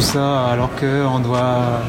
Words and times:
Tout 0.00 0.06
ça 0.06 0.46
alors 0.46 0.70
qu'on 0.76 1.20
doit 1.20 1.82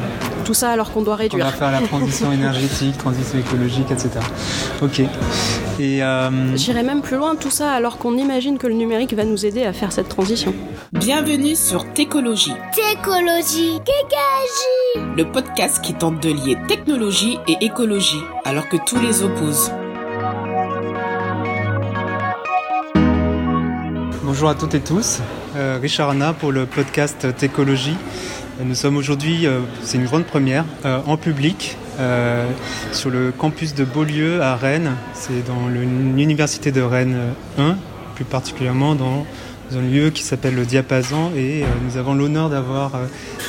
tout 0.44 0.52
ça 0.52 0.70
alors 0.70 0.92
qu'on 0.92 1.00
doit 1.00 1.16
réduire. 1.16 1.46
On 1.46 1.48
va 1.48 1.56
faire 1.56 1.70
la 1.70 1.80
transition 1.80 2.30
énergétique, 2.32 2.98
transition 2.98 3.38
écologique, 3.38 3.90
etc. 3.90 4.10
Ok. 4.82 5.00
Et 5.80 6.02
euh... 6.02 6.54
J'irai 6.54 6.82
même 6.82 7.00
plus 7.00 7.16
loin, 7.16 7.36
tout 7.36 7.50
ça 7.50 7.72
alors 7.72 7.96
qu'on 7.96 8.18
imagine 8.18 8.58
que 8.58 8.66
le 8.66 8.74
numérique 8.74 9.14
va 9.14 9.24
nous 9.24 9.46
aider 9.46 9.64
à 9.64 9.72
faire 9.72 9.92
cette 9.92 10.10
transition. 10.10 10.52
Bienvenue 10.92 11.56
sur 11.56 11.90
Técologie. 11.94 12.52
Técologie, 12.74 13.80
Kékagie. 13.82 15.14
Le 15.16 15.24
podcast 15.32 15.82
qui 15.82 15.94
tente 15.94 16.22
de 16.22 16.28
lier 16.28 16.58
technologie 16.68 17.38
et 17.48 17.64
écologie 17.64 18.22
alors 18.44 18.68
que 18.68 18.76
tous 18.76 19.00
les 19.00 19.22
opposent. 19.22 19.72
Bonjour 24.42 24.56
à 24.56 24.60
toutes 24.60 24.74
et 24.74 24.80
tous. 24.80 25.20
Euh, 25.54 25.78
Richard 25.80 26.10
Anna 26.10 26.32
pour 26.32 26.50
le 26.50 26.66
podcast 26.66 27.28
Técologie. 27.36 27.94
Nous 28.60 28.74
sommes 28.74 28.96
aujourd'hui, 28.96 29.46
euh, 29.46 29.60
c'est 29.84 29.98
une 29.98 30.04
grande 30.04 30.24
première, 30.24 30.64
euh, 30.84 30.98
en 31.06 31.16
public 31.16 31.76
sur 32.90 33.08
le 33.10 33.30
campus 33.30 33.72
de 33.72 33.84
Beaulieu 33.84 34.42
à 34.42 34.56
Rennes. 34.56 34.96
C'est 35.14 35.46
dans 35.46 35.68
l'université 35.68 36.72
de 36.72 36.80
Rennes 36.80 37.34
1, 37.56 37.76
plus 38.16 38.24
particulièrement 38.24 38.96
dans 38.96 39.24
un 39.76 39.80
lieu 39.80 40.10
qui 40.10 40.24
s'appelle 40.24 40.56
le 40.56 40.64
Diapason. 40.64 41.30
Et 41.36 41.62
nous 41.84 41.96
avons 41.96 42.12
l'honneur 42.12 42.50
d'avoir 42.50 42.98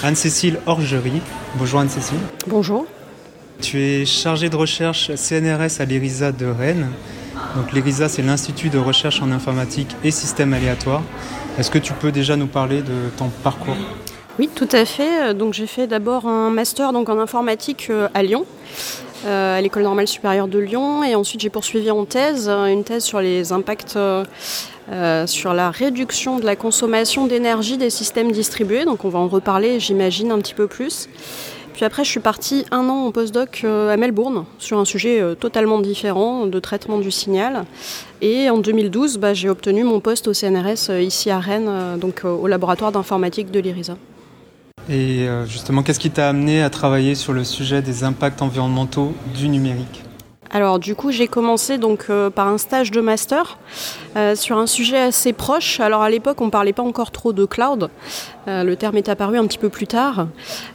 Anne-Cécile 0.04 0.60
Orgerie. 0.68 1.24
Bonjour 1.56 1.80
Anne-Cécile. 1.80 2.20
Bonjour. 2.46 2.86
Tu 3.64 3.82
es 3.82 4.06
chargée 4.06 4.50
de 4.50 4.56
recherche 4.56 5.10
CNRS 5.16 5.80
à 5.82 5.86
l'IRISA 5.86 6.32
de 6.32 6.46
Rennes. 6.46 6.90
Donc 7.56 7.72
l'IRISA, 7.72 8.10
c'est 8.10 8.24
l'Institut 8.24 8.70
de 8.70 8.80
recherche 8.80 9.22
en 9.22 9.32
informatique 9.32 9.90
et 10.04 10.10
systèmes 10.12 10.54
aléatoires. 10.54 11.04
Est-ce 11.60 11.70
que 11.70 11.78
tu 11.78 11.94
peux 11.94 12.12
déjà 12.12 12.36
nous 12.36 12.48
parler 12.48 12.82
de 12.82 13.10
ton 13.18 13.30
parcours? 13.44 13.76
Oui, 14.40 14.50
tout 14.54 14.70
à 14.72 14.86
fait. 14.86 15.36
Donc 15.36 15.54
j'ai 15.54 15.68
fait 15.68 15.86
d'abord 15.86 16.26
un 16.26 16.50
master 16.50 16.92
donc, 16.92 17.10
en 17.10 17.20
informatique 17.20 17.88
euh, 17.92 18.08
à 18.16 18.24
Lyon, 18.24 18.46
euh, 19.28 19.60
à 19.60 19.62
l'école 19.62 19.84
normale 19.84 20.08
supérieure 20.08 20.48
de 20.48 20.58
Lyon, 20.58 21.04
et 21.04 21.14
ensuite 21.14 21.42
j'ai 21.42 21.52
poursuivi 21.52 21.92
en 21.92 22.06
thèse, 22.06 22.50
une 22.50 22.84
thèse 22.84 23.04
sur 23.04 23.22
les 23.22 23.52
impacts 23.52 23.96
euh, 23.96 25.28
sur 25.28 25.54
la 25.54 25.70
réduction 25.70 26.40
de 26.40 26.46
la 26.46 26.56
consommation 26.56 27.28
d'énergie 27.28 27.78
des 27.78 27.92
systèmes 27.92 28.32
distribués. 28.32 28.86
Donc 28.86 29.06
on 29.06 29.10
va 29.10 29.20
en 29.20 29.28
reparler, 29.28 29.80
j'imagine, 29.80 30.32
un 30.32 30.40
petit 30.40 30.56
peu 30.56 30.66
plus. 30.66 31.08
Puis 31.74 31.86
après, 31.86 32.04
je 32.04 32.10
suis 32.10 32.20
partie 32.20 32.66
un 32.72 32.88
an 32.90 33.08
en 33.08 33.12
postdoc 33.12 33.64
à 33.66 33.98
Melbourne 33.98 34.46
sur 34.60 34.78
un 34.78 34.86
sujet 34.86 35.22
totalement 35.40 35.80
différent 35.80 36.46
de 36.46 36.60
traitement 36.60 37.00
du 37.00 37.12
signal. 37.12 37.66
Et 38.22 38.50
en 38.50 38.60
2012, 38.60 39.18
bah, 39.18 39.34
j'ai 39.34 39.50
obtenu 39.50 39.84
mon 39.84 40.00
poste 40.00 40.28
au 40.28 40.34
CNRS 40.34 40.92
ici 41.02 41.30
à 41.30 41.40
Rennes, 41.40 41.98
donc 42.00 42.24
au 42.24 42.48
laboratoire 42.48 42.92
d'informatique 42.92 43.52
de 43.52 43.60
l'IRISA. 43.60 43.98
Et 44.90 45.28
euh, 45.28 45.46
justement, 45.46 45.82
qu'est-ce 45.82 46.00
qui 46.00 46.12
t'a 46.12 46.28
amené 46.30 46.62
à 46.62 46.70
travailler 46.70 47.16
sur 47.16 47.32
le 47.32 47.44
sujet 47.44 47.82
des 47.82 48.04
impacts 48.04 48.42
environnementaux 48.42 49.14
du 49.34 49.48
numérique? 49.48 50.04
Alors 50.54 50.78
du 50.78 50.94
coup 50.94 51.12
j'ai 51.12 51.28
commencé 51.28 51.80
donc 51.80 52.06
euh, 52.10 52.30
par 52.30 52.48
un 52.48 52.60
stage 52.60 52.92
de 52.92 53.02
master 53.02 53.58
euh, 54.16 54.36
sur 54.36 54.60
un 54.60 54.68
sujet 54.68 55.00
assez 55.00 55.34
proche. 55.34 55.80
Alors 55.80 56.04
à 56.04 56.12
l'époque 56.12 56.42
on 56.42 56.52
parlait 56.52 56.74
pas 56.74 56.84
encore 56.84 57.10
trop 57.10 57.34
de 57.34 57.44
cloud, 57.46 57.90
euh, 58.48 58.64
le 58.64 58.76
terme 58.76 58.98
est 58.98 59.10
apparu 59.10 59.40
un 59.40 59.48
petit 59.48 59.58
peu 59.58 59.70
plus 59.70 59.88
tard, 59.88 60.28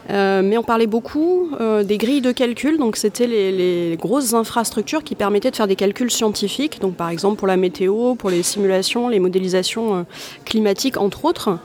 mais 0.08 0.58
on 0.58 0.64
parlait 0.64 0.88
beaucoup 0.88 1.50
des 1.84 1.98
grilles 1.98 2.20
de 2.20 2.32
calcul. 2.32 2.78
Donc 2.78 2.96
c'était 2.96 3.28
les, 3.28 3.96
grosses 4.00 4.34
infrastructures 4.34 5.04
qui 5.04 5.14
permettaient 5.14 5.50
de 5.50 5.56
faire 5.56 5.68
des 5.68 5.76
calculs 5.76 6.10
scientifiques. 6.10 6.80
Donc 6.80 6.96
par 6.96 7.10
exemple 7.10 7.36
pour 7.36 7.46
la 7.46 7.56
météo, 7.56 8.16
pour 8.16 8.30
les 8.30 8.42
simulations, 8.42 9.08
les 9.08 9.20
modélisations 9.20 10.06
climatiques 10.44 10.96
entre 10.96 11.24
autres. 11.24 11.58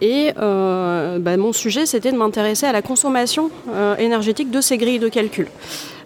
Et 0.00 0.32
bah, 0.34 1.36
mon 1.36 1.52
sujet 1.52 1.86
c'était 1.86 2.10
de 2.10 2.16
m'intéresser 2.16 2.66
à 2.66 2.72
la 2.72 2.82
consommation 2.82 3.50
énergétique 3.98 4.50
de 4.50 4.60
ces 4.60 4.76
grilles 4.76 4.98
de 4.98 5.08
calcul. 5.08 5.46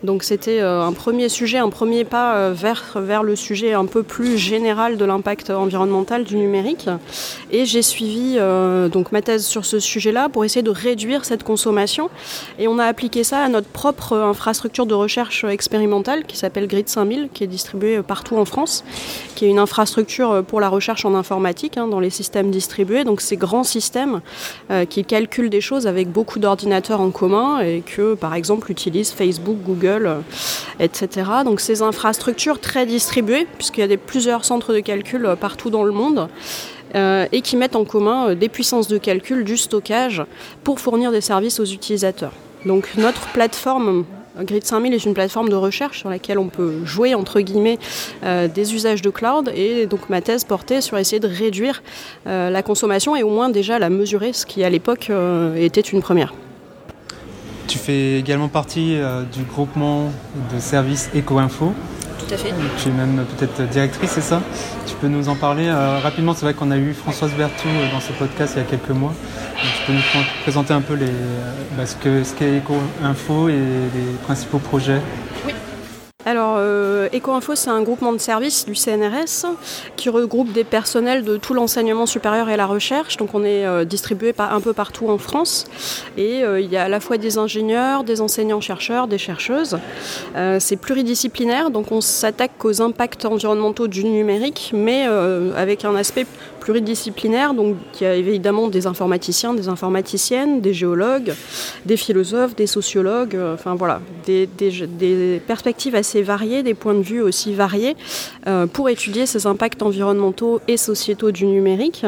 Donc 0.05 0.23
c'était 0.23 0.61
un 0.61 0.93
premier 0.93 1.29
sujet 1.29 1.59
un 1.59 1.71
premier 1.71 2.05
pas 2.05 2.37
euh, 2.37 2.53
vers, 2.55 2.85
vers 2.97 3.23
le 3.23 3.37
sujet 3.37 3.73
un 3.73 3.87
peu 3.87 4.03
plus 4.03 4.39
général 4.39 4.97
de 4.97 5.05
l'impact 5.05 5.51
environnemental 5.51 6.25
du 6.25 6.37
numérique. 6.37 6.89
Et 7.51 7.65
j'ai 7.65 7.83
suivi 7.83 8.37
euh, 8.37 8.89
donc 8.89 9.13
ma 9.13 9.23
thèse 9.23 9.47
sur 9.47 9.65
ce 9.65 9.79
sujet-là 9.79 10.29
pour 10.29 10.45
essayer 10.45 10.63
de 10.63 10.71
réduire 10.71 11.25
cette 11.25 11.43
consommation. 11.43 12.11
Et 12.59 12.69
on 12.69 12.79
a 12.79 12.85
appliqué 12.85 13.25
ça 13.25 13.43
à 13.43 13.49
notre 13.49 13.69
propre 13.69 14.17
infrastructure 14.17 14.87
de 14.87 14.95
recherche 14.95 15.45
expérimentale 15.45 16.25
qui 16.25 16.37
s'appelle 16.37 16.67
Grid 16.67 16.89
5000, 16.89 17.29
qui 17.33 17.45
est 17.45 17.49
distribuée 17.49 18.03
partout 18.03 18.37
en 18.37 18.45
France, 18.45 18.85
qui 19.35 19.47
est 19.47 19.49
une 19.49 19.59
infrastructure 19.59 20.43
pour 20.45 20.61
la 20.61 20.69
recherche 20.69 21.05
en 21.05 21.15
informatique 21.15 21.77
hein, 21.77 21.87
dans 21.87 22.01
les 22.01 22.11
systèmes 22.11 22.51
distribués. 22.51 23.05
Donc 23.05 23.21
ces 23.21 23.37
grands 23.37 23.65
systèmes 23.65 24.21
euh, 24.71 24.85
qui 24.85 25.05
calculent 25.05 25.51
des 25.51 25.61
choses 25.61 25.87
avec 25.87 26.11
beaucoup 26.11 26.39
d'ordinateurs 26.39 27.01
en 27.01 27.11
commun 27.11 27.61
et 27.61 27.83
que 27.85 28.15
par 28.15 28.35
exemple 28.35 28.71
utilisent 28.71 29.13
Facebook, 29.13 29.59
Google, 29.65 29.94
etc. 30.81 31.31
Donc 31.45 31.61
ces 31.61 31.83
infrastructures 31.83 32.61
très 32.61 32.87
distribuées, 32.87 33.47
puisqu'il 33.57 33.89
y 33.89 33.93
a 33.93 33.97
plusieurs 33.97 34.45
centres 34.45 34.73
de 34.73 34.81
calcul 34.81 35.27
euh, 35.27 35.37
partout 35.37 35.71
dans 35.71 35.85
le 35.85 35.93
monde, 35.93 36.29
euh, 36.95 37.27
et 37.33 37.41
qui 37.41 37.57
mettent 37.57 37.77
en 37.77 37.85
commun 37.85 38.31
euh, 38.31 38.35
des 38.35 38.49
puissances 38.49 38.89
de 38.89 38.99
calcul, 38.99 39.45
du 39.45 39.57
stockage, 39.57 40.23
pour 40.63 40.81
fournir 40.81 41.13
des 41.13 41.21
services 41.21 41.61
aux 41.61 41.65
utilisateurs. 41.65 42.33
Donc 42.67 42.89
notre 42.97 43.21
plateforme 43.29 44.05
Grid 44.41 44.65
5000 44.65 44.93
est 44.95 45.05
une 45.05 45.15
plateforme 45.15 45.49
de 45.49 45.55
recherche 45.55 46.01
sur 46.01 46.11
laquelle 46.11 46.41
on 46.41 46.49
peut 46.49 46.85
jouer 46.85 47.15
entre 47.15 47.41
guillemets 47.41 47.79
des 48.25 48.75
usages 48.75 49.01
de 49.01 49.11
cloud 49.11 49.53
et 49.55 49.87
donc 49.87 50.11
ma 50.11 50.23
thèse 50.23 50.43
portait 50.43 50.81
sur 50.81 50.99
essayer 50.99 51.21
de 51.21 51.29
réduire 51.29 51.85
la 52.27 52.63
consommation 52.65 53.15
et 53.15 53.23
au 53.23 53.31
moins 53.31 53.49
déjà 53.49 53.79
la 53.79 53.91
mesurer, 53.91 54.33
ce 54.33 54.45
qui 54.45 54.65
à 54.65 54.71
l'époque 54.71 55.09
était 55.57 55.83
une 55.83 56.03
première. 56.03 56.35
Tu 57.67 57.79
fais 57.79 58.19
également 58.19 58.49
partie 58.49 58.97
euh, 58.97 59.23
du 59.23 59.43
groupement 59.43 60.11
de 60.55 60.61
services 60.61 61.11
EcoInfo. 61.15 61.73
Tout 62.19 62.35
à 62.35 62.37
fait. 62.37 62.55
Tu 62.83 62.89
es 62.89 62.93
même 62.93 63.25
peut-être 63.37 63.69
directrice, 63.69 64.11
c'est 64.11 64.21
ça? 64.21 64.43
Tu 64.87 64.95
peux 64.95 65.09
nous 65.09 65.29
en 65.29 65.37
parler 65.37 65.67
euh, 65.67 65.99
rapidement 66.03 66.35
C'est 66.35 66.45
vrai 66.45 66.55
qu'on 66.55 66.71
a 66.71 66.77
eu 66.77 66.95
Françoise 66.95 67.33
Berthoud 67.33 67.71
euh, 67.71 67.93
dans 67.93 68.01
ce 68.01 68.13
podcast 68.13 68.55
il 68.57 68.63
y 68.63 68.63
a 68.63 68.69
quelques 68.69 68.91
mois. 68.91 69.13
tu 69.61 69.87
peux 69.87 69.93
nous 69.93 70.25
présenter 70.43 70.73
un 70.73 70.81
peu 70.81 70.95
les, 70.95 71.11
bah, 71.77 71.85
ce 71.87 71.97
qu'est 71.97 72.59
EcoInfo 72.59 73.49
et 73.49 73.53
les 73.53 74.13
principaux 74.23 74.59
projets? 74.59 75.01
Euh, 75.47 75.51
EcoInfo, 77.13 77.55
c'est 77.55 77.71
un 77.71 77.83
groupement 77.83 78.13
de 78.13 78.19
services 78.19 78.67
du 78.67 78.75
CNRS 78.75 79.47
qui 79.97 80.09
regroupe 80.09 80.53
des 80.53 80.65
personnels 80.65 81.25
de 81.25 81.37
tout 81.37 81.55
l'enseignement 81.55 82.07
supérieur 82.07 82.49
et 82.49 82.57
la 82.57 82.67
recherche. 82.67 83.17
Donc, 83.17 83.35
on 83.35 83.45
est 83.45 83.67
euh, 83.67 83.85
distribué 83.85 84.35
un 84.39 84.61
peu 84.61 84.73
partout 84.73 85.09
en 85.09 85.19
France. 85.19 85.67
Et 86.17 86.43
euh, 86.43 86.61
il 86.61 86.71
y 86.71 86.77
a 86.77 86.85
à 86.85 86.89
la 86.89 87.01
fois 87.01 87.19
des 87.19 87.39
ingénieurs, 87.39 88.05
des 88.05 88.21
enseignants-chercheurs, 88.21 89.09
des 89.09 89.19
chercheuses. 89.19 89.79
c'est 90.59 90.77
pluridisciplinaire, 90.77 91.71
donc 91.71 91.93
on 91.93 92.01
s'attaque 92.01 92.65
aux 92.65 92.83
impacts 92.83 93.25
environnementaux 93.25 93.89
du 93.89 94.05
numérique, 94.05 94.73
mais 94.75 95.05
avec 95.57 95.85
un 95.85 95.95
aspect 95.95 96.27
pluridisciplinaire. 96.65 97.53
Donc, 97.53 97.77
il 98.01 98.05
y 98.05 98.07
a 98.07 98.15
évidemment 98.15 98.69
des 98.69 98.87
informaticiens, 98.87 99.53
des 99.53 99.69
informaticiennes, 99.69 100.63
des 100.63 100.73
géologues, 100.73 101.35
des 101.85 101.99
philosophes, 101.99 102.57
des 102.57 102.67
sociologues, 102.67 103.39
enfin 103.53 103.75
voilà, 103.75 104.01
des, 104.25 104.49
perspectives 105.47 105.95
assez 105.95 106.23
variés, 106.23 106.63
des 106.63 106.73
points 106.73 106.95
de 106.95 107.03
vue 107.03 107.21
aussi 107.21 107.53
variés, 107.53 107.97
euh, 108.47 108.67
pour 108.67 108.89
étudier 108.89 109.27
ces 109.27 109.47
impacts 109.47 109.83
environnementaux 109.83 110.63
et 110.67 110.79
sociétaux 110.79 111.33
du 111.33 111.45
numérique. 111.45 112.07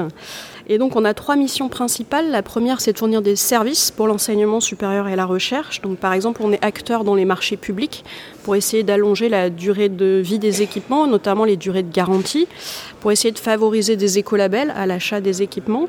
Et 0.69 0.79
donc 0.79 0.97
on 0.97 1.05
a 1.05 1.15
trois 1.15 1.37
missions 1.37 1.69
principales. 1.69 2.31
La 2.31 2.43
première, 2.43 2.81
c'est 2.81 2.93
de 2.93 2.99
fournir 2.99 3.23
des 3.23 3.37
services 3.37 3.91
pour 3.91 4.07
l'enseignement 4.07 4.61
supérieur 4.61 5.09
et 5.09 5.17
la 5.17 5.25
recherche. 5.25 5.81
Donc 5.81 5.99
par 5.99 6.13
exemple, 6.13 6.41
on 6.43 6.53
est 6.53 6.65
acteur 6.65 7.05
dans 7.05 7.15
les 7.15 7.25
marchés 7.25 7.57
publics 7.57 8.05
pour 8.43 8.57
essayer 8.57 8.83
d'allonger 8.83 9.29
la 9.29 9.51
durée 9.51 9.89
de 9.89 10.21
vie 10.25 10.39
des 10.39 10.63
équipements, 10.63 11.07
notamment 11.07 11.45
les 11.45 11.57
durées 11.57 11.83
de 11.83 11.93
garantie, 11.93 12.49
pour 13.01 13.13
essayer 13.13 13.33
de 13.33 13.39
favoriser 13.39 13.97
des 13.97 14.19
écolabels 14.19 14.73
à 14.77 14.87
l'achat 14.87 15.21
des 15.21 15.43
équipements. 15.43 15.89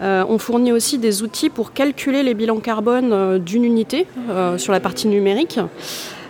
Euh, 0.00 0.24
on 0.28 0.38
fournit 0.38 0.72
aussi 0.72 0.98
des 0.98 1.22
outils 1.22 1.50
pour 1.50 1.72
calculer 1.72 2.22
les 2.22 2.34
bilans 2.34 2.60
carbone 2.60 3.12
euh, 3.12 3.38
d'une 3.38 3.64
unité 3.64 4.06
sur 4.58 4.72
la 4.72 4.80
partie 4.80 5.08
numérique. 5.08 5.58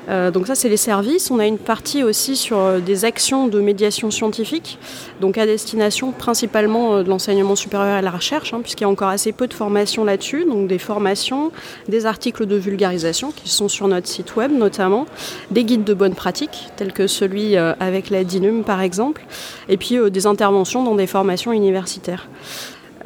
Euh, 0.09 0.31
donc 0.31 0.47
ça, 0.47 0.55
c'est 0.55 0.69
les 0.69 0.77
services. 0.77 1.31
On 1.31 1.39
a 1.39 1.47
une 1.47 1.59
partie 1.59 2.03
aussi 2.03 2.37
sur 2.37 2.59
euh, 2.59 2.81
des 2.81 3.05
actions 3.05 3.49
de 3.49 3.61
médiation 3.61 4.11
scientifique, 4.11 4.79
donc 5.21 5.39
à 5.39 5.47
destination 5.47 6.13
principalement 6.13 6.95
euh, 6.95 7.03
de 7.03 7.09
l'enseignement 7.09 7.57
supérieur 7.57 7.97
et 7.97 7.99
à 7.99 8.03
la 8.03 8.11
recherche, 8.11 8.55
hein, 8.55 8.61
puisqu'il 8.63 8.85
y 8.85 8.87
a 8.87 8.91
encore 8.91 9.09
assez 9.09 9.33
peu 9.33 9.47
de 9.47 9.55
formations 9.55 10.05
là-dessus, 10.05 10.45
donc 10.45 10.69
des 10.69 10.79
formations, 10.79 11.53
des 11.89 12.07
articles 12.07 12.47
de 12.47 12.57
vulgarisation 12.57 13.33
qui 13.33 13.49
sont 13.49 13.69
sur 13.69 13.89
notre 13.89 14.09
site 14.09 14.37
web 14.37 14.53
notamment, 14.53 15.07
des 15.51 15.65
guides 15.65 15.85
de 15.85 15.95
bonne 15.95 16.15
pratique, 16.15 16.69
tels 16.77 16.93
que 16.93 17.07
celui 17.07 17.57
avec 17.57 18.11
la 18.11 18.25
DINUM 18.25 18.65
par 18.65 18.81
exemple, 18.81 19.25
et 19.69 19.77
puis 19.77 19.99
des 20.11 20.27
interventions 20.27 20.83
dans 20.83 20.95
des 20.95 21.07
formations 21.07 21.53
universitaires. 21.53 22.29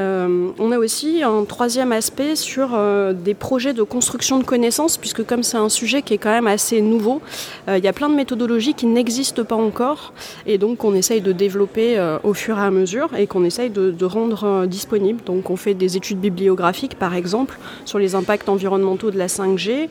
Euh, 0.00 0.50
on 0.58 0.73
a 0.73 0.79
aussi 0.79 1.23
un 1.23 1.44
troisième 1.44 1.93
aspect 1.93 2.37
sur 2.37 2.70
euh, 2.75 3.12
des 3.12 3.35
projets 3.35 3.73
de 3.73 3.82
construction 3.82 4.38
de 4.38 4.44
connaissances, 4.44 4.96
puisque 4.96 5.25
comme 5.25 5.43
c'est 5.43 5.56
un 5.56 5.69
sujet 5.69 6.02
qui 6.02 6.14
est 6.14 6.19
quand 6.19 6.31
même 6.31 6.46
assez 6.46 6.81
nouveau, 6.81 7.20
euh, 7.69 7.79
il 7.79 7.85
y 7.85 7.88
a 7.88 7.93
plein 7.93 8.08
de 8.08 8.14
méthodologies 8.14 8.75
qui 8.75 8.87
n'existent 8.87 9.44
pas 9.44 9.55
encore, 9.55 10.12
et 10.46 10.58
donc 10.58 10.85
on 10.85 10.94
essaye 10.94 11.20
de 11.20 11.32
développer 11.32 11.99
au 12.23 12.35
fur 12.35 12.58
et 12.58 12.62
à 12.62 12.70
mesure, 12.70 13.11
et 13.17 13.26
qu'on 13.26 13.44
essaye 13.44 13.70
de, 13.70 13.91
de 13.91 14.05
rendre 14.05 14.67
disponible. 14.67 15.23
Donc 15.25 15.50
on 15.50 15.56
fait 15.56 15.75
des 15.75 15.96
études 15.96 16.19
bibliographiques, 16.19 16.99
par 16.99 17.14
exemple, 17.14 17.58
sur 17.85 17.99
les 17.99 18.14
impacts 18.14 18.49
environnementaux 18.49 19.11
de 19.11 19.19
la 19.19 19.26
5G, 19.26 19.88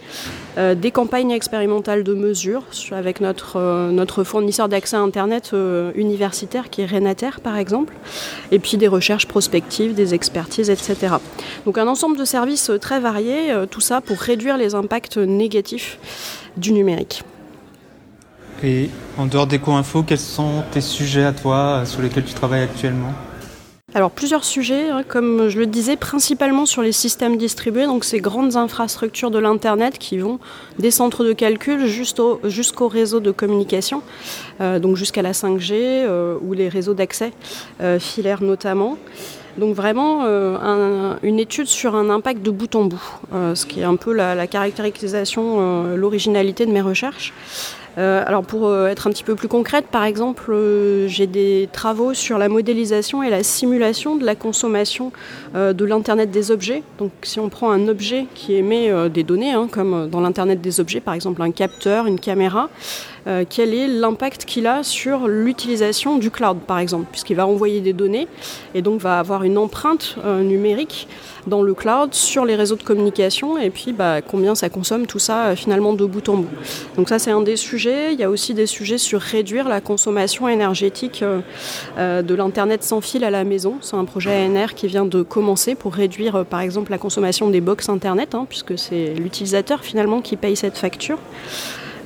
des 0.75 0.91
campagnes 0.91 1.31
expérimentales 1.31 2.03
de 2.03 2.13
mesure 2.13 2.63
avec 2.91 3.21
notre, 3.21 3.89
notre 3.91 4.23
fournisseur 4.23 4.69
d'accès 4.69 4.95
à 4.95 4.99
Internet 4.99 5.55
universitaire 5.95 6.69
qui 6.69 6.81
est 6.81 6.85
Renater, 6.85 7.39
par 7.41 7.57
exemple, 7.57 7.93
et 8.51 8.59
puis 8.59 8.77
des 8.77 8.87
recherches 8.87 9.27
prospectives 9.27 9.92
des 9.93 10.13
expertises, 10.13 10.69
etc. 10.69 11.15
Donc 11.65 11.77
un 11.77 11.87
ensemble 11.87 12.17
de 12.17 12.25
services 12.25 12.71
très 12.81 12.99
variés, 12.99 13.51
euh, 13.51 13.65
tout 13.65 13.81
ça 13.81 14.01
pour 14.01 14.17
réduire 14.17 14.57
les 14.57 14.75
impacts 14.75 15.17
négatifs 15.17 15.97
du 16.57 16.71
numérique. 16.73 17.23
Et 18.63 18.89
en 19.17 19.25
dehors 19.25 19.47
d'EcoInfo, 19.47 20.03
quels 20.03 20.19
sont 20.19 20.63
tes 20.71 20.81
sujets 20.81 21.25
à 21.25 21.33
toi 21.33 21.55
euh, 21.55 21.85
sur 21.85 22.01
lesquels 22.01 22.23
tu 22.23 22.33
travailles 22.33 22.63
actuellement? 22.63 23.13
Alors 23.95 24.09
plusieurs 24.09 24.43
sujets, 24.43 24.89
hein, 24.89 25.03
comme 25.07 25.49
je 25.49 25.59
le 25.59 25.67
disais, 25.67 25.95
principalement 25.97 26.65
sur 26.65 26.81
les 26.81 26.91
systèmes 26.91 27.37
distribués, 27.37 27.85
donc 27.85 28.05
ces 28.05 28.19
grandes 28.19 28.55
infrastructures 28.55 29.29
de 29.29 29.37
l'Internet 29.37 29.99
qui 29.99 30.17
vont 30.17 30.39
des 30.79 30.89
centres 30.89 31.23
de 31.23 31.31
calcul 31.31 31.85
jusqu'au 31.85 32.87
réseau 32.87 33.19
de 33.19 33.29
communication, 33.29 34.01
euh, 34.61 34.79
donc 34.79 34.95
jusqu'à 34.95 35.21
la 35.21 35.33
5G 35.33 36.07
ou 36.41 36.53
les 36.53 36.69
réseaux 36.69 36.95
d'accès 36.95 37.33
filaires 37.99 38.41
notamment. 38.41 38.97
Donc 39.57 39.75
vraiment 39.75 40.21
euh, 40.23 41.13
une 41.21 41.39
étude 41.39 41.67
sur 41.67 41.95
un 41.95 42.09
impact 42.09 42.41
de 42.41 42.49
bout 42.49 42.75
en 42.75 42.85
bout, 42.85 43.03
euh, 43.33 43.53
ce 43.53 43.65
qui 43.65 43.81
est 43.81 43.83
un 43.83 43.95
peu 43.95 44.13
la, 44.13 44.47
caractérisation, 44.47 45.57
euh, 45.59 45.95
l'originalité 45.95 46.65
de 46.65 46.71
mes 46.71 46.81
recherches. 46.81 47.33
alors 47.95 48.41
pour 48.41 48.75
être 48.87 49.05
un 49.05 49.11
petit 49.11 49.23
peu 49.23 49.35
plus 49.35 49.47
concrète, 49.47 49.85
par 49.85 50.03
exemple, 50.03 50.51
j'ai 51.05 51.27
des 51.27 51.69
travaux 51.71 52.15
sur 52.15 52.39
la 52.39 52.49
modélisation 52.49 53.21
et 53.21 53.29
la 53.29 53.43
simulation 53.43 54.15
de 54.15 54.25
la 54.25 54.33
consommation 54.33 55.11
de 55.53 55.85
l'Internet 55.85 56.31
des 56.31 56.49
objets. 56.49 56.81
Donc 56.97 57.11
si 57.21 57.39
on 57.39 57.49
prend 57.49 57.69
un 57.69 57.87
objet 57.87 58.25
qui 58.33 58.55
émet 58.55 58.91
des 59.11 59.21
données, 59.21 59.51
hein, 59.51 59.67
comme 59.71 60.09
dans 60.09 60.21
l'Internet 60.21 60.59
des 60.59 60.79
objets, 60.79 61.01
par 61.01 61.13
exemple 61.13 61.43
un 61.43 61.51
capteur, 61.51 62.07
une 62.07 62.19
caméra, 62.19 62.69
euh, 63.27 63.45
quel 63.49 63.73
est 63.73 63.87
l'impact 63.87 64.45
qu'il 64.45 64.67
a 64.67 64.83
sur 64.83 65.27
l'utilisation 65.27 66.17
du 66.17 66.29
cloud, 66.29 66.59
par 66.59 66.79
exemple, 66.79 67.07
puisqu'il 67.11 67.35
va 67.35 67.47
envoyer 67.47 67.79
des 67.81 67.93
données 67.93 68.27
et 68.75 68.81
donc 68.81 68.99
va 68.99 69.19
avoir 69.19 69.43
une 69.43 69.57
empreinte 69.57 70.15
euh, 70.25 70.41
numérique 70.43 71.07
dans 71.47 71.61
le 71.61 71.73
cloud 71.73 72.13
sur 72.13 72.45
les 72.45 72.55
réseaux 72.55 72.75
de 72.75 72.83
communication 72.83 73.57
et 73.57 73.69
puis 73.69 73.91
bah, 73.91 74.21
combien 74.21 74.55
ça 74.55 74.69
consomme 74.69 75.05
tout 75.05 75.19
ça 75.19 75.47
euh, 75.47 75.55
finalement 75.55 75.93
de 75.93 76.05
bout 76.05 76.27
en 76.29 76.37
bout. 76.37 76.49
Donc 76.97 77.09
ça 77.09 77.19
c'est 77.19 77.31
un 77.31 77.41
des 77.41 77.55
sujets. 77.55 78.13
Il 78.13 78.19
y 78.19 78.23
a 78.23 78.29
aussi 78.29 78.53
des 78.53 78.65
sujets 78.65 78.97
sur 78.97 79.21
réduire 79.21 79.67
la 79.67 79.81
consommation 79.81 80.47
énergétique 80.47 81.23
de 81.97 82.35
l'Internet 82.35 82.83
sans 82.83 83.01
fil 83.01 83.23
à 83.23 83.29
la 83.29 83.43
maison. 83.43 83.77
C'est 83.81 83.95
un 83.95 84.05
projet 84.05 84.45
ANR 84.45 84.73
qui 84.73 84.87
vient 84.87 85.05
de 85.05 85.21
commencer 85.21 85.75
pour 85.75 85.93
réduire 85.93 86.45
par 86.45 86.61
exemple 86.61 86.91
la 86.91 86.97
consommation 86.97 87.49
des 87.49 87.61
box 87.61 87.89
Internet, 87.89 88.35
hein, 88.35 88.45
puisque 88.47 88.77
c'est 88.77 89.13
l'utilisateur 89.13 89.83
finalement 89.83 90.21
qui 90.21 90.35
paye 90.35 90.55
cette 90.55 90.77
facture. 90.77 91.19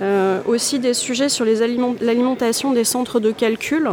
Euh, 0.01 0.41
aussi 0.45 0.77
des 0.77 0.94
sujets 0.94 1.29
sur 1.29 1.44
l'alimentation 1.45 2.71
des 2.71 2.83
centres 2.83 3.19
de 3.19 3.31
calcul, 3.31 3.89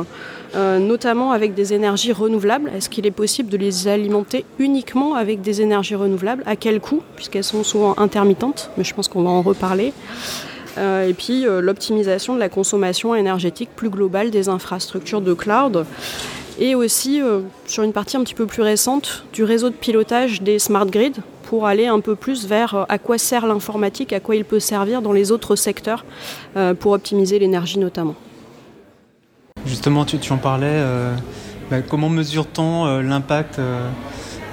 euh, 0.55 0.79
notamment 0.79 1.33
avec 1.33 1.55
des 1.55 1.73
énergies 1.73 2.13
renouvelables. 2.13 2.71
Est-ce 2.77 2.91
qu'il 2.91 3.07
est 3.07 3.11
possible 3.11 3.49
de 3.49 3.57
les 3.57 3.89
alimenter 3.89 4.45
uniquement 4.59 5.15
avec 5.15 5.41
des 5.41 5.63
énergies 5.63 5.95
renouvelables? 5.95 6.43
À 6.47 6.57
quel 6.57 6.81
coût? 6.81 7.03
Puisqu'elles 7.17 7.45
sont 7.45 7.65
souvent 7.65 7.95
intermittentes, 7.97 8.71
mais 8.77 8.85
je 8.85 8.95
pense 8.95 9.09
qu'on 9.09 9.23
va 9.23 9.31
en 9.31 9.41
reparler. 9.41 9.95
Euh, 10.77 11.09
et 11.09 11.15
puis 11.15 11.45
l'optimisation 11.47 12.35
de 12.35 12.41
la 12.41 12.49
consommation 12.49 13.15
énergétique 13.15 13.71
plus 13.75 13.91
globale 13.91 14.31
des 14.31 14.49
infrastructures 14.49 15.21
de 15.21 15.33
cloud 15.33 15.87
et 16.59 16.75
aussi 16.75 17.21
sur 17.67 17.83
une 17.83 17.93
partie 17.93 18.17
un 18.17 18.23
petit 18.23 18.35
peu 18.35 18.47
plus 18.47 18.63
récente 18.63 19.25
du 19.33 19.43
réseau 19.43 19.71
de 19.71 19.75
pilotage 19.75 20.43
des 20.43 20.59
smart 20.59 20.87
grids 20.87 21.21
pour 21.47 21.67
aller 21.67 21.87
un 21.87 22.01
peu 22.01 22.15
plus 22.15 22.47
vers 22.47 22.75
euh, 22.75 22.85
à 22.89 22.99
quoi 22.99 23.19
sert 23.19 23.47
l'informatique, 23.47 24.13
à 24.13 24.21
quoi 24.21 24.37
il 24.37 24.45
peut 24.45 24.61
servir 24.61 25.03
dans 25.03 25.13
les 25.13 25.31
autres 25.31 25.57
secteurs 25.57 26.05
euh, 26.57 26.75
pour 26.75 26.93
optimiser 26.93 27.39
l'énergie 27.39 27.79
notamment. 27.79 28.15
Justement, 29.67 30.05
tu, 30.05 30.19
en 30.33 30.37
parlais, 30.37 30.67
euh, 30.69 31.15
bah, 31.71 31.81
comment 31.81 32.09
mesure-t-on 32.09 33.01
l'impact 33.01 33.59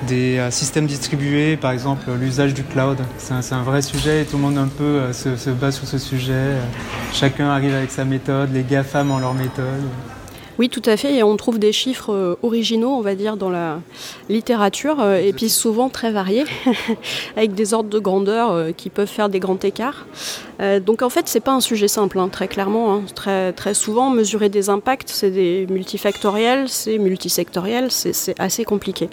des 0.08 0.48
systèmes 0.52 0.86
distribués, 0.86 1.58
par 1.58 1.72
exemple 1.72 2.10
l'usage 2.18 2.54
du 2.54 2.64
cloud? 2.64 2.98
C'est 3.18 3.54
un, 3.54 3.62
vrai 3.62 3.82
sujet 3.82 4.22
et 4.22 4.26
tout 4.26 4.38
le 4.38 4.44
monde 4.44 4.58
un 4.58 4.70
peu 4.70 5.12
se, 5.12 5.36
se 5.36 5.50
bat 5.50 5.72
sur 5.72 5.86
ce 5.86 5.98
sujet. 5.98 6.56
Chacun 7.12 7.50
arrive 7.50 7.76
avec 7.76 7.92
sa 7.92 8.06
méthode, 8.06 8.54
les 8.54 8.64
GAFAM 8.64 9.12
ont 9.12 9.20
leur 9.20 9.34
méthode. 9.34 9.84
Oui, 10.62 10.70
tout 10.70 10.84
à 10.86 10.96
fait. 10.96 11.16
Et 11.16 11.24
on 11.24 11.36
trouve 11.38 11.58
des 11.58 11.72
chiffres 11.72 12.14
euh, 12.14 12.36
originaux, 12.44 12.92
on 12.92 13.02
va 13.02 13.16
dire, 13.16 13.36
dans 13.36 13.50
la 13.50 13.80
littérature, 14.30 15.00
euh, 15.00 15.18
et 15.18 15.34
puis 15.34 15.50
souvent 15.50 15.90
très 15.90 16.12
variés, 16.12 16.44
avec 17.36 17.56
des 17.56 17.74
ordres 17.74 17.90
de 17.90 17.98
grandeur 17.98 18.52
euh, 18.52 18.72
qui 18.72 18.92
peuvent 18.92 19.08
faire 19.08 19.28
des 19.30 19.40
grands 19.40 19.58
écarts. 19.58 20.06
donc 20.86 21.02
en 21.02 21.10
fait, 21.10 21.28
c'est 21.28 21.40
pas 21.40 21.54
un 21.54 21.62
sujet 21.62 21.88
simple, 21.88 22.20
hein, 22.20 22.30
très 22.32 22.48
clairement. 22.48 22.94
Hein. 22.94 23.02
Très, 23.16 23.54
très 23.54 23.74
souvent, 23.74 24.12
mesurer 24.12 24.50
des 24.50 24.70
impacts, 24.70 25.10
c'est 25.10 25.32
des 25.32 25.66
multifactoriels, 25.68 26.70
c'est 26.70 27.00
multisectoriel, 27.00 27.90
c'est 27.90 28.40
assez 28.40 28.64
compliqué. 28.64 29.10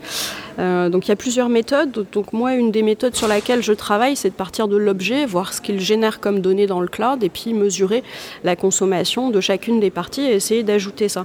donc 0.59 1.07
il 1.07 1.09
y 1.09 1.13
a 1.13 1.17
plusieurs 1.17 1.49
méthodes. 1.49 2.05
Donc 2.13 2.35
moi, 2.35 2.53
une 2.53 2.71
des 2.71 2.83
méthodes 2.83 3.17
sur 3.17 3.29
laquelle 3.29 3.63
je 3.63 3.73
travaille, 3.73 4.15
c'est 4.17 4.29
de 4.29 4.35
partir 4.35 4.69
de 4.69 4.77
l'objet, 4.77 5.25
voir 5.25 5.55
ce 5.55 5.63
qu'il 5.63 5.81
génère 5.81 6.21
comme 6.21 6.41
données 6.41 6.67
dans 6.67 6.83
le 6.83 6.89
cloud, 6.89 7.25
et 7.25 7.31
puis 7.31 7.55
mesurer 7.55 8.03
la 8.45 8.55
consommation 8.55 9.31
de 9.31 9.41
chacune 9.41 9.81
des 9.81 9.91
parties 9.91 10.27
et 10.27 10.35
essayer 10.35 10.63
d'ajouter 10.63 11.09
ça. 11.09 11.25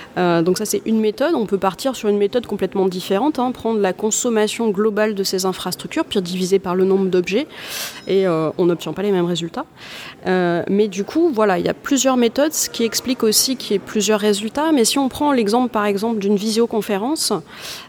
Euh, 0.17 0.41
donc 0.41 0.57
ça 0.57 0.65
c'est 0.65 0.81
une 0.85 0.99
méthode, 0.99 1.35
on 1.35 1.45
peut 1.45 1.57
partir 1.57 1.95
sur 1.95 2.09
une 2.09 2.17
méthode 2.17 2.45
complètement 2.45 2.87
différente, 2.87 3.39
hein. 3.39 3.51
prendre 3.51 3.79
la 3.79 3.93
consommation 3.93 4.69
globale 4.69 5.15
de 5.15 5.23
ces 5.23 5.45
infrastructures, 5.45 6.05
puis 6.05 6.21
diviser 6.21 6.59
par 6.59 6.75
le 6.75 6.85
nombre 6.85 7.05
d'objets, 7.05 7.47
et 8.07 8.27
euh, 8.27 8.51
on 8.57 8.65
n'obtient 8.65 8.93
pas 8.93 9.01
les 9.01 9.11
mêmes 9.11 9.25
résultats. 9.25 9.65
Euh, 10.27 10.63
mais 10.69 10.87
du 10.87 11.03
coup, 11.03 11.31
voilà, 11.33 11.57
il 11.57 11.65
y 11.65 11.69
a 11.69 11.73
plusieurs 11.73 12.17
méthodes, 12.17 12.53
ce 12.53 12.69
qui 12.69 12.83
explique 12.83 13.23
aussi 13.23 13.55
qu'il 13.55 13.71
y 13.71 13.75
ait 13.75 13.79
plusieurs 13.79 14.19
résultats, 14.19 14.71
mais 14.71 14.85
si 14.85 14.99
on 14.99 15.09
prend 15.09 15.31
l'exemple 15.31 15.69
par 15.69 15.85
exemple 15.85 16.19
d'une 16.19 16.35
visioconférence, 16.35 17.33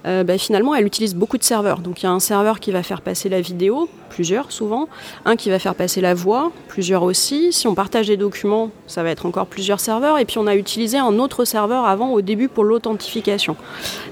ben, 0.04 0.38
finalement 0.38 0.74
elle 0.74 0.86
utilise 0.86 1.14
beaucoup 1.14 1.38
de 1.38 1.44
serveurs. 1.44 1.80
Donc 1.80 2.02
il 2.02 2.06
y 2.06 2.08
a 2.08 2.12
un 2.12 2.20
serveur 2.20 2.60
qui 2.60 2.70
va 2.70 2.82
faire 2.82 3.00
passer 3.02 3.28
la 3.28 3.40
vidéo, 3.40 3.88
plusieurs 4.08 4.52
souvent, 4.52 4.88
un 5.24 5.36
qui 5.36 5.50
va 5.50 5.58
faire 5.58 5.74
passer 5.74 6.00
la 6.00 6.14
voix, 6.14 6.52
plusieurs 6.68 7.02
aussi. 7.02 7.52
Si 7.52 7.66
on 7.66 7.74
partage 7.74 8.06
des 8.06 8.16
documents, 8.16 8.70
ça 8.86 9.02
va 9.02 9.10
être 9.10 9.26
encore 9.26 9.46
plusieurs 9.46 9.80
serveurs, 9.80 10.18
et 10.18 10.24
puis 10.24 10.38
on 10.38 10.46
a 10.46 10.54
utilisé 10.54 10.98
un 10.98 11.18
autre 11.18 11.44
serveur 11.44 11.86
avant 11.86 12.11
au 12.12 12.20
début 12.20 12.48
pour 12.48 12.64
l'authentification. 12.64 13.56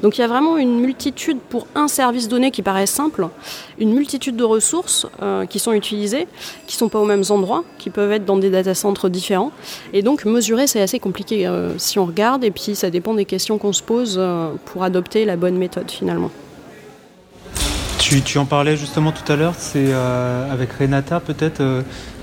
Donc 0.02 0.19
il 0.19 0.20
y 0.20 0.25
a 0.25 0.29
vraiment 0.29 0.56
une 0.56 0.81
multitude 0.81 1.38
pour 1.49 1.67
un 1.75 1.88
service 1.88 2.29
donné 2.29 2.50
qui 2.50 2.62
paraît 2.62 2.87
simple, 2.87 3.29
une 3.79 3.93
multitude 3.93 4.37
de 4.37 4.44
ressources 4.44 5.06
euh, 5.23 5.47
qui 5.47 5.58
sont 5.58 5.73
utilisées, 5.73 6.26
qui 6.66 6.76
ne 6.76 6.78
sont 6.78 6.88
pas 6.88 6.99
aux 6.99 7.04
mêmes 7.04 7.25
endroits, 7.30 7.64
qui 7.78 7.90
peuvent 7.90 8.12
être 8.12 8.25
dans 8.25 8.37
des 8.37 8.50
data 8.50 8.75
centres 8.75 9.09
différents. 9.09 9.52
Et 9.92 10.02
donc 10.02 10.25
mesurer, 10.25 10.66
c'est 10.66 10.80
assez 10.80 10.99
compliqué 10.99 11.47
euh, 11.47 11.78
si 11.78 11.99
on 11.99 12.07
regarde, 12.07 12.45
et 12.45 12.50
puis 12.50 12.75
ça 12.75 12.90
dépend 12.90 13.14
des 13.14 13.25
questions 13.25 13.59
qu'on 13.59 13.73
se 13.73 13.83
pose 13.83 14.16
euh, 14.19 14.50
pour 14.66 14.83
adopter 14.83 15.25
la 15.25 15.37
bonne 15.37 15.57
méthode 15.57 15.90
finalement. 15.90 16.30
Tu, 17.99 18.38
en 18.38 18.45
parlais 18.45 18.76
justement 18.76 19.12
tout 19.12 19.30
à 19.30 19.37
l'heure, 19.37 19.54
c'est 19.57 19.92
avec 19.92 20.73
Renata 20.73 21.21
peut-être. 21.21 21.62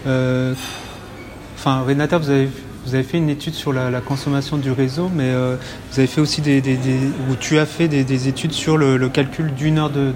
enfin, 0.06 1.84
Renata, 1.84 2.18
vous 2.18 2.30
avez 2.30 2.50
vous 2.88 2.96
avez 2.96 3.04
fait 3.04 3.18
une 3.18 3.30
étude 3.30 3.54
sur 3.54 3.74
la, 3.74 4.00
consommation 4.00 4.58
du 4.58 4.72
réseau, 4.72 5.12
mais 5.14 5.30
euh, 5.30 5.58
vous 5.92 6.00
avez 6.00 6.08
fait 6.08 6.22
aussi 6.22 6.40
des, 6.40 6.62
ou 7.30 7.36
tu 7.38 7.60
as 7.60 7.66
fait 7.66 7.90
des, 7.90 8.28
études 8.30 8.54
sur 8.54 8.78
le, 8.78 9.10
calcul 9.10 9.54
d'une 9.54 9.78
heure 9.78 9.90
de, 9.90 10.14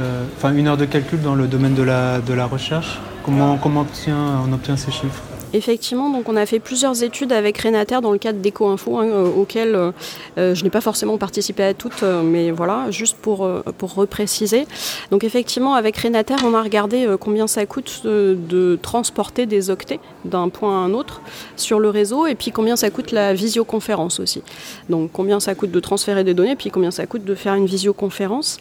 euh, 0.00 0.24
enfin 0.36 0.52
une 0.52 0.66
heure 0.66 0.76
de 0.76 0.84
calcul 0.84 1.20
dans 1.20 1.36
le 1.36 1.46
domaine 1.46 1.74
de 1.74 1.84
la, 1.84 2.20
de 2.20 2.34
la 2.34 2.46
recherche. 2.46 2.98
Comment, 3.24 3.56
comment 3.56 3.86
on 4.10 4.52
obtient 4.52 4.76
ces 4.76 4.90
chiffres? 4.90 5.22
Effectivement, 5.56 6.10
donc 6.10 6.28
on 6.28 6.36
a 6.36 6.44
fait 6.44 6.58
plusieurs 6.58 7.02
études 7.02 7.32
avec 7.32 7.56
Renater 7.56 8.02
dans 8.02 8.12
le 8.12 8.18
cadre 8.18 8.40
d'EcoInfo, 8.40 8.98
hein, 8.98 9.06
euh, 9.06 9.26
auxquelles 9.26 9.74
euh, 9.74 9.90
euh, 10.36 10.54
je 10.54 10.62
n'ai 10.62 10.68
pas 10.68 10.82
forcément 10.82 11.16
participé 11.16 11.62
à 11.62 11.72
toutes, 11.72 12.02
mais 12.02 12.50
voilà, 12.50 12.90
juste 12.90 13.16
pour, 13.16 13.48
pour 13.78 13.94
repréciser. 13.94 14.66
Donc 15.10 15.24
effectivement, 15.24 15.72
avec 15.72 15.96
Renater, 15.96 16.36
on 16.44 16.52
a 16.52 16.62
regardé 16.62 17.08
combien 17.18 17.46
ça 17.46 17.64
coûte 17.64 18.02
de 18.04 18.78
transporter 18.82 19.46
des 19.46 19.70
octets 19.70 19.98
d'un 20.26 20.50
point 20.50 20.72
à 20.72 20.84
un 20.84 20.92
autre 20.92 21.22
sur 21.56 21.80
le 21.80 21.88
réseau, 21.88 22.26
et 22.26 22.34
puis 22.34 22.50
combien 22.50 22.76
ça 22.76 22.90
coûte 22.90 23.12
la 23.12 23.32
visioconférence 23.32 24.20
aussi. 24.20 24.42
Donc 24.90 25.08
combien 25.10 25.40
ça 25.40 25.54
coûte 25.54 25.70
de 25.70 25.80
transférer 25.80 26.22
des 26.22 26.34
données, 26.34 26.56
puis 26.56 26.70
combien 26.70 26.90
ça 26.90 27.06
coûte 27.06 27.24
de 27.24 27.34
faire 27.34 27.54
une 27.54 27.66
visioconférence. 27.66 28.58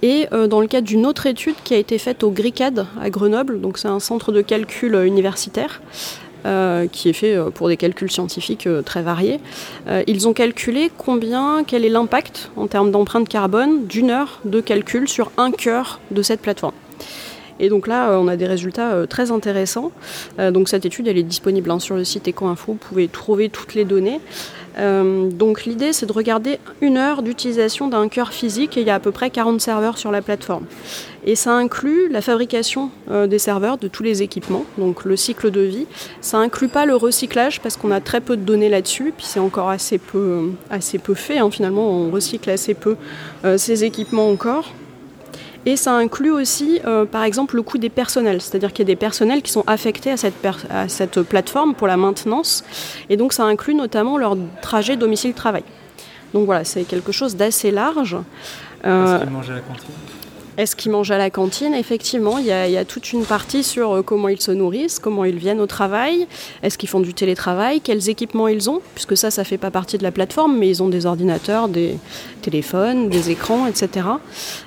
Et 0.00 0.26
dans 0.48 0.62
le 0.62 0.68
cadre 0.68 0.86
d'une 0.86 1.04
autre 1.04 1.26
étude 1.26 1.56
qui 1.64 1.74
a 1.74 1.76
été 1.76 1.98
faite 1.98 2.24
au 2.24 2.30
GRICAD 2.30 2.86
à 2.98 3.10
Grenoble, 3.10 3.60
donc 3.60 3.76
c'est 3.76 3.88
un 3.88 4.00
centre 4.00 4.32
de 4.32 4.40
calcul 4.40 4.94
universitaire, 4.94 5.82
qui 6.92 7.08
est 7.08 7.12
fait 7.12 7.36
pour 7.54 7.68
des 7.68 7.76
calculs 7.76 8.10
scientifiques 8.10 8.68
très 8.84 9.02
variés. 9.02 9.40
ils 10.06 10.28
ont 10.28 10.32
calculé 10.32 10.90
combien, 10.96 11.64
quel 11.66 11.84
est 11.84 11.88
l'impact 11.88 12.50
en 12.56 12.66
termes 12.66 12.90
d'empreinte 12.90 13.28
carbone 13.28 13.86
d'une 13.86 14.10
heure 14.10 14.40
de 14.44 14.60
calcul 14.60 15.08
sur 15.08 15.30
un 15.36 15.50
cœur 15.50 16.00
de 16.10 16.22
cette 16.22 16.40
plateforme. 16.40 16.74
Et 17.58 17.68
donc 17.68 17.86
là, 17.86 18.18
on 18.18 18.26
a 18.26 18.36
des 18.36 18.46
résultats 18.46 19.06
très 19.06 19.30
intéressants. 19.30 19.92
donc 20.38 20.68
cette 20.68 20.86
étude, 20.86 21.08
elle 21.08 21.18
est 21.18 21.22
disponible 21.22 21.70
hein, 21.70 21.78
sur 21.78 21.96
le 21.96 22.04
site 22.04 22.28
EcoInfo. 22.28 22.72
Vous 22.72 22.78
pouvez 22.78 23.08
trouver 23.08 23.50
toutes 23.50 23.74
les 23.74 23.84
données. 23.84 24.20
Euh, 24.78 25.28
donc 25.30 25.64
l'idée 25.64 25.92
c'est 25.92 26.06
de 26.06 26.12
regarder 26.12 26.58
une 26.80 26.96
heure 26.96 27.22
d'utilisation 27.22 27.88
d'un 27.88 28.08
cœur 28.08 28.32
physique 28.32 28.76
et 28.76 28.82
il 28.82 28.86
y 28.86 28.90
a 28.90 28.94
à 28.94 29.00
peu 29.00 29.10
près 29.10 29.30
40 29.30 29.60
serveurs 29.60 29.98
sur 29.98 30.10
la 30.10 30.22
plateforme. 30.22 30.64
Et 31.24 31.34
ça 31.34 31.52
inclut 31.52 32.08
la 32.08 32.22
fabrication 32.22 32.90
euh, 33.10 33.26
des 33.26 33.38
serveurs, 33.38 33.76
de 33.76 33.88
tous 33.88 34.02
les 34.02 34.22
équipements, 34.22 34.64
donc 34.78 35.04
le 35.04 35.16
cycle 35.16 35.50
de 35.50 35.60
vie. 35.60 35.86
Ça 36.20 36.38
inclut 36.38 36.68
pas 36.68 36.86
le 36.86 36.96
recyclage 36.96 37.60
parce 37.60 37.76
qu'on 37.76 37.90
a 37.90 38.00
très 38.00 38.20
peu 38.20 38.36
de 38.36 38.42
données 38.42 38.70
là-dessus, 38.70 39.12
puis 39.16 39.26
c'est 39.26 39.40
encore 39.40 39.68
assez 39.68 39.98
peu, 39.98 40.50
assez 40.70 40.98
peu 40.98 41.14
fait. 41.14 41.38
Hein. 41.38 41.50
finalement, 41.50 41.90
on 41.90 42.10
recycle 42.10 42.48
assez 42.48 42.74
peu 42.74 42.96
euh, 43.44 43.58
ces 43.58 43.84
équipements 43.84 44.30
encore. 44.30 44.72
Et 45.66 45.76
ça 45.76 45.94
inclut 45.94 46.30
aussi, 46.30 46.80
euh, 46.86 47.04
par 47.04 47.24
exemple, 47.24 47.56
le 47.56 47.62
coût 47.62 47.78
des 47.78 47.90
personnels. 47.90 48.40
C'est-à-dire 48.40 48.72
qu'il 48.72 48.80
y 48.86 48.88
a 48.90 48.92
des 48.92 48.96
personnels 48.96 49.42
qui 49.42 49.52
sont 49.52 49.64
affectés 49.66 50.10
à 50.10 50.16
cette, 50.16 50.34
à 50.70 50.88
cette 50.88 51.22
plateforme 51.22 51.74
pour 51.74 51.86
la 51.86 51.96
maintenance. 51.96 52.64
Et 53.10 53.16
donc 53.16 53.32
ça 53.32 53.44
inclut 53.44 53.74
notamment 53.74 54.16
leur 54.16 54.36
trajet 54.62 54.96
domicile-travail. 54.96 55.64
Donc 56.32 56.46
voilà, 56.46 56.64
c'est 56.64 56.84
quelque 56.84 57.12
chose 57.12 57.36
d'assez 57.36 57.70
large. 57.70 58.16
Euh, 58.86 59.18
qu'ils 59.18 59.30
mangent 59.30 59.50
à 59.50 59.54
la 59.54 59.60
cantine? 59.60 59.90
Est-ce 60.56 60.76
qu'ils 60.76 60.90
mangent 60.90 61.10
à 61.10 61.18
la 61.18 61.30
cantine 61.30 61.74
Effectivement, 61.74 62.38
il 62.38 62.46
y, 62.46 62.52
a, 62.52 62.84
toute 62.84 63.12
une 63.12 63.24
partie 63.24 63.62
sur 63.62 63.92
euh, 63.92 64.02
comment 64.02 64.28
ils 64.28 64.40
se 64.40 64.50
nourrissent, 64.50 64.98
comment 64.98 65.24
ils 65.24 65.38
viennent 65.38 65.60
au 65.60 65.66
travail, 65.66 66.26
est-ce 66.62 66.76
qu'ils 66.76 66.88
font 66.88 67.00
du 67.00 67.14
télétravail, 67.14 67.80
quels 67.80 68.08
équipements 68.08 68.48
ils 68.48 68.68
ont, 68.68 68.80
puisque 68.94 69.16
ça, 69.16 69.30
ça 69.30 69.44
fait 69.44 69.58
pas 69.58 69.70
partie 69.70 69.98
de 69.98 70.02
la 70.02 70.12
plateforme, 70.12 70.58
mais 70.58 70.68
ils 70.68 70.82
ont 70.82 70.88
des 70.88 71.06
ordinateurs, 71.06 71.68
des 71.68 71.96
téléphones, 72.40 73.08
des 73.08 73.30
écrans, 73.30 73.66
etc. 73.66 74.06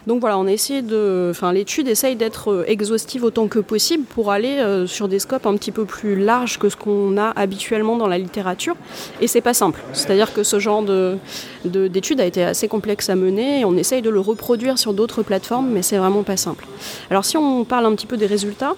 Donc 0.08 0.22
voilà, 0.22 0.38
on 0.38 0.48
a 0.48 0.54
de, 0.54 1.30
enfin, 1.32 1.52
l'étude 1.52 1.88
essaye 1.88 2.16
d'être 2.16 2.52
euh, 2.52 2.64
exhaustive 2.68 3.24
autant 3.24 3.48
que 3.48 3.60
possible 3.60 4.06
pour 4.06 4.32
aller 4.32 4.60
euh, 4.60 4.88
sur 4.88 5.08
des 5.08 5.20
scopes 5.20 5.46
un 5.46 5.56
petit 5.56 5.72
peu 5.72 5.86
plus 5.86 6.16
larges 6.16 6.58
que 6.60 6.70
ce 6.70 6.76
qu'on 6.76 7.18
a 7.18 7.32
habituellement 7.36 7.98
dans 7.98 8.08
la 8.08 8.18
littérature, 8.18 8.76
et 9.20 9.28
c'est 9.28 9.42
pas 9.42 9.54
simple. 9.54 9.82
C'est-à-dire 9.94 10.34
que 10.34 10.44
ce 10.44 10.60
genre 10.60 10.84
de, 10.84 11.18
d'étude 11.66 12.22
a 12.22 12.26
été 12.26 12.44
assez 12.44 12.68
complexe 12.68 13.10
à 13.10 13.16
mener, 13.16 13.62
et 13.62 13.66
on 13.66 13.76
essaye 13.76 14.02
de 14.02 14.10
le 14.10 14.20
reproduire 14.20 14.78
sur 14.78 14.94
d'autres 14.94 15.24
plateformes, 15.24 15.73
mais 15.74 15.82
c'est 15.82 15.98
vraiment 15.98 16.24
pas 16.24 16.38
simple. 16.38 16.66
Alors 17.10 17.26
si 17.26 17.38
on 17.38 17.66
parle 17.66 17.86
un 17.86 17.96
petit 17.96 18.08
peu 18.08 18.18
des 18.18 18.28
résultats, 18.28 18.76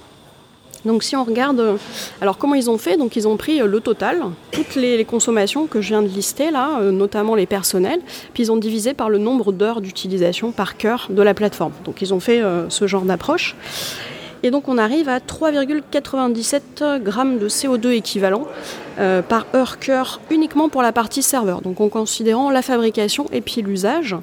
donc 0.86 1.04
si 1.04 1.16
on 1.16 1.24
regarde, 1.24 1.60
euh, 1.60 1.78
alors 2.22 2.38
comment 2.38 2.54
ils 2.54 2.70
ont 2.70 2.78
fait 2.78 2.96
Donc 2.96 3.16
ils 3.16 3.28
ont 3.28 3.38
pris 3.38 3.62
euh, 3.62 3.66
le 3.66 3.80
total, 3.80 4.22
toutes 4.52 4.75
les, 4.75 5.04
consommations 5.04 5.66
que 5.66 5.82
je 5.82 5.90
viens 5.90 6.02
de 6.02 6.08
lister 6.08 6.52
là, 6.52 6.80
euh, 6.80 6.92
notamment 6.92 7.36
les 7.36 7.48
personnels, 7.48 8.00
puis 8.34 8.44
ils 8.44 8.52
ont 8.52 8.58
divisé 8.58 8.94
par 8.94 9.10
le 9.10 9.18
nombre 9.18 9.52
d'heures 9.52 9.82
d'utilisation 9.82 10.52
par 10.52 10.78
cœur 10.78 11.08
de 11.10 11.22
la 11.22 11.34
plateforme. 11.34 11.74
Donc 11.84 12.02
ils 12.02 12.14
ont 12.14 12.20
fait 12.20 12.42
ce 12.70 12.88
genre 12.88 13.04
d'approche. 13.04 13.56
Et 14.44 14.52
donc 14.52 14.68
on 14.68 14.78
arrive 14.78 15.10
à 15.10 15.20
3,97 15.20 17.02
grammes 17.02 17.40
de 17.40 17.50
CO2 17.50 17.90
équivalent 17.90 18.46
par 19.28 19.46
heure 19.54 19.80
cœur 19.80 20.22
uniquement 20.30 20.70
pour 20.70 20.82
la 20.82 20.92
partie 20.92 21.22
serveur, 21.22 21.62
donc 21.62 21.82
en 21.82 21.90
considérant 21.90 22.50
la 22.50 22.62
fabrication 22.62 23.25
et 23.32 23.42
puis 23.42 23.62
l'usage. 23.62 24.16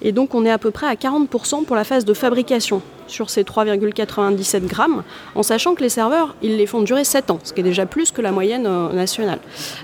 Et 0.00 0.12
donc 0.12 0.34
on 0.34 0.44
est 0.44 0.50
à 0.50 0.58
peu 0.58 0.70
près 0.70 0.86
à 0.86 0.94
40% 0.94 1.64
pour 1.64 1.76
la 1.76 1.84
phase 1.84 2.04
de 2.04 2.14
fabrication 2.14 2.82
sur 3.12 3.30
ces 3.30 3.44
3,97 3.44 4.66
grammes, 4.66 5.02
en 5.34 5.42
sachant 5.42 5.74
que 5.74 5.82
les 5.82 5.88
serveurs, 5.88 6.34
ils 6.42 6.56
les 6.56 6.66
font 6.66 6.82
durer 6.82 7.04
7 7.04 7.30
ans, 7.30 7.38
ce 7.44 7.52
qui 7.52 7.60
est 7.60 7.64
déjà 7.64 7.86
plus 7.86 8.10
que 8.10 8.22
la 8.22 8.32
moyenne 8.32 8.66
euh, 8.66 8.92
nationale. 8.92 9.38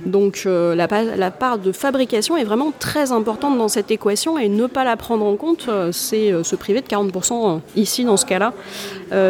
Donc 0.04 0.42
euh, 0.46 0.74
la, 0.74 0.88
part 1.30 1.58
de 1.58 1.72
fabrication 1.72 2.36
est 2.36 2.44
vraiment 2.44 2.72
très 2.78 3.12
importante 3.12 3.58
dans 3.58 3.68
cette 3.68 3.90
équation 3.90 4.38
et 4.38 4.48
ne 4.48 4.66
pas 4.66 4.84
la 4.84 4.96
prendre 4.96 5.24
en 5.24 5.36
compte, 5.36 5.66
euh, 5.68 5.92
c'est 5.92 6.32
se 6.42 6.56
priver 6.56 6.80
de 6.80 6.86
40% 6.86 7.60
ici 7.76 8.04
dans 8.04 8.16
ce 8.16 8.26
cas-là 8.26 8.52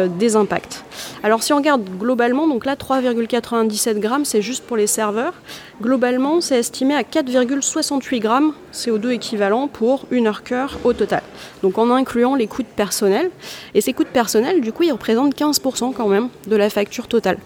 des 0.07 0.35
impacts. 0.35 0.83
Alors 1.23 1.43
si 1.43 1.53
on 1.53 1.57
regarde 1.57 1.83
globalement, 1.97 2.47
donc 2.47 2.65
là 2.65 2.75
3,97 2.75 3.99
grammes, 3.99 4.25
c'est 4.25 4.41
juste 4.41 4.63
pour 4.65 4.77
les 4.77 4.87
serveurs. 4.87 5.33
Globalement, 5.81 6.41
c'est 6.41 6.59
estimé 6.59 6.95
à 6.95 7.03
4,68 7.03 8.19
grammes 8.19 8.53
CO2 8.73 9.11
équivalent 9.11 9.67
pour 9.67 10.05
une 10.11 10.27
heure 10.27 10.43
cœur 10.43 10.77
au 10.83 10.93
total. 10.93 11.21
Donc 11.63 11.77
en 11.77 11.89
incluant 11.91 12.35
les 12.35 12.47
coûts 12.47 12.63
de 12.63 12.67
personnel. 12.67 13.31
Et 13.73 13.81
ces 13.81 13.93
coûts 13.93 14.03
de 14.03 14.09
personnel, 14.09 14.61
du 14.61 14.71
coup, 14.71 14.83
ils 14.83 14.91
représentent 14.91 15.35
15% 15.35 15.93
quand 15.93 16.07
même 16.07 16.29
de 16.47 16.55
la 16.55 16.69
facture 16.69 17.07
totale. 17.07 17.37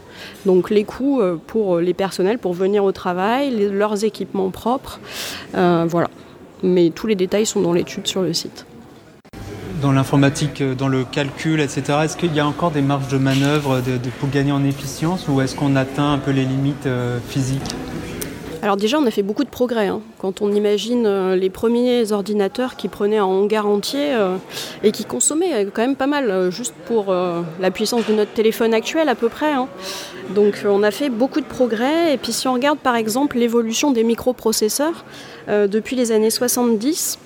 Donc 0.46 0.70
les 0.70 0.84
coûts 0.84 1.22
euh, 1.22 1.38
pour 1.48 1.80
les 1.80 1.94
personnels 1.94 2.40
pour 2.40 2.54
venir 2.54 2.84
au 2.84 2.92
travail, 2.92 3.52
leurs 3.72 4.04
équipements 4.04 4.50
propres, 4.50 5.00
euh, 5.56 5.86
voilà. 5.88 6.10
Mais 6.64 6.92
tous 6.92 7.08
les 7.08 7.16
détails 7.16 7.46
sont 7.46 7.62
dans 7.62 7.74
l'étude 7.74 8.08
sur 8.08 8.22
le 8.22 8.34
site 8.34 8.66
dans 9.84 9.92
l'informatique, 9.92 10.62
euh, 10.62 10.74
dans 10.74 10.88
le 10.88 11.04
calcul, 11.04 11.60
etc. 11.60 12.00
Est-ce 12.06 12.18
qu'il 12.18 12.34
y 12.34 12.40
a 12.40 12.48
encore 12.48 12.72
des 12.72 12.82
marges 12.82 13.10
de 13.10 13.20
manœuvre 13.20 13.82
pour 14.20 14.30
gagner 14.30 14.52
en 14.52 14.64
efficience 14.64 15.28
ou 15.28 15.42
est-ce 15.42 15.56
qu'on 15.56 15.76
atteint 15.76 16.14
un 16.14 16.18
peu 16.18 16.32
les 16.32 16.46
limites 16.46 16.88
physiques? 17.30 17.76
Alors 18.64 18.78
déjà, 18.78 18.98
on 18.98 19.06
a 19.06 19.12
fait 19.12 19.24
beaucoup 19.24 19.44
de 19.44 19.50
progrès. 19.50 19.88
Hein. 19.88 20.00
Quand 20.20 20.42
on 20.42 20.50
imagine 20.50 21.06
euh, 21.06 21.36
les 21.36 21.50
premiers 21.50 22.14
ordinateurs 22.14 22.78
qui 22.78 22.88
prenaient 22.88 23.20
en 23.20 23.30
hangar 23.30 23.68
entier 23.68 24.14
euh, 24.14 24.38
et 24.84 24.94
qui 24.94 25.04
consommaient 25.04 25.66
quand 25.66 25.82
même 25.82 25.98
pas 25.98 26.08
mal, 26.08 26.32
euh, 26.32 26.50
juste 26.50 26.74
pour 26.86 27.14
la 27.14 27.72
puissance 27.72 28.08
de 28.08 28.14
notre 28.14 28.32
téléphone 28.32 28.74
actuel 28.74 29.10
à 29.10 29.16
peu 29.16 29.28
près. 29.28 29.52
Hein. 29.52 29.68
Donc 30.34 30.64
on 30.66 30.82
a 30.82 30.92
fait 30.92 31.10
beaucoup 31.10 31.42
de 31.42 31.46
progrès. 31.46 32.14
Et 32.14 32.18
puis 32.18 32.32
si 32.32 32.48
on 32.48 32.54
regarde 32.54 32.80
par 32.80 32.96
exemple 32.96 33.38
l'évolution 33.38 33.92
des 33.92 34.06
microprocesseurs 34.06 35.04
depuis 35.50 35.98
les 35.98 36.14
années 36.14 36.30
70, 36.30 37.20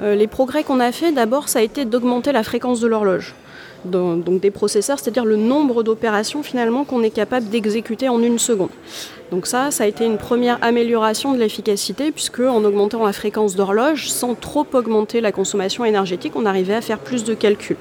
les 0.00 0.26
progrès 0.26 0.62
qu'on 0.64 0.80
a 0.80 0.92
fait, 0.92 1.12
d'abord, 1.12 1.48
ça 1.48 1.58
a 1.58 1.62
été 1.62 1.84
d'augmenter 1.84 2.32
la 2.32 2.42
fréquence 2.42 2.80
de 2.80 2.86
l'horloge 2.86 3.34
donc 3.84 4.40
des 4.40 4.50
processeurs, 4.50 4.98
c'est-à-dire 4.98 5.24
le 5.24 5.36
nombre 5.36 5.82
d'opérations 5.82 6.42
finalement 6.42 6.84
qu'on 6.84 7.02
est 7.02 7.10
capable 7.10 7.48
d'exécuter 7.48 8.08
en 8.08 8.22
une 8.22 8.38
seconde. 8.38 8.70
Donc 9.30 9.46
ça, 9.46 9.70
ça 9.70 9.84
a 9.84 9.86
été 9.86 10.04
une 10.04 10.18
première 10.18 10.58
amélioration 10.62 11.32
de 11.32 11.38
l'efficacité 11.38 12.10
puisque 12.10 12.40
en 12.40 12.64
augmentant 12.64 13.04
la 13.04 13.12
fréquence 13.12 13.54
d'horloge, 13.54 14.08
sans 14.08 14.34
trop 14.34 14.66
augmenter 14.72 15.20
la 15.20 15.32
consommation 15.32 15.84
énergétique, 15.84 16.32
on 16.34 16.46
arrivait 16.46 16.74
à 16.74 16.80
faire 16.80 16.98
plus 16.98 17.24
de 17.24 17.34
calculs. 17.34 17.76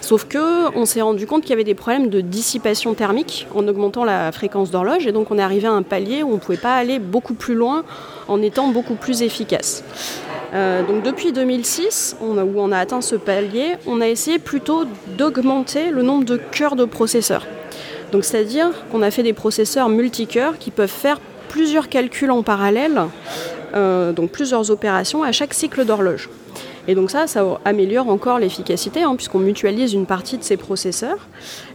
Sauf 0.00 0.24
que 0.24 0.74
on 0.74 0.86
s'est 0.86 1.02
rendu 1.02 1.26
compte 1.26 1.42
qu'il 1.42 1.50
y 1.50 1.52
avait 1.52 1.64
des 1.64 1.74
problèmes 1.74 2.08
de 2.08 2.22
dissipation 2.22 2.94
thermique 2.94 3.46
en 3.54 3.68
augmentant 3.68 4.04
la 4.04 4.32
fréquence 4.32 4.70
d'horloge 4.70 5.06
et 5.06 5.12
donc 5.12 5.30
on 5.30 5.38
est 5.38 5.42
arrivé 5.42 5.66
à 5.66 5.72
un 5.72 5.82
palier 5.82 6.22
où 6.22 6.30
on 6.30 6.34
ne 6.34 6.38
pouvait 6.38 6.56
pas 6.56 6.76
aller 6.76 6.98
beaucoup 6.98 7.34
plus 7.34 7.54
loin 7.54 7.84
en 8.26 8.40
étant 8.40 8.68
beaucoup 8.68 8.94
plus 8.94 9.20
efficace. 9.20 9.84
Euh, 10.54 10.82
donc 10.82 11.02
depuis 11.02 11.32
2006, 11.32 12.16
où 12.20 12.34
on 12.40 12.72
a 12.72 12.78
atteint 12.78 13.00
ce 13.00 13.16
palier, 13.16 13.74
on 13.86 14.00
a 14.00 14.08
essayé 14.08 14.38
plutôt 14.38 14.84
d'augmenter 15.16 15.90
le 15.90 16.02
nombre 16.02 16.24
de 16.24 16.36
cœurs 16.36 16.76
de 16.76 16.84
processeurs. 16.84 17.46
C'est-à-dire 18.12 18.70
qu'on 18.90 19.02
a 19.02 19.10
fait 19.10 19.22
des 19.22 19.34
processeurs 19.34 19.88
multicœurs 19.88 20.58
qui 20.58 20.70
peuvent 20.70 20.88
faire 20.88 21.20
plusieurs 21.48 21.88
calculs 21.88 22.30
en 22.30 22.42
parallèle, 22.42 23.02
euh, 23.74 24.12
donc 24.12 24.30
plusieurs 24.30 24.70
opérations 24.70 25.22
à 25.22 25.32
chaque 25.32 25.54
cycle 25.54 25.84
d'horloge. 25.84 26.28
Et 26.88 26.94
donc 26.94 27.10
ça, 27.10 27.26
ça 27.26 27.44
améliore 27.66 28.08
encore 28.08 28.38
l'efficacité, 28.38 29.02
hein, 29.02 29.14
puisqu'on 29.14 29.40
mutualise 29.40 29.92
une 29.92 30.06
partie 30.06 30.38
de 30.38 30.42
ces 30.42 30.56
processeurs. 30.56 31.28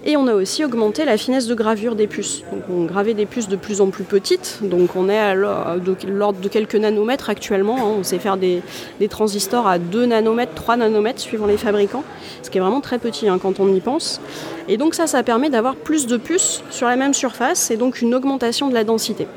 Et 0.06 0.18
on 0.18 0.26
a 0.26 0.34
aussi 0.34 0.66
augmenté 0.66 1.06
la 1.06 1.18
finesse 1.18 1.46
de 1.46 1.54
gravure 1.54 1.96
des 1.96 2.08
puces. 2.08 2.44
Donc 2.52 2.64
on 2.68 2.86
gravait 2.86 3.14
des 3.14 3.28
puces 3.28 3.48
de 3.48 3.56
plus 3.56 3.80
en 3.80 3.92
plus 3.92 4.06
petites, 4.06 4.60
donc 4.64 4.96
on 4.96 5.10
est 5.10 5.20
à 5.20 5.36
l'ordre 5.36 6.40
de 6.42 6.48
quelques 6.48 6.76
nanomètres 6.76 7.30
actuellement. 7.30 7.78
Hein. 7.78 7.96
On 8.00 8.04
sait 8.04 8.18
faire 8.18 8.38
des, 8.38 8.64
transistors 9.08 9.68
à 9.68 9.78
2 9.78 10.08
nanomètres, 10.08 10.56
3 10.56 10.78
nanomètres 10.78 11.20
suivant 11.20 11.46
les 11.46 11.58
fabricants, 11.58 12.04
ce 12.42 12.50
qui 12.50 12.58
est 12.58 12.62
vraiment 12.62 12.82
très 12.82 12.98
petit 12.98 13.30
hein, 13.30 13.38
quand 13.40 13.60
on 13.60 13.72
y 13.72 13.82
pense. 13.82 14.20
Et 14.68 14.78
donc 14.78 14.96
ça, 14.96 15.06
ça 15.06 15.22
permet 15.22 15.52
d'avoir 15.52 15.76
plus 15.76 16.08
de 16.08 16.18
puces 16.18 16.64
sur 16.72 16.88
la 16.88 16.96
même 16.96 17.14
surface 17.14 17.70
et 17.70 17.78
donc 17.78 18.02
une 18.02 18.16
augmentation 18.16 18.68
de 18.68 18.74
la 18.74 18.84
densité. 18.84 19.28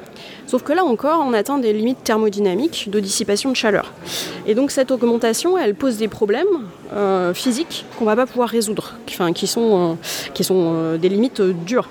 Sauf 0.46 0.62
que 0.62 0.72
là 0.72 0.84
encore, 0.84 1.24
on 1.26 1.32
atteint 1.32 1.58
des 1.58 1.72
limites 1.72 2.04
thermodynamiques 2.04 2.88
de 2.88 3.00
dissipation 3.00 3.50
de 3.50 3.56
chaleur. 3.56 3.92
Et 4.46 4.54
donc 4.54 4.70
cette 4.70 4.92
augmentation, 4.92 5.58
elle 5.58 5.74
pose 5.74 5.96
des 5.96 6.06
problèmes 6.06 6.46
euh, 6.92 7.34
physiques 7.34 7.84
qu'on 7.98 8.04
va 8.04 8.14
pas 8.14 8.26
pouvoir 8.26 8.48
résoudre, 8.48 8.94
enfin, 9.08 9.32
qui 9.32 9.48
sont, 9.48 9.96
euh, 10.40 10.42
euh, 10.50 10.98
des 10.98 11.08
limites 11.08 11.42
dures. 11.42 11.88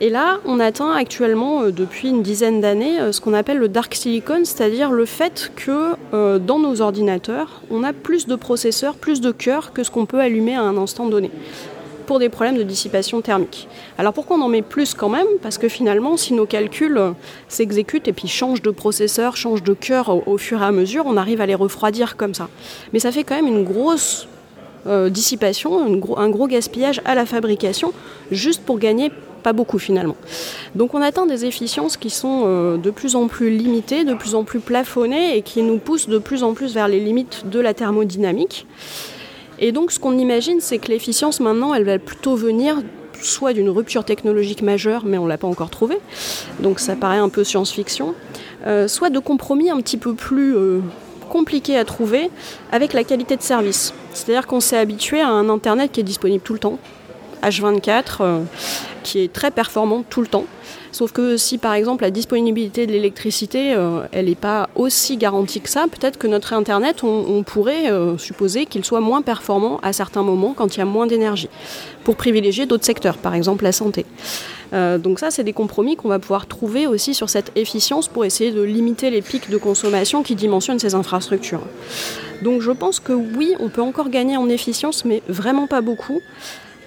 Et 0.00 0.10
là, 0.10 0.40
on 0.44 0.60
atteint 0.60 0.92
actuellement, 0.92 1.70
depuis 1.70 2.10
une 2.10 2.22
dizaine 2.22 2.60
d'années, 2.60 2.98
ce 3.12 3.20
qu'on 3.22 3.32
appelle 3.32 3.56
le 3.56 3.68
dark 3.68 3.94
silicon, 3.94 4.40
c'est-à-dire 4.44 4.90
le 4.90 5.06
fait 5.06 5.50
que 5.56 5.94
dans 6.36 6.58
nos 6.58 6.82
ordinateurs, 6.82 7.62
on 7.70 7.82
a 7.82 7.94
plus 7.94 8.26
de 8.26 8.36
processeurs, 8.36 8.96
plus 8.96 9.22
de 9.22 9.32
cœurs 9.32 9.72
que 9.72 9.82
ce 9.82 9.90
qu'on 9.90 10.04
peut 10.04 10.20
allumer 10.20 10.54
à 10.54 10.60
un 10.60 10.76
instant 10.76 11.06
donné 11.06 11.30
pour 12.06 12.18
des 12.18 12.28
problèmes 12.28 12.56
de 12.56 12.62
dissipation 12.62 13.20
thermique. 13.20 13.68
Alors 13.98 14.12
pourquoi 14.12 14.36
on 14.36 14.40
en 14.40 14.48
met 14.48 14.62
plus 14.62 14.94
quand 14.94 15.08
même? 15.08 15.26
Parce 15.42 15.58
que 15.58 15.68
finalement, 15.68 16.16
si 16.16 16.32
nos 16.32 16.46
calculs 16.46 16.98
s'exécutent 17.48 18.08
et 18.08 18.12
puis 18.12 18.28
changent 18.28 18.62
de 18.62 18.70
processeur, 18.70 19.36
changent 19.36 19.62
de 19.62 19.74
cœur 19.74 20.26
au, 20.26 20.38
fur 20.38 20.62
et 20.62 20.64
à 20.64 20.72
mesure, 20.72 21.04
on 21.06 21.16
arrive 21.16 21.40
à 21.40 21.46
les 21.46 21.54
refroidir 21.54 22.16
comme 22.16 22.34
ça. 22.34 22.48
Mais 22.92 22.98
ça 22.98 23.12
fait 23.12 23.24
quand 23.24 23.34
même 23.34 23.48
une 23.48 23.64
grosse 23.64 24.28
euh, 24.86 25.10
dissipation, 25.10 26.00
un 26.16 26.30
gros 26.30 26.46
gaspillage 26.46 27.02
à 27.04 27.14
la 27.14 27.26
fabrication, 27.26 27.92
juste 28.30 28.62
pour 28.64 28.78
gagner 28.78 29.10
pas 29.42 29.52
beaucoup 29.52 29.78
finalement. 29.78 30.16
Donc 30.74 30.94
on 30.94 31.02
atteint 31.02 31.26
des 31.26 31.44
efficiences 31.44 31.96
qui 31.96 32.10
sont 32.10 32.76
de 32.76 32.90
plus 32.90 33.14
en 33.14 33.28
plus 33.28 33.50
limitées, 33.50 34.02
de 34.02 34.14
plus 34.14 34.34
en 34.34 34.42
plus 34.42 34.58
plafonnées 34.58 35.36
et 35.36 35.42
qui 35.42 35.62
nous 35.62 35.78
poussent 35.78 36.08
de 36.08 36.18
plus 36.18 36.42
en 36.42 36.52
plus 36.52 36.74
vers 36.74 36.88
les 36.88 36.98
limites 36.98 37.48
de 37.48 37.60
la 37.60 37.72
thermodynamique. 37.72 38.66
Et 39.58 39.72
donc 39.72 39.92
ce 39.92 39.98
qu'on 39.98 40.18
imagine, 40.18 40.60
c'est 40.60 40.78
que 40.78 40.88
l'efficience 40.88 41.40
maintenant, 41.40 41.74
elle 41.74 41.84
va 41.84 41.98
plutôt 41.98 42.36
venir 42.36 42.82
soit 43.22 43.52
d'une 43.52 43.70
rupture 43.70 44.04
technologique 44.04 44.62
majeure, 44.62 45.04
mais 45.04 45.18
on 45.18 45.24
ne 45.24 45.28
l'a 45.28 45.38
pas 45.38 45.46
encore 45.46 45.70
trouvé, 45.70 45.98
donc 46.60 46.78
ça 46.78 46.96
paraît 46.96 47.16
un 47.16 47.28
peu 47.28 47.44
science-fiction, 47.44 48.14
euh, 48.66 48.88
soit 48.88 49.10
de 49.10 49.18
compromis 49.18 49.70
un 49.70 49.80
petit 49.80 49.96
peu 49.96 50.14
plus 50.14 50.56
euh, 50.56 50.80
compliqués 51.30 51.76
à 51.76 51.84
trouver 51.84 52.30
avec 52.72 52.92
la 52.92 53.04
qualité 53.04 53.36
de 53.36 53.42
service. 53.42 53.94
C'est-à-dire 54.12 54.46
qu'on 54.46 54.60
s'est 54.60 54.76
habitué 54.76 55.20
à 55.20 55.28
un 55.28 55.48
Internet 55.48 55.92
qui 55.92 56.00
est 56.00 56.04
disponible 56.04 56.42
tout 56.42 56.52
le 56.52 56.58
temps, 56.58 56.78
H24, 57.42 58.04
euh, 58.20 58.40
qui 59.06 59.20
est 59.20 59.32
très 59.32 59.52
performant 59.52 60.02
tout 60.10 60.20
le 60.20 60.26
temps. 60.26 60.46
Sauf 60.90 61.12
que 61.12 61.36
si 61.36 61.58
par 61.58 61.74
exemple 61.74 62.02
la 62.02 62.10
disponibilité 62.10 62.86
de 62.86 62.92
l'électricité, 62.92 63.72
euh, 63.74 64.00
elle 64.10 64.26
n'est 64.26 64.34
pas 64.34 64.68
aussi 64.74 65.16
garantie 65.16 65.60
que 65.60 65.68
ça, 65.70 65.86
peut-être 65.88 66.18
que 66.18 66.26
notre 66.26 66.52
Internet, 66.52 67.04
on, 67.04 67.44
pourrait 67.44 67.88
euh, 67.90 68.18
supposer 68.18 68.66
qu'il 68.66 68.84
soit 68.84 69.00
moins 69.00 69.22
performant 69.22 69.78
à 69.82 69.92
certains 69.92 70.24
moments 70.24 70.54
quand 70.54 70.74
il 70.74 70.78
y 70.78 70.82
a 70.82 70.86
moins 70.86 71.06
d'énergie, 71.06 71.48
pour 72.02 72.16
privilégier 72.16 72.66
d'autres 72.66 72.84
secteurs, 72.84 73.18
par 73.18 73.34
exemple 73.34 73.62
la 73.62 73.72
santé. 73.72 74.04
Euh, 74.72 74.98
donc 74.98 75.20
ça, 75.20 75.30
c'est 75.30 75.44
des 75.44 75.52
compromis 75.52 75.94
qu'on 75.94 76.08
va 76.08 76.18
pouvoir 76.18 76.46
trouver 76.46 76.88
aussi 76.88 77.14
sur 77.14 77.30
cette 77.30 77.52
efficience 77.54 78.08
pour 78.08 78.24
essayer 78.24 78.50
de 78.50 78.62
limiter 78.62 79.10
les 79.10 79.22
pics 79.22 79.48
de 79.48 79.58
consommation 79.58 80.24
qui 80.24 80.34
dimensionnent 80.34 80.80
ces 80.80 80.96
infrastructures. 80.96 81.62
Donc 82.42 82.60
je 82.60 82.72
pense 82.72 82.98
que 82.98 83.12
oui, 83.12 83.54
on 83.60 83.68
peut 83.68 83.82
encore 83.82 84.08
gagner 84.08 84.36
en 84.36 84.48
efficience, 84.48 85.04
mais 85.04 85.22
vraiment 85.28 85.68
pas 85.68 85.80
beaucoup. 85.80 86.20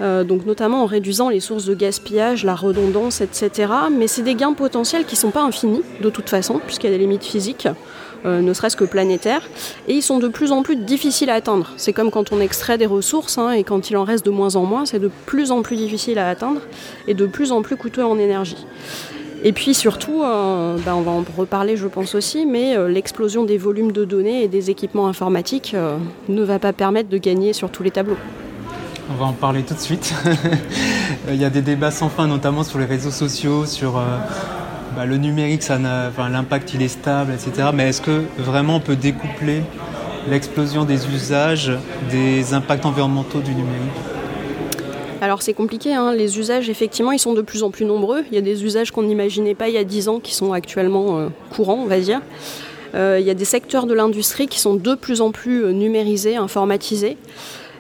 Euh, 0.02 0.24
donc 0.24 0.46
notamment 0.46 0.84
en 0.84 0.86
réduisant 0.86 1.30
les 1.30 1.40
sources 1.40 1.66
de 1.66 1.74
gaspillage, 1.74 2.46
la 2.46 2.56
redondance, 2.56 3.22
etc. 3.22 3.72
Mais 3.92 4.08
c'est 4.08 4.22
des 4.22 4.36
gains 4.36 4.54
potentiels 4.54 5.06
qui 5.06 5.16
ne 5.16 5.20
sont 5.20 5.32
pas 5.32 5.44
infinis 5.44 5.82
de 6.02 6.10
toute 6.10 6.30
façon, 6.30 6.60
puisqu'il 6.66 6.90
y 6.90 6.94
a 6.94 6.98
des 6.98 7.04
limites 7.04 7.24
physiques, 7.24 7.68
euh, 8.26 8.42
ne 8.42 8.54
serait-ce 8.54 8.78
que 8.78 8.86
planétaires, 8.86 9.48
et 9.88 9.94
ils 9.94 10.02
sont 10.02 10.20
de 10.20 10.28
plus 10.28 10.52
en 10.52 10.64
plus 10.64 10.78
difficiles 10.78 11.30
à 11.30 11.36
atteindre. 11.36 11.72
C'est 11.78 11.94
comme 11.94 12.12
quand 12.12 12.32
on 12.32 12.40
extrait 12.40 12.78
des 12.78 12.86
ressources, 12.86 13.38
hein, 13.38 13.52
et 13.52 13.64
quand 13.64 13.90
il 13.90 13.98
en 13.98 14.04
reste 14.04 14.26
de 14.26 14.32
moins 14.32 14.56
en 14.56 14.64
moins, 14.64 14.86
c'est 14.86 15.00
de 15.00 15.12
plus 15.26 15.52
en 15.52 15.62
plus 15.62 15.76
difficile 15.76 16.20
à 16.20 16.30
atteindre, 16.30 16.62
et 17.08 17.14
de 17.14 17.26
plus 17.26 17.52
en 17.52 17.62
plus 17.62 17.76
coûteux 17.76 18.06
en 18.06 18.18
énergie. 18.18 18.66
Et 19.42 19.54
puis 19.54 19.74
surtout, 19.74 20.22
euh, 20.24 20.76
ben, 20.86 20.96
on 20.96 21.02
va 21.02 21.12
en 21.12 21.24
reparler 21.38 21.78
je 21.78 21.88
pense 21.88 22.14
aussi, 22.14 22.46
mais 22.46 22.76
l'explosion 22.90 23.46
des 23.46 23.58
volumes 23.58 23.94
de 23.94 24.04
données 24.04 24.44
et 24.44 24.50
des 24.50 24.70
équipements 24.70 25.08
informatiques 25.08 25.76
ne 26.28 26.44
va 26.44 26.60
pas 26.60 26.74
permettre 26.74 27.08
de 27.08 27.18
gagner 27.18 27.54
sur 27.54 27.70
tous 27.70 27.84
les 27.84 27.92
tableaux. 27.92 28.18
On 29.12 29.16
va 29.16 29.26
en 29.26 29.34
parler 29.34 29.64
tout 29.64 29.74
de 29.74 29.80
suite. 29.80 30.14
Il 31.30 31.36
y 31.36 31.46
a 31.46 31.50
des 31.50 31.62
débats 31.62 31.90
sans 31.90 32.10
fin, 32.10 32.28
notamment 32.28 32.64
sur 32.64 32.78
les 32.78 32.86
réseaux 32.86 33.12
sociaux, 33.12 33.66
sur 33.66 33.98
euh, 33.98 34.04
bah, 34.96 35.06
le 35.06 35.18
numérique, 35.18 35.64
l'impact 35.68 36.74
il 36.76 36.82
est 36.84 36.90
stable, 36.90 37.34
etc. 37.34 37.70
Mais 37.74 37.90
est-ce 37.90 38.02
que 38.02 38.24
vraiment 38.38 38.76
on 38.76 38.80
peut 38.80 38.96
découpler 38.96 39.64
l'explosion 40.30 40.84
des 40.84 41.08
usages 41.08 41.72
des 42.12 42.54
impacts 42.54 42.86
environnementaux 42.86 43.40
du 43.40 43.52
numérique? 43.52 43.90
Alors 45.22 45.42
c'est 45.42 45.54
compliqué, 45.54 45.94
hein. 45.94 46.14
les 46.14 46.40
usages 46.40 46.70
effectivement 46.70 47.12
ils 47.12 47.20
sont 47.20 47.34
de 47.34 47.42
plus 47.42 47.64
en 47.64 47.72
plus 47.72 47.86
nombreux. 47.86 48.24
Il 48.32 48.36
y 48.36 48.38
a 48.38 48.42
des 48.42 48.64
usages 48.64 48.92
qu'on 48.92 49.04
n'imaginait 49.04 49.56
pas 49.56 49.68
il 49.70 49.74
y 49.74 49.78
a 49.78 49.84
10 49.84 50.08
ans 50.08 50.20
qui 50.20 50.34
sont 50.34 50.54
actuellement 50.54 51.18
euh, 51.18 51.28
courants, 51.50 51.80
on 51.84 51.88
va 51.88 52.00
dire. 52.00 52.22
Euh, 52.96 53.18
il 53.20 53.26
y 53.26 53.30
a 53.30 53.34
des 53.34 53.46
secteurs 53.46 53.86
de 53.86 53.94
l'industrie 53.94 54.48
qui 54.48 54.60
sont 54.60 54.76
de 54.76 54.96
plus 54.96 55.22
en 55.22 55.32
plus 55.32 55.74
numérisés, 55.74 56.38
informatisés. 56.38 57.18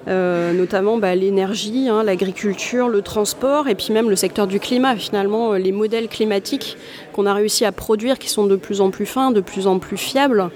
Euh, 0.09 0.53
notamment 0.53 0.97
bah, 0.97 1.13
l'énergie, 1.13 1.87
hein, 1.87 2.01
l'agriculture, 2.03 2.89
le 2.89 3.03
transport 3.03 3.67
et 3.67 3.75
puis 3.75 3.93
même 3.93 4.09
le 4.09 4.15
secteur 4.15 4.47
du 4.47 4.59
climat. 4.59 4.95
Finalement, 4.95 5.53
euh, 5.53 5.59
les 5.59 5.71
modèles 5.71 6.07
climatiques 6.07 6.77
qu'on 7.13 7.27
a 7.27 7.33
réussi 7.33 7.63
à 7.63 7.71
produire, 7.71 8.17
qui 8.17 8.27
sont 8.27 8.47
de 8.47 8.55
plus 8.55 8.81
en 8.81 8.89
plus 8.89 9.05
fins, 9.05 9.29
de 9.29 9.41
plus 9.41 9.67
en 9.67 9.77
plus 9.77 9.97
fiables, 9.97 10.49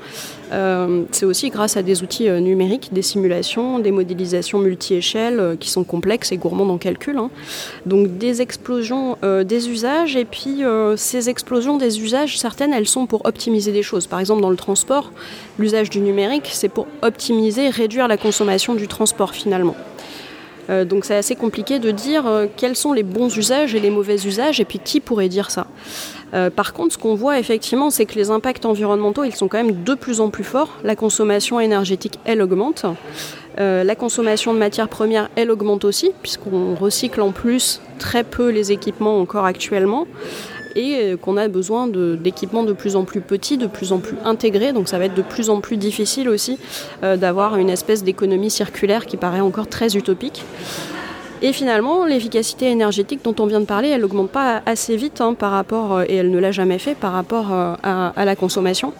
c'est 1.11 1.25
aussi 1.25 1.49
grâce 1.49 1.77
à 1.77 1.81
des 1.81 2.03
outils 2.03 2.29
numériques, 2.29 2.89
des 2.93 3.01
simulations, 3.01 3.79
des 3.79 3.91
modélisations 3.91 4.59
multi-échelles 4.59 5.57
qui 5.59 5.69
sont 5.69 5.83
complexes 5.83 6.31
et 6.31 6.37
gourmandes 6.37 6.71
en 6.71 6.77
calcul. 6.77 7.17
Hein. 7.17 7.29
Donc 7.85 8.17
des 8.17 8.41
explosions 8.41 9.17
des 9.23 9.69
usages 9.69 10.15
et 10.15 10.25
puis 10.25 10.61
ces 10.95 11.29
explosions 11.29 11.77
des 11.77 12.01
usages, 12.01 12.37
certaines, 12.37 12.73
elles 12.73 12.87
sont 12.87 13.05
pour 13.07 13.25
optimiser 13.25 13.71
des 13.71 13.83
choses. 13.83 14.07
Par 14.07 14.19
exemple, 14.19 14.41
dans 14.41 14.49
le 14.49 14.55
transport, 14.55 15.11
l'usage 15.57 15.89
du 15.89 15.99
numérique, 15.99 16.49
c'est 16.51 16.69
pour 16.69 16.87
optimiser, 17.01 17.69
réduire 17.69 18.07
la 18.07 18.17
consommation 18.17 18.75
du 18.75 18.87
transport 18.87 19.33
finalement. 19.33 19.75
Euh, 20.69 20.85
donc 20.85 21.05
c'est 21.05 21.15
assez 21.15 21.35
compliqué 21.35 21.79
de 21.79 21.91
dire 21.91 22.25
euh, 22.25 22.47
quels 22.55 22.75
sont 22.75 22.93
les 22.93 23.03
bons 23.03 23.35
usages 23.35 23.75
et 23.75 23.79
les 23.79 23.89
mauvais 23.89 24.25
usages 24.25 24.59
et 24.59 24.65
puis 24.65 24.79
qui 24.79 24.99
pourrait 24.99 25.29
dire 25.29 25.51
ça. 25.51 25.67
Euh, 26.33 26.49
par 26.49 26.73
contre, 26.73 26.93
ce 26.93 26.97
qu'on 26.97 27.15
voit 27.15 27.39
effectivement, 27.39 27.89
c'est 27.89 28.05
que 28.05 28.15
les 28.15 28.31
impacts 28.31 28.65
environnementaux, 28.65 29.23
ils 29.23 29.35
sont 29.35 29.47
quand 29.47 29.57
même 29.57 29.83
de 29.83 29.93
plus 29.93 30.19
en 30.21 30.29
plus 30.29 30.43
forts. 30.43 30.77
La 30.83 30.95
consommation 30.95 31.59
énergétique, 31.59 32.19
elle 32.25 32.41
augmente. 32.41 32.85
la 33.57 33.95
consommation 33.95 34.53
de 34.53 34.59
matières 34.59 34.89
premières, 34.89 35.29
elle 35.35 35.51
augmente 35.51 35.85
aussi, 35.85 36.11
puisqu'on 36.21 36.73
recycle 36.75 37.21
en 37.21 37.31
plus 37.31 37.81
très 37.99 38.23
peu 38.23 38.49
les 38.49 38.71
équipements 38.71 39.19
encore 39.19 39.45
actuellement 39.45 40.07
et 40.75 40.99
euh, 41.01 41.17
qu'on 41.17 41.37
a 41.37 41.47
besoin 41.47 41.87
d'équipements 41.87 42.63
de, 42.63 42.73
plus 42.73 42.95
en 42.95 43.03
plus 43.03 43.21
petits, 43.21 43.57
de 43.57 43.67
plus 43.67 43.91
en 43.91 43.99
plus 43.99 44.15
intégrés. 44.25 44.73
Donc 44.73 44.87
ça 44.87 44.97
va 44.97 45.05
être 45.05 45.13
de 45.13 45.21
plus 45.21 45.49
en 45.49 45.61
plus 45.61 45.77
difficile 45.77 46.29
aussi 46.29 46.57
euh, 47.03 47.17
d'avoir 47.17 47.57
une 47.57 47.69
espèce 47.69 48.03
d'économie 48.03 48.51
circulaire 48.51 49.05
qui 49.05 49.17
paraît 49.17 49.41
encore 49.41 49.67
très 49.67 49.95
utopique. 49.95 50.43
Et 51.43 51.53
finalement, 51.53 52.05
l'efficacité 52.05 52.71
énergétique 52.71 53.19
dont 53.23 53.35
on 53.37 53.45
vient 53.45 53.59
de 53.59 53.65
parler, 53.65 53.89
elle 53.89 54.01
n'augmente 54.01 54.31
pas 54.31 54.63
assez 54.65 54.95
vite 54.95 55.21
hein, 55.21 55.35
par 55.35 55.51
rapport, 55.51 55.93
euh, 55.93 56.05
et 56.07 56.15
elle 56.15 56.31
ne 56.31 56.39
l'a 56.39 56.51
jamais 56.51 56.79
fait 56.79 56.95
par 56.95 57.13
rapport 57.13 57.51
à, 57.51 58.25
la 58.25 58.35
consommation. 58.35 58.93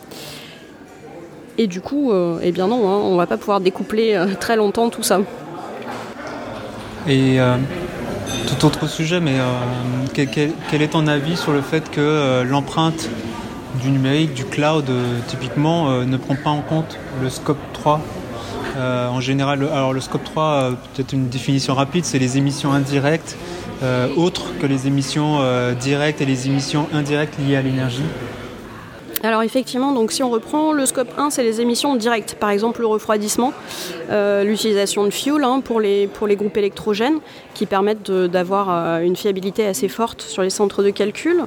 Et 1.57 1.65
du 1.65 1.81
coup, 1.81 2.11
eh 2.41 2.51
bien 2.51 2.67
non, 2.67 2.87
hein, 2.87 2.99
on 3.03 3.13
ne 3.13 3.17
va 3.17 3.27
pas 3.27 3.37
pouvoir 3.37 3.61
découpler 3.61 4.19
très 4.39 4.55
longtemps 4.55 4.89
tout 4.89 5.03
ça. 5.03 5.21
Et 7.07 7.39
tout 8.47 8.65
autre 8.65 8.87
sujet, 8.87 9.19
mais 9.19 9.39
euh, 9.39 9.45
quel, 10.13 10.81
est 10.81 10.87
ton 10.87 11.07
avis 11.07 11.37
sur 11.37 11.51
le 11.51 11.61
fait 11.61 11.89
que 11.89 12.01
euh, 12.01 12.43
l'empreinte 12.43 13.09
du 13.81 13.89
numérique, 13.89 14.33
du 14.33 14.45
cloud, 14.45 14.85
euh, 14.89 15.19
typiquement, 15.27 16.03
ne 16.03 16.17
prend 16.17 16.35
pas 16.35 16.49
en 16.49 16.61
compte 16.61 16.97
le 17.21 17.29
scope 17.29 17.57
3 17.73 18.01
En 18.75 19.19
général, 19.19 19.61
alors 19.71 19.93
le 19.93 20.01
scope 20.01 20.23
3, 20.23 20.71
peut-être 20.93 21.13
une 21.13 21.29
définition 21.29 21.75
rapide, 21.75 22.05
c'est 22.05 22.19
les 22.19 22.37
émissions 22.37 22.71
indirectes, 22.73 23.37
autres 24.15 24.57
que 24.59 24.65
les 24.65 24.87
émissions 24.87 25.39
directes 25.79 26.21
et 26.21 26.25
les 26.25 26.47
émissions 26.47 26.87
indirectes 26.93 27.37
liées 27.39 27.55
à 27.55 27.61
l'énergie. 27.61 28.03
Alors 29.25 29.41
effectivement, 29.41 29.93
donc 29.93 30.11
si 30.11 30.21
on 30.21 30.29
reprend 30.29 30.73
le 30.73 30.85
scope 30.85 31.07
1, 31.17 31.29
c'est 31.29 31.43
les 31.43 31.61
émissions 31.61 31.95
directes, 31.95 32.35
par 32.37 32.49
exemple 32.49 32.81
le 32.81 32.87
refroidissement, 32.87 33.53
euh, 34.09 34.43
l'utilisation 34.43 35.05
de 35.05 35.11
fuel 35.11 35.45
hein, 35.45 35.61
pour, 35.63 35.79
les, 35.79 36.09
groupes 36.35 36.57
électrogènes 36.57 37.19
qui 37.53 37.65
permettent 37.65 38.11
d'avoir 38.11 38.67
euh, 38.69 38.99
une 38.99 39.15
fiabilité 39.15 39.65
assez 39.65 39.87
forte 39.87 40.21
sur 40.23 40.41
les 40.41 40.49
centres 40.49 40.83
de 40.83 40.89
calcul. 40.89 41.37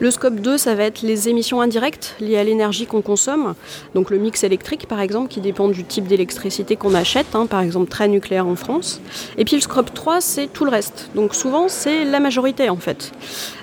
Le 0.00 0.10
scope 0.10 0.40
2, 0.40 0.58
ça 0.58 0.74
va 0.74 0.82
être 0.82 1.02
les 1.02 1.28
émissions 1.28 1.60
indirectes 1.60 2.16
liées 2.18 2.36
à 2.36 2.42
l'énergie 2.42 2.86
qu'on 2.86 3.00
consomme, 3.00 3.54
donc 3.94 4.10
le 4.10 4.18
mix 4.18 4.42
électrique 4.42 4.88
par 4.88 5.00
exemple 5.00 5.28
qui 5.28 5.40
dépend 5.40 5.68
du 5.68 5.84
type 5.84 6.08
d'électricité 6.08 6.74
qu'on 6.74 6.94
achète, 6.94 7.36
hein, 7.36 7.46
par 7.46 7.60
exemple 7.60 7.88
très 7.88 8.08
nucléaire 8.08 8.48
en 8.48 8.56
France. 8.56 9.00
Et 9.38 9.44
puis 9.44 9.54
le 9.54 9.62
scope 9.62 9.94
3, 9.94 10.20
c'est 10.20 10.48
tout 10.48 10.64
le 10.64 10.72
reste. 10.72 11.10
Donc 11.14 11.36
souvent 11.36 11.68
c'est 11.68 12.04
la 12.04 12.18
majorité 12.18 12.70
en 12.70 12.76
fait. 12.76 13.12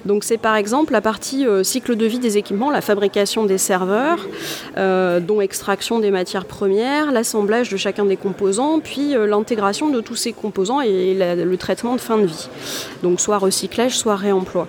Donc 0.06 0.24
c'est 0.24 0.38
par 0.38 0.56
exemple 0.56 0.94
la 0.94 1.02
partie 1.02 1.46
euh, 1.46 1.64
cycle 1.64 1.98
de 1.98 2.06
vie 2.06 2.20
des 2.20 2.38
équipements, 2.38 2.72
la 2.72 2.80
fabrication 2.80 3.44
des 3.44 3.57
serveurs, 3.58 4.20
euh, 4.78 5.20
dont 5.20 5.42
extraction 5.42 6.00
des 6.00 6.12
matières 6.12 6.46
premières, 6.46 7.12
l'assemblage 7.12 7.70
de 7.70 7.78
chacun 7.78 8.06
des 8.06 8.18
composants, 8.18 8.80
puis 8.80 9.16
euh, 9.16 9.28
l'intégration 9.28 9.90
de 9.90 10.02
tous 10.02 10.16
ces 10.16 10.34
composants 10.34 10.82
et 10.82 11.14
le 11.16 11.58
traitement 11.58 11.96
de 11.96 12.02
fin 12.02 12.18
de 12.18 12.26
vie. 12.26 12.50
Donc 13.04 13.20
soit 13.20 13.38
recyclage, 13.38 13.98
soit 13.98 14.16
réemploi. 14.16 14.68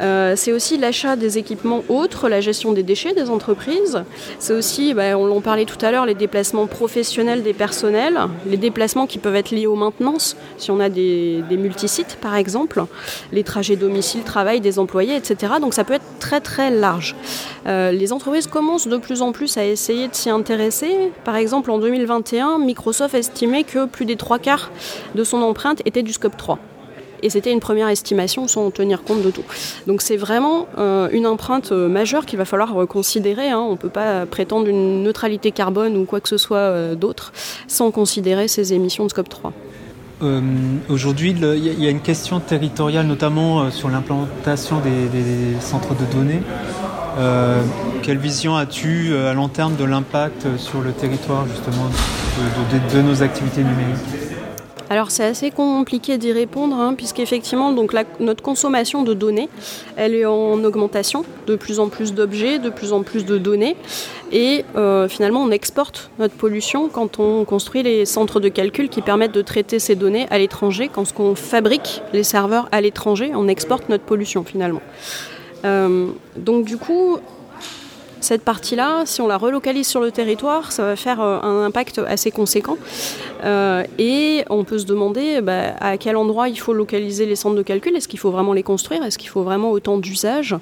Euh, 0.00 0.34
c'est 0.36 0.52
aussi 0.52 0.78
l'achat 0.78 1.16
des 1.16 1.38
équipements 1.38 1.82
autres, 1.88 2.28
la 2.28 2.40
gestion 2.40 2.72
des 2.72 2.82
déchets 2.82 3.14
des 3.14 3.30
entreprises. 3.30 4.02
C'est 4.38 4.52
aussi, 4.52 4.94
bah, 4.94 5.16
on 5.18 5.26
l'en 5.26 5.40
parlait 5.40 5.64
tout 5.64 5.84
à 5.84 5.90
l'heure, 5.90 6.06
les 6.06 6.14
déplacements 6.14 6.66
professionnels 6.66 7.42
des 7.42 7.52
personnels, 7.52 8.18
les 8.46 8.56
déplacements 8.56 9.06
qui 9.06 9.18
peuvent 9.18 9.36
être 9.36 9.50
liés 9.50 9.66
aux 9.66 9.76
maintenances, 9.76 10.36
si 10.56 10.70
on 10.70 10.80
a 10.80 10.88
des, 10.88 11.42
multisites 11.50 12.18
par 12.20 12.36
exemple, 12.36 12.84
les 13.32 13.42
trajets 13.42 13.76
domicile-travail 13.76 14.60
des 14.60 14.78
employés, 14.78 15.16
etc. 15.16 15.54
Donc 15.60 15.74
ça 15.74 15.84
peut 15.84 15.94
être 15.94 16.18
très 16.20 16.40
très 16.40 16.70
large. 16.70 17.16
Euh, 17.66 17.90
les 17.90 18.12
entreprises 18.12 18.46
commencent 18.46 18.86
de 18.86 18.96
plus 18.96 19.22
en 19.22 19.32
plus 19.32 19.56
à 19.56 19.64
essayer 19.64 20.08
de 20.08 20.14
s'y 20.14 20.30
intéresser. 20.30 21.10
Par 21.24 21.36
exemple, 21.36 21.70
en 21.70 21.78
2021, 21.78 22.58
Microsoft 22.58 23.14
estimait 23.14 23.64
que 23.64 23.86
plus 23.86 24.04
des 24.04 24.16
trois 24.16 24.38
quarts 24.38 24.70
de 25.14 25.24
son 25.24 25.42
empreinte 25.42 25.82
était 25.84 26.02
du 26.02 26.12
scope 26.12 26.36
3. 26.36 26.58
Et 27.22 27.30
c'était 27.30 27.52
une 27.52 27.60
première 27.60 27.88
estimation 27.88 28.48
sans 28.48 28.70
tenir 28.70 29.02
compte 29.02 29.22
de 29.22 29.30
tout. 29.30 29.44
Donc 29.86 30.02
c'est 30.02 30.16
vraiment 30.16 30.66
euh, 30.78 31.08
une 31.12 31.26
empreinte 31.26 31.72
euh, 31.72 31.88
majeure 31.88 32.26
qu'il 32.26 32.38
va 32.38 32.44
falloir 32.44 32.86
considérer. 32.86 33.48
Hein. 33.50 33.60
On 33.60 33.72
ne 33.72 33.76
peut 33.76 33.88
pas 33.88 34.26
prétendre 34.26 34.68
une 34.68 35.02
neutralité 35.02 35.52
carbone 35.52 35.96
ou 35.96 36.04
quoi 36.04 36.20
que 36.20 36.28
ce 36.28 36.36
soit 36.36 36.58
euh, 36.58 36.94
d'autre 36.94 37.32
sans 37.66 37.90
considérer 37.90 38.48
ces 38.48 38.72
émissions 38.72 39.04
de 39.04 39.10
scope 39.10 39.28
3. 39.28 39.52
euh, 40.20 40.40
aujourd'hui, 40.88 41.30
il 41.30 41.80
y, 41.80 41.86
a 41.86 41.90
une 41.90 42.00
question 42.00 42.40
territoriale, 42.40 43.06
notamment 43.06 43.70
sur 43.70 43.88
l'implantation 43.88 44.80
des, 44.80 45.60
centres 45.60 45.94
de 45.94 46.04
données. 46.12 46.42
Quelle 48.02 48.18
vision 48.18 48.56
as-tu 48.56 49.14
à 49.16 49.32
long 49.32 49.46
terme 49.46 49.76
de 49.76 49.84
l'impact 49.84 50.56
sur 50.56 50.80
le 50.80 50.90
territoire 50.90 51.46
justement 51.46 51.88
de 52.92 53.00
nos 53.00 53.22
activités 53.22 53.62
numériques? 53.62 54.27
Alors 54.90 55.10
c'est 55.10 55.24
assez 55.24 55.50
compliqué 55.50 56.18
d'y 56.18 56.32
répondre, 56.32 56.76
hein, 56.76 56.94
puisqu'effectivement 56.94 57.72
notre 58.20 58.42
consommation 58.42 59.02
de 59.02 59.14
données, 59.14 59.48
elle 59.96 60.14
est 60.14 60.24
en 60.24 60.62
augmentation, 60.64 61.24
de 61.46 61.56
plus 61.56 61.78
en 61.78 61.88
plus 61.88 62.14
d'objets, 62.14 62.58
de 62.58 62.70
plus 62.70 62.92
en 62.92 63.02
plus 63.02 63.24
de 63.24 63.38
données, 63.38 63.76
et 64.32 64.64
euh, 64.76 65.08
finalement 65.08 65.42
on 65.42 65.50
exporte 65.50 66.10
notre 66.18 66.34
pollution 66.34 66.88
quand 66.88 67.18
on 67.18 67.44
construit 67.44 67.82
les 67.82 68.06
centres 68.06 68.40
de 68.40 68.48
calcul 68.48 68.88
qui 68.88 69.02
permettent 69.02 69.32
de 69.32 69.42
traiter 69.42 69.78
ces 69.78 69.94
données 69.94 70.26
à 70.30 70.38
l'étranger. 70.38 70.90
Quand 70.92 71.04
on 71.18 71.34
fabrique 71.34 72.02
les 72.12 72.22
serveurs 72.22 72.68
à 72.72 72.80
l'étranger, 72.80 73.32
on 73.34 73.48
exporte 73.48 73.88
notre 73.88 74.04
pollution 74.04 74.44
finalement. 74.44 74.82
Euh, 75.64 76.08
donc 76.36 76.64
du 76.64 76.76
coup, 76.76 77.18
cette 78.20 78.42
partie-là, 78.42 79.02
si 79.04 79.20
on 79.20 79.26
la 79.26 79.36
relocalise 79.36 79.86
sur 79.86 80.00
le 80.00 80.10
territoire, 80.10 80.72
ça 80.72 80.84
va 80.84 80.96
faire 80.96 81.20
euh, 81.20 81.40
un 81.42 81.64
impact 81.64 82.00
assez 82.06 82.30
conséquent. 82.30 82.76
Euh, 83.44 83.84
et 83.98 84.44
on 84.50 84.64
peut 84.64 84.78
se 84.78 84.86
demander 84.86 85.40
bah, 85.40 85.74
à 85.80 85.96
quel 85.96 86.16
endroit 86.16 86.48
il 86.48 86.58
faut 86.58 86.72
localiser 86.72 87.26
les 87.26 87.36
centres 87.36 87.56
de 87.56 87.62
calcul. 87.62 87.94
Est-ce 87.96 88.08
qu'il 88.08 88.18
faut 88.18 88.30
vraiment 88.30 88.52
les 88.52 88.62
construire? 88.62 89.04
Est-ce 89.04 89.18
qu'il 89.18 89.30
faut 89.30 89.42
vraiment 89.42 89.70
autant 89.70 89.98
d'usages? 89.98 90.56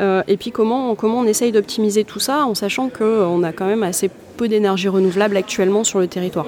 Euh, 0.00 0.22
Et 0.28 0.36
puis 0.36 0.50
comment, 0.50 0.94
comment 0.94 1.20
on 1.20 1.24
essaye 1.24 1.52
d'optimiser 1.52 2.04
tout 2.04 2.20
ça 2.20 2.46
en 2.46 2.54
sachant 2.54 2.88
qu'on 2.88 3.42
a 3.42 3.52
quand 3.52 3.66
même 3.66 3.82
assez 3.82 4.10
peu 4.36 4.48
d'énergie 4.48 4.88
renouvelable 4.88 5.36
actuellement 5.36 5.84
sur 5.84 5.98
le 5.98 6.06
territoire? 6.06 6.46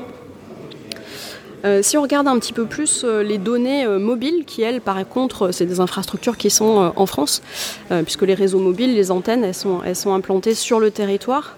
Euh, 1.67 1.81
si 1.83 1.99
on 1.99 2.03
regarde 2.03 2.29
un 2.29 2.39
petit 2.39 2.53
peu 2.53 2.65
plus 2.65 3.03
euh, 3.05 3.23
les 3.23 3.39
données 3.39 3.85
euh, 3.85 3.99
mobiles, 3.99 4.45
qui 4.47 4.63
elles, 4.63 4.81
par 4.81 4.97
contre, 5.09 5.51
c'est 5.51 5.67
des 5.67 5.81
infrastructures 5.81 6.37
qui 6.37 6.49
sont 6.49 6.93
en 6.95 7.07
France, 7.07 7.43
puisque 8.05 8.23
les 8.23 8.35
réseaux 8.35 8.59
mobiles, 8.59 8.95
les 8.95 9.11
antennes, 9.11 9.45
elles 9.45 9.55
sont, 9.55 10.13
implantées 10.13 10.55
sur 10.55 10.81
le 10.81 10.91
territoire. 10.91 11.57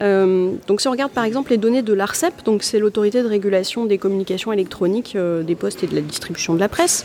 donc 0.00 0.80
si 0.80 0.88
on 0.88 0.90
regarde 0.90 1.12
par 1.12 1.24
exemple 1.24 1.50
les 1.50 1.58
données 1.58 1.82
de 1.82 1.92
l'ARCEP, 1.92 2.44
donc 2.44 2.62
c'est 2.62 2.78
l'autorité 2.78 3.22
de 3.22 3.28
régulation 3.28 3.86
des 3.86 3.98
communications 3.98 4.52
électroniques, 4.52 5.16
des 5.16 5.54
postes 5.54 5.82
et 5.82 5.86
de 5.86 5.94
la 5.94 6.00
distribution 6.00 6.54
de 6.54 6.60
la 6.60 6.68
presse. 6.68 7.04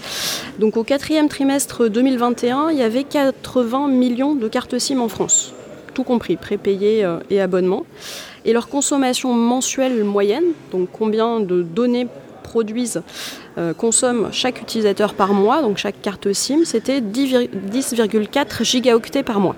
Donc 0.60 0.78
au 0.78 0.84
quatrième 0.84 1.28
trimestre 1.28 1.88
2021, 1.88 2.70
il 2.72 2.78
y 2.78 2.84
avait 2.84 3.04
80 3.04 3.88
millions 3.88 4.36
de 4.36 4.48
cartes 4.48 4.78
SIM 4.78 5.00
en 5.00 5.10
France, 5.10 5.54
tout 5.94 6.04
compris, 6.04 6.36
prépayés 6.36 7.08
et 7.30 7.42
abonnements. 7.42 7.86
Et 8.46 8.54
leur 8.54 8.68
consommation 8.68 9.34
mensuelle 9.34 10.04
moyenne, 10.04 10.46
donc 10.72 10.90
combien 10.92 11.40
de 11.40 11.64
données 11.64 12.08
produisent, 12.46 13.02
euh, 13.58 13.74
consomment 13.74 14.30
chaque 14.32 14.62
utilisateur 14.62 15.16
par 15.16 15.34
mois, 15.34 15.62
donc 15.62 15.78
chaque 15.78 16.00
carte 16.02 16.32
SIM, 16.32 16.60
c'était 16.64 17.02
10,4 17.02 18.64
gigaoctets 18.64 19.24
par 19.24 19.40
mois. 19.40 19.56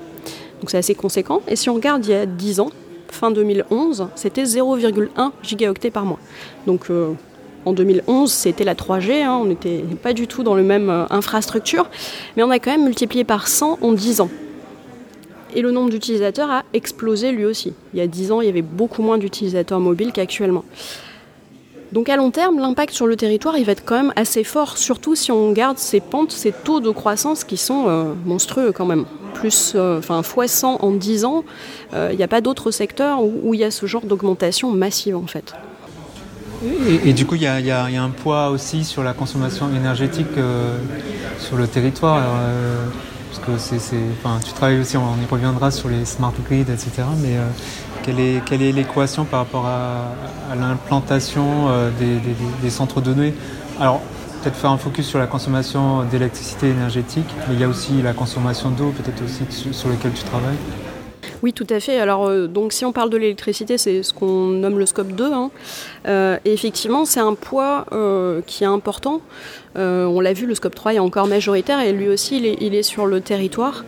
Donc 0.62 0.72
c'est 0.72 0.78
assez 0.78 0.96
conséquent. 0.96 1.42
Et 1.48 1.56
si 1.56 1.70
on 1.70 1.76
regarde 1.76 2.06
il 2.06 2.12
y 2.12 2.16
a 2.16 2.26
10 2.26 2.62
ans, 2.62 2.72
fin 3.10 3.30
2011, 3.32 4.08
c'était 4.16 4.44
0,1 4.44 5.32
gigaoctets 5.44 5.92
par 5.92 6.06
mois. 6.06 6.20
Donc 6.66 6.90
euh, 6.90 7.12
en 7.66 7.74
2011, 7.74 8.32
c'était 8.32 8.64
la 8.64 8.74
3G, 8.74 9.24
hein, 9.24 9.38
on 9.42 9.46
n'était 9.46 9.84
pas 10.02 10.14
du 10.14 10.28
tout 10.28 10.44
dans 10.44 10.56
le 10.56 10.64
même 10.64 10.90
euh, 10.90 11.06
infrastructure, 11.10 11.90
mais 12.36 12.44
on 12.44 12.50
a 12.50 12.60
quand 12.60 12.72
même 12.72 12.86
multiplié 12.86 13.26
par 13.26 13.48
100 13.48 13.80
en 13.82 13.92
10 13.92 14.22
ans. 14.22 14.30
Et 15.56 15.62
le 15.62 15.72
nombre 15.72 15.90
d'utilisateurs 15.90 16.50
a 16.50 16.64
explosé 16.74 17.32
lui 17.32 17.46
aussi. 17.46 17.74
Il 17.94 18.00
y 18.00 18.02
a 18.02 18.08
10 18.08 18.32
ans, 18.32 18.42
il 18.42 18.48
y 18.48 18.50
avait 18.50 18.62
beaucoup 18.62 19.02
moins 19.02 19.18
d'utilisateurs 19.18 19.80
mobiles 19.80 20.12
qu'actuellement. 20.14 20.64
Donc 21.94 22.10
à 22.10 22.18
long 22.18 22.32
terme, 22.32 22.60
l'impact 22.60 22.94
sur 22.94 23.08
le 23.08 23.16
territoire, 23.16 23.58
il 23.58 23.66
va 23.66 23.72
être 23.72 23.86
quand 23.86 23.96
même 23.96 24.14
assez 24.16 24.44
fort, 24.44 24.78
surtout 24.78 25.16
si 25.16 25.32
on 25.32 25.52
garde 25.52 25.78
ces 25.78 26.02
pentes, 26.02 26.32
ces 26.32 26.52
taux 26.52 26.80
de 26.80 26.90
croissance 26.90 27.44
qui 27.44 27.56
sont 27.56 27.86
euh, 27.88 28.14
monstrueux 28.26 28.72
quand 28.74 28.86
même. 28.86 29.06
Plus, 29.34 29.74
euh, 29.76 30.00
enfin, 30.00 30.22
fois 30.24 30.48
100 30.48 30.80
en 30.82 30.92
10 30.92 31.26
ans, 31.26 31.44
euh, 31.94 32.10
il 32.12 32.18
n'y 32.18 32.24
a 32.24 32.28
pas 32.28 32.42
d'autres 32.42 32.72
secteurs 32.72 33.24
où 33.24 33.54
il 33.54 33.60
y 33.60 33.64
a 33.64 33.72
ce 33.72 33.86
genre 33.86 34.06
d'augmentation 34.06 34.72
massive 34.72 35.16
en 35.16 35.28
fait. 35.28 35.54
Et, 37.06 37.14
du 37.14 37.28
coup, 37.28 37.36
il 37.36 37.44
y, 37.44 37.46
a 37.46 37.86
un 37.86 38.10
poids 38.10 38.50
aussi 38.50 38.84
sur 38.84 39.04
la 39.04 39.14
consommation 39.14 39.70
énergétique 39.76 40.26
sur 41.38 41.56
le 41.56 41.68
territoire. 41.68 42.20
parce 43.30 43.60
que 43.62 44.44
tu 44.44 44.54
travailles 44.54 44.80
aussi, 44.80 44.98
on 44.98 45.22
y 45.22 45.26
reviendra 45.30 45.70
sur 45.70 45.88
les 45.88 46.04
smart 46.04 46.34
grids, 46.50 46.62
etc. 46.62 47.04
Mais 47.22 47.36
quelle 48.46 48.62
est, 48.62 48.72
l'équation 48.72 49.26
par 49.26 49.40
rapport 49.40 49.66
à, 49.66 50.56
l'implantation 50.56 51.70
euh, 51.70 51.90
des, 52.62 52.70
centres 52.70 53.02
données? 53.02 53.34
Alors, 53.80 54.02
peut-être 54.42 54.56
faire 54.56 54.72
un 54.72 54.78
focus 54.78 55.08
sur 55.08 55.20
la 55.20 55.28
consommation 55.28 56.04
d'électricité 56.04 56.70
énergétique, 56.70 57.28
mais 57.48 57.56
il 57.56 57.60
y 57.60 57.64
a 57.64 57.68
aussi 57.68 58.02
la 58.02 58.14
consommation 58.14 58.72
d'eau, 58.72 58.92
peut-être 58.92 59.22
aussi 59.24 59.74
sur 59.74 59.90
lequel 59.90 60.14
tu 60.14 60.24
travailles. 60.24 60.58
Oui, 61.44 61.54
tout 61.54 61.68
à 61.70 61.80
fait. 61.80 62.00
Alors, 62.00 62.28
euh, 62.28 62.48
donc, 62.48 62.74
si 62.74 62.86
on 62.86 62.92
parle 62.92 63.10
de 63.10 63.18
l'électricité, 63.18 63.78
c'est 63.78 64.02
ce 64.02 64.14
qu'on 64.14 64.48
nomme 64.48 64.80
le 64.80 64.86
scope 64.86 65.12
2. 65.12 65.34
Hein. 65.34 65.52
Euh, 66.08 66.38
et 66.46 66.54
effectivement, 66.54 67.06
c'est 67.06 67.20
un 67.20 67.36
poids 67.36 67.86
qui 68.48 68.64
est 68.64 68.68
important. 68.68 69.22
On 69.76 70.20
l'a 70.20 70.34
vu, 70.34 70.46
le 70.46 70.56
scope 70.56 70.76
3 70.76 70.96
est 70.96 71.00
encore 71.00 71.28
majoritaire 71.28 71.80
et 71.80 71.92
lui 71.92 72.10
aussi, 72.10 72.38
il 72.60 72.76
est 72.76 72.84
sur 72.84 73.06
le 73.06 73.22
territoire. 73.22 73.84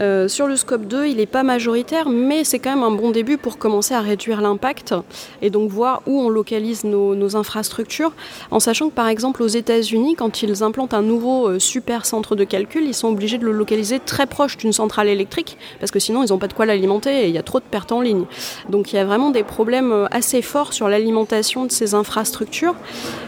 Euh, 0.00 0.28
sur 0.28 0.46
le 0.46 0.56
scope 0.56 0.86
2, 0.86 1.06
il 1.06 1.16
n'est 1.16 1.26
pas 1.26 1.42
majoritaire, 1.42 2.08
mais 2.08 2.44
c'est 2.44 2.58
quand 2.58 2.70
même 2.70 2.84
un 2.84 2.90
bon 2.90 3.10
début 3.10 3.36
pour 3.36 3.58
commencer 3.58 3.94
à 3.94 4.00
réduire 4.00 4.40
l'impact 4.40 4.94
et 5.42 5.50
donc 5.50 5.70
voir 5.70 6.02
où 6.06 6.20
on 6.20 6.28
localise 6.28 6.84
nos, 6.84 7.36
infrastructures, 7.36 8.12
en 8.50 8.60
sachant 8.60 8.88
que 8.88 8.94
par 8.94 9.08
exemple 9.08 9.42
aux 9.42 9.48
États-Unis, 9.48 10.14
quand 10.14 10.42
ils 10.42 10.62
implantent 10.62 10.94
un 10.94 11.02
nouveau 11.02 11.48
euh, 11.48 11.58
super 11.58 12.06
centre 12.06 12.36
de 12.36 12.44
calcul, 12.44 12.84
ils 12.86 12.94
sont 12.94 13.08
obligés 13.08 13.38
de 13.38 13.44
le 13.44 13.52
localiser 13.52 14.00
très 14.00 14.26
proche 14.26 14.56
d'une 14.56 14.72
centrale 14.72 15.08
électrique, 15.08 15.58
parce 15.80 15.90
que 15.90 15.98
sinon 15.98 16.22
ils 16.22 16.30
n'ont 16.30 16.38
pas 16.38 16.48
de 16.48 16.54
quoi 16.54 16.64
l'alimenter 16.64 17.24
et 17.24 17.28
il 17.28 17.34
y 17.34 17.38
a 17.38 17.42
trop 17.42 17.58
de 17.58 17.64
pertes 17.64 17.92
en 17.92 18.00
ligne. 18.00 18.24
Donc 18.68 18.92
il 18.92 18.96
y 18.96 18.98
a 18.98 19.04
vraiment 19.04 19.30
des 19.30 19.42
problèmes 19.42 19.92
euh, 19.92 20.06
assez 20.10 20.42
forts 20.42 20.72
sur 20.72 20.88
l'alimentation 20.88 21.66
de 21.66 21.72
ces 21.72 21.94
infrastructures. 21.94 22.74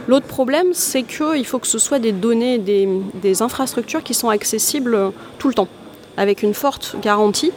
L'autre 0.09 0.27
problème, 0.27 0.69
c'est 0.73 1.03
qu'il 1.03 1.45
faut 1.45 1.59
que 1.59 1.67
ce 1.67 1.79
soit 1.79 1.90
des 1.99 2.13
données, 2.13 2.59
des 2.59 3.43
infrastructures 3.43 4.03
qui 4.03 4.15
sont 4.15 4.29
accessibles 4.29 5.13
tout 5.39 5.49
le 5.49 5.55
temps 5.55 5.69
avec 6.17 6.43
une 6.43 6.55
forte 6.55 6.97
garantie. 7.01 7.53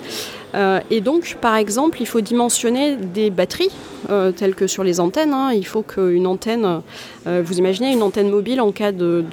Euh, 0.55 0.79
et 0.89 1.01
donc, 1.01 1.37
par 1.41 1.55
exemple, 1.55 2.01
il 2.01 2.07
faut 2.07 2.21
dimensionner 2.21 2.95
des 2.95 3.29
batteries, 3.29 3.71
euh, 4.09 4.31
telles 4.31 4.55
que 4.55 4.67
sur 4.67 4.83
les 4.83 4.99
antennes. 4.99 5.33
Hein. 5.33 5.51
Il 5.53 5.65
faut 5.65 5.81
qu'une 5.81 6.27
antenne, 6.27 6.81
euh, 7.27 7.41
vous 7.43 7.57
imaginez 7.57 7.91
une 7.91 8.03
antenne 8.03 8.29
mobile 8.29 8.61
en 8.61 8.71
cas 8.71 8.91
de, 8.91 9.23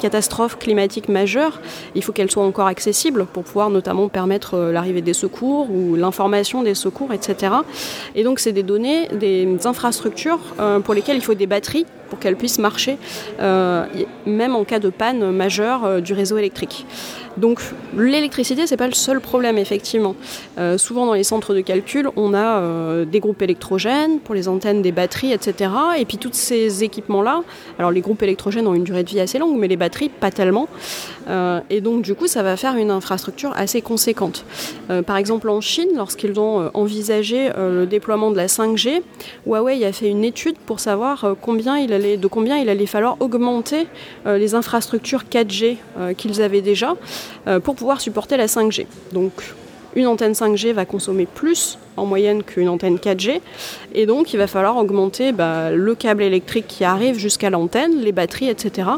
catastrophe 0.00 0.58
climatique 0.58 1.08
majeure, 1.08 1.60
il 1.94 2.02
faut 2.02 2.12
qu'elle 2.12 2.30
soit 2.30 2.44
encore 2.44 2.66
accessible 2.66 3.26
pour 3.26 3.44
pouvoir 3.44 3.70
notamment 3.70 4.08
permettre 4.08 4.58
l'arrivée 4.58 5.02
des 5.02 5.12
secours 5.12 5.70
ou 5.70 5.94
l'information 5.94 6.62
des 6.62 6.74
secours, 6.74 7.12
etc. 7.12 7.52
Et 8.14 8.24
donc, 8.24 8.40
c'est 8.40 8.52
des 8.52 8.62
données, 8.62 9.08
des 9.08 9.58
infrastructures 9.64 10.40
pour 10.84 10.94
lesquelles 10.94 11.16
il 11.16 11.22
faut 11.22 11.34
des 11.34 11.46
batteries 11.46 11.86
pour 12.10 12.18
qu'elles 12.18 12.36
puissent 12.36 12.58
marcher, 12.58 12.98
même 13.38 14.54
en 14.54 14.64
cas 14.64 14.78
de 14.78 14.90
panne 14.90 15.30
majeure 15.30 16.02
du 16.02 16.12
réseau 16.12 16.36
électrique. 16.36 16.84
Donc 17.36 17.60
l'électricité, 17.96 18.66
c'est 18.66 18.76
pas 18.76 18.86
le 18.86 18.94
seul 18.94 19.20
problème, 19.20 19.58
effectivement. 19.58 20.14
Euh, 20.58 20.78
souvent 20.78 21.06
dans 21.06 21.14
les 21.14 21.24
centres 21.24 21.54
de 21.54 21.60
calcul, 21.60 22.08
on 22.16 22.34
a 22.34 22.58
euh, 22.58 23.04
des 23.04 23.20
groupes 23.20 23.42
électrogènes 23.42 24.18
pour 24.20 24.34
les 24.34 24.48
antennes, 24.48 24.82
des 24.82 24.92
batteries, 24.92 25.32
etc. 25.32 25.70
Et 25.98 26.04
puis 26.04 26.18
tous 26.18 26.32
ces 26.32 26.84
équipements-là, 26.84 27.42
alors 27.78 27.90
les 27.90 28.00
groupes 28.00 28.22
électrogènes 28.22 28.66
ont 28.66 28.74
une 28.74 28.84
durée 28.84 29.04
de 29.04 29.08
vie 29.08 29.20
assez 29.20 29.38
longue, 29.38 29.56
mais 29.58 29.68
les 29.68 29.76
batteries, 29.76 30.08
pas 30.08 30.30
tellement. 30.30 30.68
Euh, 31.28 31.60
et 31.70 31.80
donc 31.80 32.02
du 32.02 32.14
coup, 32.14 32.26
ça 32.26 32.42
va 32.42 32.56
faire 32.56 32.76
une 32.76 32.90
infrastructure 32.90 33.52
assez 33.56 33.82
conséquente. 33.82 34.44
par 35.06 35.16
exemple, 35.16 35.48
en 35.48 35.60
Chine, 35.60 35.88
lorsqu'ils 35.96 36.38
ont 36.38 36.70
envisagé 36.74 37.50
le 37.56 37.86
déploiement 37.86 38.30
de 38.30 38.36
la 38.36 38.46
5G, 38.46 39.02
Huawei 39.46 39.84
a 39.84 39.92
fait 39.92 40.08
une 40.08 40.24
étude 40.24 40.56
pour 40.66 40.80
savoir 40.80 41.22
de 41.24 41.34
combien 41.34 41.78
il 42.58 42.68
allait 42.68 42.86
falloir 42.86 43.16
augmenter 43.20 43.86
les 44.26 44.54
infrastructures 44.54 45.24
4G 45.30 45.76
qu'ils 46.16 46.42
avaient 46.42 46.60
déjà 46.60 46.94
euh, 47.46 47.60
pour 47.60 47.74
pouvoir 47.74 48.00
supporter 48.00 48.36
la 48.36 48.46
5G. 48.46 48.86
Donc 49.12 49.32
une 49.94 50.06
antenne 50.06 50.32
5G 50.32 50.72
va 50.72 50.84
consommer 50.84 51.26
plus 51.26 51.78
en 51.96 52.06
moyenne 52.06 52.42
qu'une 52.42 52.68
antenne 52.68 52.96
4G. 52.96 53.40
Et 53.94 54.06
donc, 54.06 54.32
il 54.32 54.38
va 54.38 54.46
falloir 54.46 54.76
augmenter 54.76 55.32
bah, 55.32 55.70
le 55.70 55.94
câble 55.94 56.22
électrique 56.22 56.66
qui 56.66 56.84
arrive 56.84 57.18
jusqu'à 57.18 57.50
l'antenne, 57.50 58.00
les 58.00 58.12
batteries, 58.12 58.48
etc. 58.48 58.88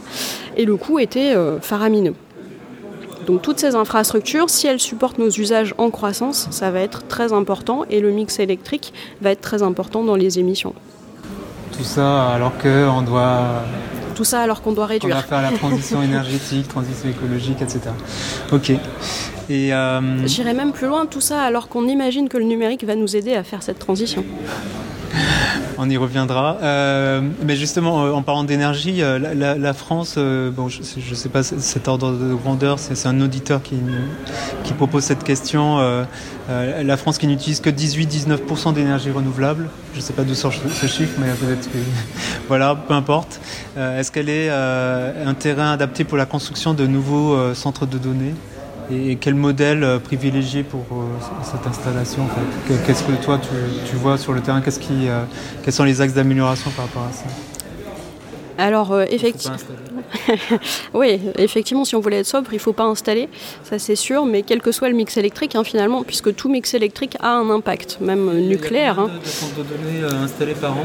Et 0.57 0.65
le 0.65 0.77
coût 0.77 0.99
était 0.99 1.35
euh, 1.35 1.61
faramineux. 1.61 2.15
Donc 3.27 3.41
toutes 3.41 3.59
ces 3.59 3.75
infrastructures, 3.75 4.51
si 4.51 4.67
elles 4.67 4.81
supportent 4.81 5.19
nos 5.19 5.31
usages 5.31 5.75
en 5.79 5.91
croissance, 5.91 6.47
ça 6.51 6.71
va 6.71 6.81
être 6.81 7.07
très 7.07 7.33
important 7.33 7.85
et 7.89 8.01
le 8.01 8.11
mix 8.11 8.39
électrique 8.39 8.93
va 9.23 9.31
être 9.31 9.41
très 9.41 9.63
important 9.63 10.05
dans 10.05 10.15
les 10.15 10.39
émissions. 10.39 10.75
Tout 11.75 11.85
ça 11.85 12.29
alors 12.33 12.53
qu'on 12.59 13.03
doit 13.03 13.63
tout 14.15 14.25
ça 14.25 14.43
alors 14.43 14.63
qu'on 14.63 14.73
doit 14.73 14.87
réduire. 14.87 15.17
On 15.17 15.19
va 15.19 15.25
faire 15.25 15.43
la 15.43 15.57
transition 15.57 16.03
énergétique, 16.05 16.69
transition 16.69 17.09
écologique, 17.09 17.61
etc. 17.63 17.81
Ok. 18.53 18.73
Et 19.51 19.75
euh... 19.75 20.27
J'irai 20.27 20.55
même 20.55 20.73
plus 20.73 20.87
loin, 20.87 21.07
tout 21.07 21.21
ça 21.21 21.43
alors 21.43 21.69
qu'on 21.69 21.87
imagine 21.87 22.29
que 22.29 22.39
le 22.39 22.45
numérique 22.45 22.85
va 22.85 22.95
nous 22.95 23.17
aider 23.17 23.35
à 23.35 23.45
faire 23.45 23.63
cette 23.63 23.79
transition. 23.79 24.25
on 25.79 25.91
y 25.91 25.97
reviendra. 25.97 26.59
Euh, 26.63 27.21
mais 27.45 27.57
justement, 27.57 28.05
en 28.05 28.23
parlant 28.23 28.45
d'énergie, 28.45 29.03
la, 29.03 29.73
France, 29.75 30.17
bon, 30.17 30.69
je 30.69 30.81
ne 30.81 31.15
sais 31.15 31.29
pas 31.29 31.43
cet 31.43 31.89
ordre 31.89 32.13
de 32.13 32.35
grandeur, 32.35 32.79
c'est 32.79 33.07
un 33.07 33.21
auditeur 33.21 33.63
qui, 33.63 33.77
qui 34.65 34.73
propose 34.73 35.05
cette 35.05 35.25
question. 35.25 35.79
la 36.49 36.97
France 36.97 37.19
qui 37.19 37.27
n'utilise 37.27 37.61
que 37.61 37.71
18-19% 37.71 38.73
d'énergie 38.73 39.11
renouvelable. 39.11 39.69
Je 39.93 39.99
ne 39.99 40.03
sais 40.03 40.15
pas 40.15 40.23
d'où 40.23 40.35
sort 40.35 40.53
ce 40.53 40.87
chiffre, 40.87 41.19
mais 41.19 41.29
peut-être 41.33 41.71
que... 41.71 41.79
voilà, 42.49 42.75
peu 42.75 42.95
importe. 42.95 43.41
Est-ce 43.77 44.11
qu'elle 44.11 44.31
est 44.31 44.49
un 44.49 45.35
terrain 45.35 45.73
adapté 45.73 46.05
pour 46.05 46.17
la 46.17 46.27
construction 46.27 46.73
de 46.73 46.87
nouveaux 46.87 47.55
centres 47.55 47.87
de 47.87 47.99
données? 47.99 48.35
Et 48.91 49.17
quel 49.17 49.35
modèle 49.35 49.83
euh, 49.83 49.99
privilégier 49.99 50.63
pour 50.63 50.81
euh, 50.93 51.05
cette 51.43 51.67
installation 51.67 52.27
Qu'est-ce 52.87 53.03
que 53.05 53.13
toi 53.25 53.41
tu, 53.41 53.97
vois 53.97 54.19
sur 54.19 54.33
le 54.33 54.41
terrain? 54.41 54.61
Qu'est-ce 54.61 54.81
qui, 54.81 55.09
euh, 55.09 55.23
Quels 55.63 55.73
sont 55.73 55.85
les 55.85 56.01
axes 56.01 56.15
d'amélioration 56.15 56.71
par 56.71 56.87
rapport 56.87 57.03
à 57.03 57.13
ça? 57.13 57.25
Alors 58.57 59.03
effectivement, 59.03 59.57
oui, 60.95 61.19
effectivement, 61.39 61.85
si 61.85 61.97
on 61.97 62.01
voulait 62.01 62.19
être 62.19 62.27
sobre, 62.27 62.53
il 62.53 62.57
ne 62.57 62.61
faut 62.61 62.73
pas 62.73 62.85
installer, 62.85 63.29
ça 63.65 63.81
c'est 63.81 63.97
sûr, 63.97 64.27
mais 64.27 64.43
quel 64.43 64.63
que 64.63 64.71
soit 64.71 64.89
le 64.89 64.95
mix 64.95 65.17
électrique, 65.17 65.57
hein, 65.57 65.65
finalement, 65.65 66.05
puisque 66.05 66.33
tout 66.37 66.49
mix 66.49 66.73
électrique 66.73 67.17
a 67.19 67.35
un 67.35 67.51
impact, 67.51 67.99
même 68.01 68.31
nucléaire. 68.47 68.95
Il 68.99 69.11
y 69.11 69.11
a 69.11 69.13
hein. 69.13 69.49
de, 69.57 69.63
de 69.63 70.39
données 70.39 70.55
par 70.55 70.71
an 70.71 70.85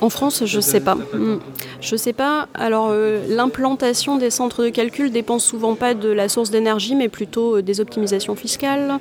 en 0.00 0.10
France, 0.10 0.44
je 0.44 0.56
ne 0.56 0.62
sais 0.62 0.80
pas. 0.80 0.94
Hmm. 0.94 1.38
Je 1.80 1.96
sais 1.96 2.12
pas. 2.12 2.48
Alors, 2.54 2.88
euh, 2.90 3.24
l'implantation 3.28 4.16
des 4.16 4.30
centres 4.30 4.64
de 4.64 4.68
calcul 4.68 5.10
dépend 5.10 5.38
souvent 5.38 5.74
pas 5.74 5.94
de 5.94 6.08
la 6.08 6.28
source 6.28 6.50
d'énergie, 6.50 6.94
mais 6.94 7.08
plutôt 7.08 7.56
euh, 7.56 7.62
des 7.62 7.80
optimisations 7.80 8.36
fiscales, 8.36 8.98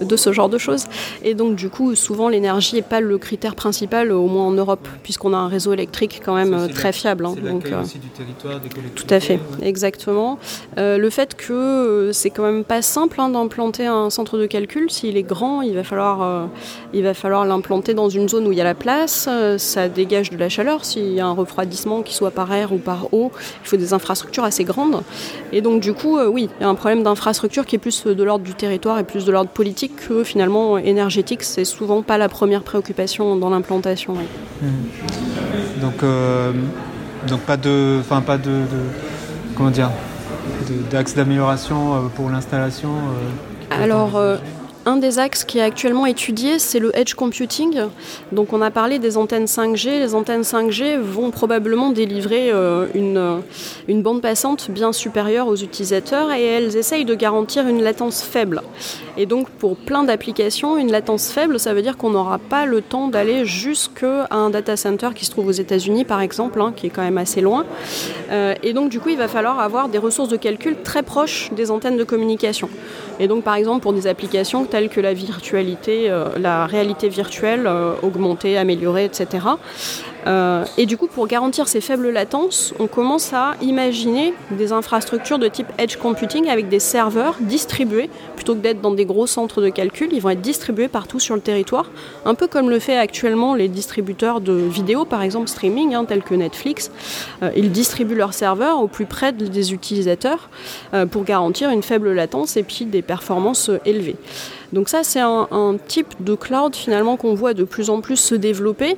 de 0.00 0.16
ce 0.16 0.32
genre 0.32 0.48
de 0.48 0.58
choses. 0.58 0.84
Et 1.24 1.34
donc, 1.34 1.56
du 1.56 1.68
coup, 1.68 1.94
souvent, 1.94 2.28
l'énergie 2.28 2.76
n'est 2.76 2.82
pas 2.82 3.00
le 3.00 3.18
critère 3.18 3.54
principal, 3.54 4.12
au 4.12 4.26
moins 4.26 4.46
en 4.46 4.52
Europe, 4.52 4.88
puisqu'on 5.02 5.34
a 5.34 5.36
un 5.36 5.48
réseau 5.48 5.72
électrique 5.72 6.20
quand 6.24 6.34
même 6.34 6.54
euh, 6.54 6.68
très 6.68 6.92
fiable. 6.92 7.26
Hein. 7.26 7.34
donc, 7.42 7.66
aussi 7.82 7.98
du 7.98 8.08
territoire, 8.08 8.60
des 8.60 8.68
Tout 8.68 9.06
à 9.10 9.20
fait, 9.20 9.40
exactement. 9.62 10.38
le 10.76 11.10
fait 11.10 11.34
que 11.34 12.10
c'est 12.12 12.30
quand 12.30 12.44
même 12.44 12.64
pas 12.64 12.82
simple 12.82 13.20
hein, 13.20 13.28
d'implanter 13.28 13.86
un 13.86 14.10
centre 14.10 14.38
de 14.38 14.46
calcul, 14.46 14.90
s'il 14.90 15.16
est 15.16 15.22
grand, 15.22 15.62
il 15.62 15.74
va 15.74 15.84
falloir, 15.84 16.48
il 16.92 17.02
va 17.02 17.14
falloir 17.14 17.44
l'implanter 17.44 17.94
dans 17.94 18.08
une 18.08 18.28
zone 18.28 18.46
où 18.46 18.52
il 18.52 18.58
y 18.58 18.60
a 18.60 18.64
la 18.64 18.74
place. 18.74 19.28
ça 19.58 19.88
dégage 19.88 20.30
de 20.30 20.35
la 20.40 20.48
chaleur, 20.48 20.84
s'il 20.84 21.12
y 21.12 21.20
a 21.20 21.26
un 21.26 21.32
refroidissement 21.32 22.02
qui 22.02 22.14
soit 22.14 22.30
par 22.30 22.52
air 22.52 22.72
ou 22.72 22.78
par 22.78 23.12
eau, 23.12 23.32
il 23.62 23.68
faut 23.68 23.76
des 23.76 23.92
infrastructures 23.92 24.44
assez 24.44 24.64
grandes. 24.64 25.02
Et 25.52 25.60
donc 25.60 25.80
du 25.80 25.92
coup, 25.92 26.18
euh, 26.18 26.28
oui, 26.28 26.48
il 26.58 26.62
y 26.62 26.66
a 26.66 26.68
un 26.68 26.74
problème 26.74 27.02
d'infrastructure 27.02 27.66
qui 27.66 27.76
est 27.76 27.78
plus 27.78 28.06
de 28.06 28.22
l'ordre 28.22 28.44
du 28.44 28.54
territoire 28.54 28.98
et 28.98 29.04
plus 29.04 29.24
de 29.24 29.32
l'ordre 29.32 29.50
politique 29.50 29.96
que 30.08 30.24
finalement 30.24 30.78
énergétique. 30.78 31.42
C'est 31.42 31.64
souvent 31.64 32.02
pas 32.02 32.18
la 32.18 32.28
première 32.28 32.62
préoccupation 32.62 33.36
dans 33.36 33.50
l'implantation. 33.50 34.14
Mmh. 34.14 34.66
Donc, 35.80 36.02
euh, 36.02 36.52
donc 37.28 37.40
pas 37.40 37.56
de, 37.56 37.98
enfin 38.00 38.20
pas 38.20 38.38
de, 38.38 38.62
comment 39.54 39.70
dire, 39.70 39.90
d'axe 40.90 41.14
d'amélioration 41.14 41.94
euh, 41.94 41.98
pour 42.14 42.30
l'installation. 42.30 42.90
Alors 43.70 44.20
un 44.86 44.96
des 44.96 45.18
axes 45.18 45.44
qui 45.44 45.58
est 45.58 45.62
actuellement 45.62 46.06
étudié, 46.06 46.60
c'est 46.60 46.78
le 46.78 46.96
edge 46.96 47.14
computing. 47.14 47.80
Donc 48.30 48.52
on 48.52 48.62
a 48.62 48.70
parlé 48.70 49.00
des 49.00 49.16
antennes 49.16 49.46
5G. 49.46 49.98
Les 49.98 50.14
antennes 50.14 50.42
5G 50.42 50.98
vont 50.98 51.32
probablement 51.32 51.90
délivrer 51.90 52.52
euh, 52.52 52.86
une, 52.94 53.42
une 53.88 54.02
bande 54.02 54.22
passante 54.22 54.70
bien 54.70 54.92
supérieure 54.92 55.48
aux 55.48 55.56
utilisateurs 55.56 56.30
et 56.32 56.44
elles 56.44 56.76
essayent 56.76 57.04
de 57.04 57.16
garantir 57.16 57.66
une 57.66 57.82
latence 57.82 58.22
faible. 58.22 58.62
Et 59.16 59.26
donc 59.26 59.50
pour 59.50 59.76
plein 59.76 60.04
d'applications, 60.04 60.76
une 60.76 60.92
latence 60.92 61.32
faible, 61.32 61.58
ça 61.58 61.74
veut 61.74 61.82
dire 61.82 61.96
qu'on 61.96 62.10
n'aura 62.10 62.38
pas 62.38 62.64
le 62.64 62.80
temps 62.80 63.08
d'aller 63.08 63.44
jusqu'à 63.44 64.28
un 64.30 64.50
data 64.50 64.76
center 64.76 65.08
qui 65.16 65.24
se 65.24 65.32
trouve 65.32 65.48
aux 65.48 65.52
États-Unis 65.52 66.04
par 66.04 66.20
exemple, 66.20 66.60
hein, 66.60 66.72
qui 66.76 66.86
est 66.86 66.90
quand 66.90 67.02
même 67.02 67.18
assez 67.18 67.40
loin. 67.40 67.64
Euh, 68.30 68.54
et 68.62 68.72
donc 68.72 68.90
du 68.90 69.00
coup, 69.00 69.08
il 69.08 69.18
va 69.18 69.26
falloir 69.26 69.58
avoir 69.58 69.88
des 69.88 69.98
ressources 69.98 70.28
de 70.28 70.36
calcul 70.36 70.76
très 70.84 71.02
proches 71.02 71.50
des 71.56 71.72
antennes 71.72 71.96
de 71.96 72.04
communication. 72.04 72.68
Et 73.18 73.28
donc 73.28 73.44
par 73.44 73.54
exemple 73.54 73.82
pour 73.82 73.92
des 73.92 74.06
applications 74.06 74.64
telles 74.64 74.88
que 74.88 75.00
la 75.00 75.14
virtualité, 75.14 76.10
euh, 76.10 76.28
la 76.38 76.66
réalité 76.66 77.08
virtuelle 77.08 77.66
euh, 77.66 77.94
augmentée, 78.02 78.56
améliorée, 78.58 79.04
etc. 79.04 79.46
Euh, 80.26 80.64
et 80.76 80.86
du 80.86 80.96
coup, 80.96 81.06
pour 81.06 81.28
garantir 81.28 81.68
ces 81.68 81.80
faibles 81.80 82.10
latences, 82.10 82.74
on 82.80 82.88
commence 82.88 83.32
à 83.32 83.54
imaginer 83.62 84.34
des 84.50 84.72
infrastructures 84.72 85.38
de 85.38 85.46
type 85.46 85.68
edge 85.78 85.96
computing 85.96 86.48
avec 86.48 86.68
des 86.68 86.80
serveurs 86.80 87.36
distribués, 87.40 88.10
plutôt 88.34 88.54
que 88.54 88.60
d'être 88.60 88.80
dans 88.80 88.90
des 88.90 89.04
gros 89.04 89.28
centres 89.28 89.62
de 89.62 89.68
calcul, 89.68 90.08
ils 90.12 90.20
vont 90.20 90.30
être 90.30 90.40
distribués 90.40 90.88
partout 90.88 91.20
sur 91.20 91.36
le 91.36 91.40
territoire, 91.40 91.90
un 92.24 92.34
peu 92.34 92.48
comme 92.48 92.70
le 92.70 92.80
fait 92.80 92.96
actuellement 92.96 93.54
les 93.54 93.68
distributeurs 93.68 94.40
de 94.40 94.52
vidéos, 94.52 95.04
par 95.04 95.22
exemple 95.22 95.48
streaming, 95.48 95.94
hein, 95.94 96.04
tels 96.04 96.24
que 96.24 96.34
Netflix. 96.34 96.90
Ils 97.54 97.70
distribuent 97.70 98.16
leurs 98.16 98.34
serveurs 98.34 98.80
au 98.80 98.88
plus 98.88 99.06
près 99.06 99.32
des 99.32 99.72
utilisateurs 99.72 100.48
pour 101.10 101.24
garantir 101.24 101.70
une 101.70 101.82
faible 101.82 102.12
latence 102.12 102.56
et 102.56 102.62
puis 102.62 102.84
des 102.84 103.02
performances 103.06 103.70
élevées. 103.84 104.16
Donc 104.72 104.88
ça, 104.88 105.02
c'est 105.04 105.20
un, 105.20 105.76
type 105.86 106.08
de 106.20 106.34
cloud 106.34 106.74
finalement 106.74 107.16
qu'on 107.16 107.34
voit 107.34 107.54
de 107.54 107.64
plus 107.64 107.90
en 107.90 108.00
plus 108.00 108.16
se 108.16 108.34
développer, 108.34 108.90
euh, 108.92 108.96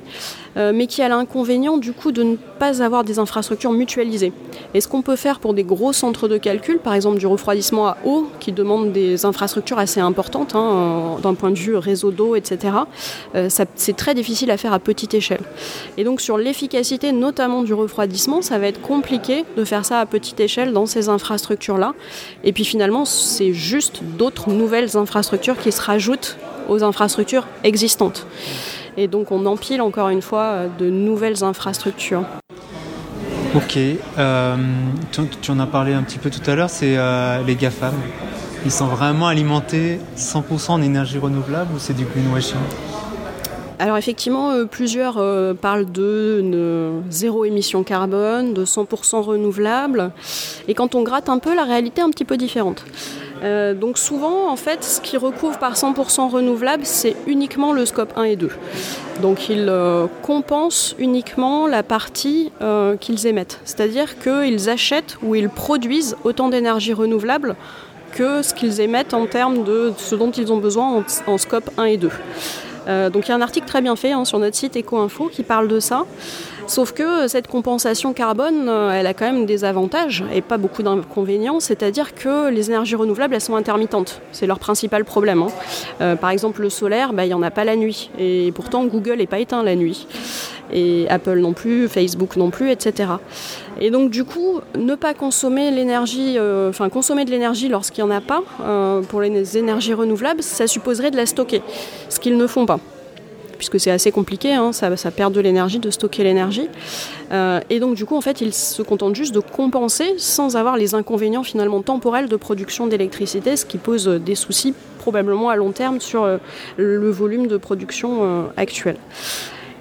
mais 0.55 0.87
qui 0.87 1.01
a 1.01 1.09
l'inconvénient 1.09 1.77
du 1.77 1.93
coup 1.93 2.11
de 2.11 2.23
ne 2.23 2.35
pas 2.35 2.83
avoir 2.83 3.03
des 3.03 3.19
infrastructures 3.19 3.71
mutualisées. 3.71 4.33
Et 4.73 4.81
ce 4.81 4.87
qu'on 4.87 5.01
peut 5.01 5.15
faire 5.15 5.39
pour 5.39 5.53
des 5.53 5.63
gros 5.63 5.93
centres 5.93 6.27
de 6.27 6.37
calcul, 6.37 6.79
par 6.79 6.93
exemple 6.93 7.17
du 7.17 7.27
refroidissement 7.27 7.87
à 7.87 7.97
eau, 8.05 8.27
qui 8.39 8.51
demande 8.51 8.91
des 8.91 9.25
infrastructures 9.25 9.79
assez 9.79 9.99
importantes 9.99 10.55
hein, 10.55 11.17
d'un 11.21 11.33
point 11.33 11.51
de 11.51 11.57
vue 11.57 11.75
réseau 11.75 12.11
d'eau, 12.11 12.35
etc., 12.35 12.73
euh, 13.35 13.49
c'est 13.75 13.95
très 13.95 14.13
difficile 14.13 14.51
à 14.51 14.57
faire 14.57 14.73
à 14.73 14.79
petite 14.79 15.13
échelle. 15.13 15.41
Et 15.97 16.03
donc 16.03 16.21
sur 16.21 16.37
l'efficacité 16.37 17.11
notamment 17.11 17.63
du 17.63 17.73
refroidissement, 17.73 18.41
ça 18.41 18.59
va 18.59 18.67
être 18.67 18.81
compliqué 18.81 19.45
de 19.57 19.63
faire 19.63 19.85
ça 19.85 19.99
à 19.99 20.05
petite 20.05 20.39
échelle 20.39 20.73
dans 20.73 20.85
ces 20.85 21.09
infrastructures-là. 21.09 21.93
Et 22.43 22.53
puis 22.53 22.65
finalement, 22.65 23.05
c'est 23.05 23.53
juste 23.53 24.01
d'autres 24.03 24.49
nouvelles 24.51 24.97
infrastructures 24.97 25.57
qui 25.57 25.71
se 25.71 25.81
rajoutent 25.81 26.37
aux 26.67 26.83
infrastructures 26.83 27.47
existantes. 27.63 28.27
Et 28.99 29.07
donc 29.07 29.31
on 29.31 29.45
empile 29.45 29.81
encore 29.81 30.09
une 30.09 30.21
fois 30.21 30.43
euh, 30.43 30.67
de 30.77 30.89
nouvelles 30.89 31.45
infrastructures. 31.45 32.25
Ok, 33.55 33.77
euh, 33.77 34.55
tu, 35.41 35.51
en 35.51 35.59
as 35.59 35.65
parlé 35.65 35.93
un 35.93 36.03
petit 36.03 36.19
peu 36.19 36.29
tout 36.29 36.41
à 36.51 36.53
l'heure, 36.53 36.69
c'est 36.69 36.97
euh, 36.97 37.41
les 37.43 37.55
GAFAM. 37.55 37.93
Ils 38.65 38.71
sont 38.71 38.87
vraiment 38.87 39.27
alimentés 39.27 39.99
100% 40.17 40.71
en 40.71 40.81
énergie 40.81 41.17
renouvelable 41.17 41.73
ou 41.73 41.79
c'est 41.79 41.93
du 41.93 42.03
greenwashing? 42.03 42.59
Alors 43.79 43.95
effectivement, 43.95 44.65
plusieurs 44.69 45.23
parlent 45.55 45.89
de 45.89 46.99
zéro 47.09 47.45
émission 47.45 47.83
carbone, 47.83 48.53
de 48.53 48.65
100% 48.65 49.21
renouvelable. 49.21 50.11
Et 50.67 50.73
quand 50.73 50.95
on 50.95 51.03
gratte 51.03 51.29
un 51.29 51.39
peu, 51.39 51.55
la 51.55 51.63
réalité 51.63 52.01
est 52.01 52.03
un 52.03 52.09
petit 52.09 52.25
peu 52.25 52.35
différente. 52.35 52.83
Euh, 53.43 53.73
donc 53.73 53.97
souvent, 53.97 54.49
en 54.51 54.55
fait, 54.55 54.83
ce 54.83 55.01
qui 55.01 55.17
recouvre 55.17 55.57
par 55.57 55.75
100% 55.75 56.29
renouvelable, 56.29 56.85
c'est 56.85 57.15
uniquement 57.27 57.73
le 57.73 57.85
scope 57.85 58.13
1 58.17 58.23
et 58.23 58.35
2. 58.35 58.49
Donc 59.21 59.49
ils 59.49 59.67
euh, 59.69 60.07
compensent 60.21 60.95
uniquement 60.97 61.67
la 61.67 61.83
partie 61.83 62.51
euh, 62.61 62.97
qu'ils 62.97 63.27
émettent. 63.27 63.59
C'est-à-dire 63.65 64.19
qu'ils 64.19 64.69
achètent 64.69 65.17
ou 65.21 65.35
ils 65.35 65.49
produisent 65.49 66.15
autant 66.23 66.49
d'énergie 66.49 66.93
renouvelable 66.93 67.55
que 68.11 68.41
ce 68.41 68.53
qu'ils 68.53 68.81
émettent 68.81 69.13
en 69.13 69.27
termes 69.27 69.63
de 69.63 69.93
ce 69.97 70.15
dont 70.15 70.31
ils 70.31 70.51
ont 70.51 70.57
besoin 70.57 71.03
en, 71.27 71.37
scope 71.37 71.69
1 71.77 71.83
et 71.83 71.97
2. 71.97 72.09
donc 73.11 73.27
il 73.27 73.29
y 73.29 73.31
a 73.31 73.35
un 73.35 73.41
article 73.41 73.67
très 73.67 73.81
bien 73.81 73.95
fait 73.95 74.13
hein, 74.13 74.25
sur 74.25 74.39
notre 74.39 74.55
site 74.55 74.75
EcoInfo 74.75 75.27
qui 75.27 75.43
parle 75.43 75.67
de 75.67 75.79
ça. 75.79 76.05
Sauf 76.69 76.91
que 76.91 77.27
cette 77.27 77.47
compensation 77.47 78.13
carbone, 78.13 78.69
euh, 78.69 78.91
elle 78.91 79.07
a 79.07 79.15
quand 79.15 79.25
même 79.25 79.47
des 79.47 79.65
avantages 79.65 80.23
et 80.31 80.41
pas 80.41 80.59
beaucoup 80.59 80.83
d'inconvénients, 80.83 81.59
c'est-à-dire 81.59 82.13
que 82.13 82.51
les 82.51 82.69
énergies 82.69 82.93
renouvelables, 82.95 83.33
elles 83.33 83.41
sont 83.41 83.55
intermittentes. 83.55 84.21
C'est 84.33 84.45
leur 84.45 84.59
principal 84.59 85.03
problème. 85.03 85.41
Hein. 85.41 85.47
Euh, 86.01 86.15
par 86.15 86.29
exemple, 86.29 86.61
le 86.61 86.69
solaire, 86.69 87.11
bah, 87.11 87.25
il 87.25 87.29
n'y 87.29 87.33
en 87.33 87.41
a 87.41 87.49
pas 87.49 87.63
la 87.63 87.75
nuit. 87.75 88.11
Et 88.19 88.51
pourtant, 88.53 88.85
Google 88.85 89.15
n'est 89.17 89.25
pas 89.25 89.39
éteint 89.39 89.63
la 89.63 89.75
nuit. 89.75 90.05
Et 90.71 91.07
Apple 91.09 91.39
non 91.39 91.53
plus, 91.53 91.87
Facebook 91.87 92.35
non 92.35 92.51
plus, 92.51 92.69
etc. 92.69 93.13
Et 93.81 93.89
donc 93.89 94.11
du 94.11 94.23
coup, 94.23 94.59
ne 94.77 94.93
pas 94.93 95.15
consommer 95.15 95.71
l'énergie, 95.71 96.35
euh, 96.37 96.69
enfin 96.69 96.89
consommer 96.89 97.25
de 97.25 97.31
l'énergie 97.31 97.67
lorsqu'il 97.67 98.03
n'y 98.03 98.11
en 98.11 98.15
a 98.15 98.21
pas 98.21 98.43
pour 99.09 99.21
les 99.21 99.57
énergies 99.57 99.95
renouvelables, 99.95 100.43
ça 100.43 100.67
supposerait 100.67 101.09
de 101.09 101.17
la 101.17 101.25
stocker, 101.25 101.63
ce 102.09 102.19
qu'ils 102.19 102.37
ne 102.37 102.45
font 102.45 102.67
pas 102.67 102.79
puisque 103.59 103.79
c'est 103.79 103.91
assez 103.91 104.11
compliqué, 104.11 104.53
hein, 104.53 104.71
ça, 104.71 104.89
perd 105.11 105.33
de 105.33 105.39
l'énergie, 105.39 105.77
de 105.77 105.91
stocker 105.91 106.23
l'énergie. 106.23 106.67
Euh, 107.31 107.59
et 107.69 107.79
donc 107.79 107.95
du 107.95 108.05
coup, 108.05 108.15
en 108.15 108.21
fait, 108.21 108.41
ils 108.41 108.53
se 108.53 108.81
contentent 108.81 109.15
juste 109.15 109.35
de 109.35 109.41
compenser 109.41 110.15
sans 110.17 110.55
avoir 110.55 110.77
les 110.77 110.95
inconvénients 110.95 111.43
finalement 111.43 111.81
temporels 111.83 112.27
de 112.27 112.35
production 112.37 112.87
d'électricité, 112.87 113.55
ce 113.55 113.65
qui 113.65 113.77
pose 113.77 114.07
des 114.07 114.33
soucis 114.33 114.73
probablement 114.97 115.49
à 115.49 115.55
long 115.55 115.71
terme 115.71 115.99
sur 115.99 116.23
euh, 116.23 116.37
le 116.77 117.11
volume 117.11 117.47
de 117.47 117.57
production 117.57 118.19
euh, 118.21 118.43
actuel. 118.57 118.95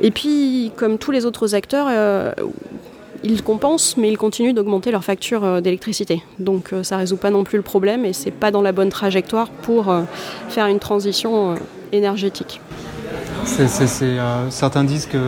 Et 0.01 0.11
puis, 0.11 0.73
comme 0.77 0.99
tous 0.99 1.11
les 1.11 1.25
autres 1.25 1.55
acteurs, 1.57 1.89
ils 3.25 3.43
compensent, 3.43 3.97
mais 3.97 4.09
ils 4.09 4.17
continuent 4.17 4.55
d'augmenter 4.55 4.93
leur 4.93 5.03
facture 5.03 5.61
d'électricité. 5.61 6.23
Donc 6.39 6.73
ça 6.85 6.95
ne 6.95 7.01
résout 7.01 7.17
pas 7.17 7.31
non 7.31 7.43
plus 7.43 7.57
le 7.57 7.65
problème 7.65 8.05
et 8.05 8.13
c'est 8.13 8.31
pas 8.31 8.53
dans 8.53 8.63
la 8.63 8.71
bonne 8.71 8.91
trajectoire 8.91 9.51
pour 9.51 9.93
faire 10.49 10.67
une 10.67 10.79
transition 10.79 11.57
énergétique. 11.91 12.61
Certains 14.51 14.85
disent 14.85 15.07
que 15.07 15.19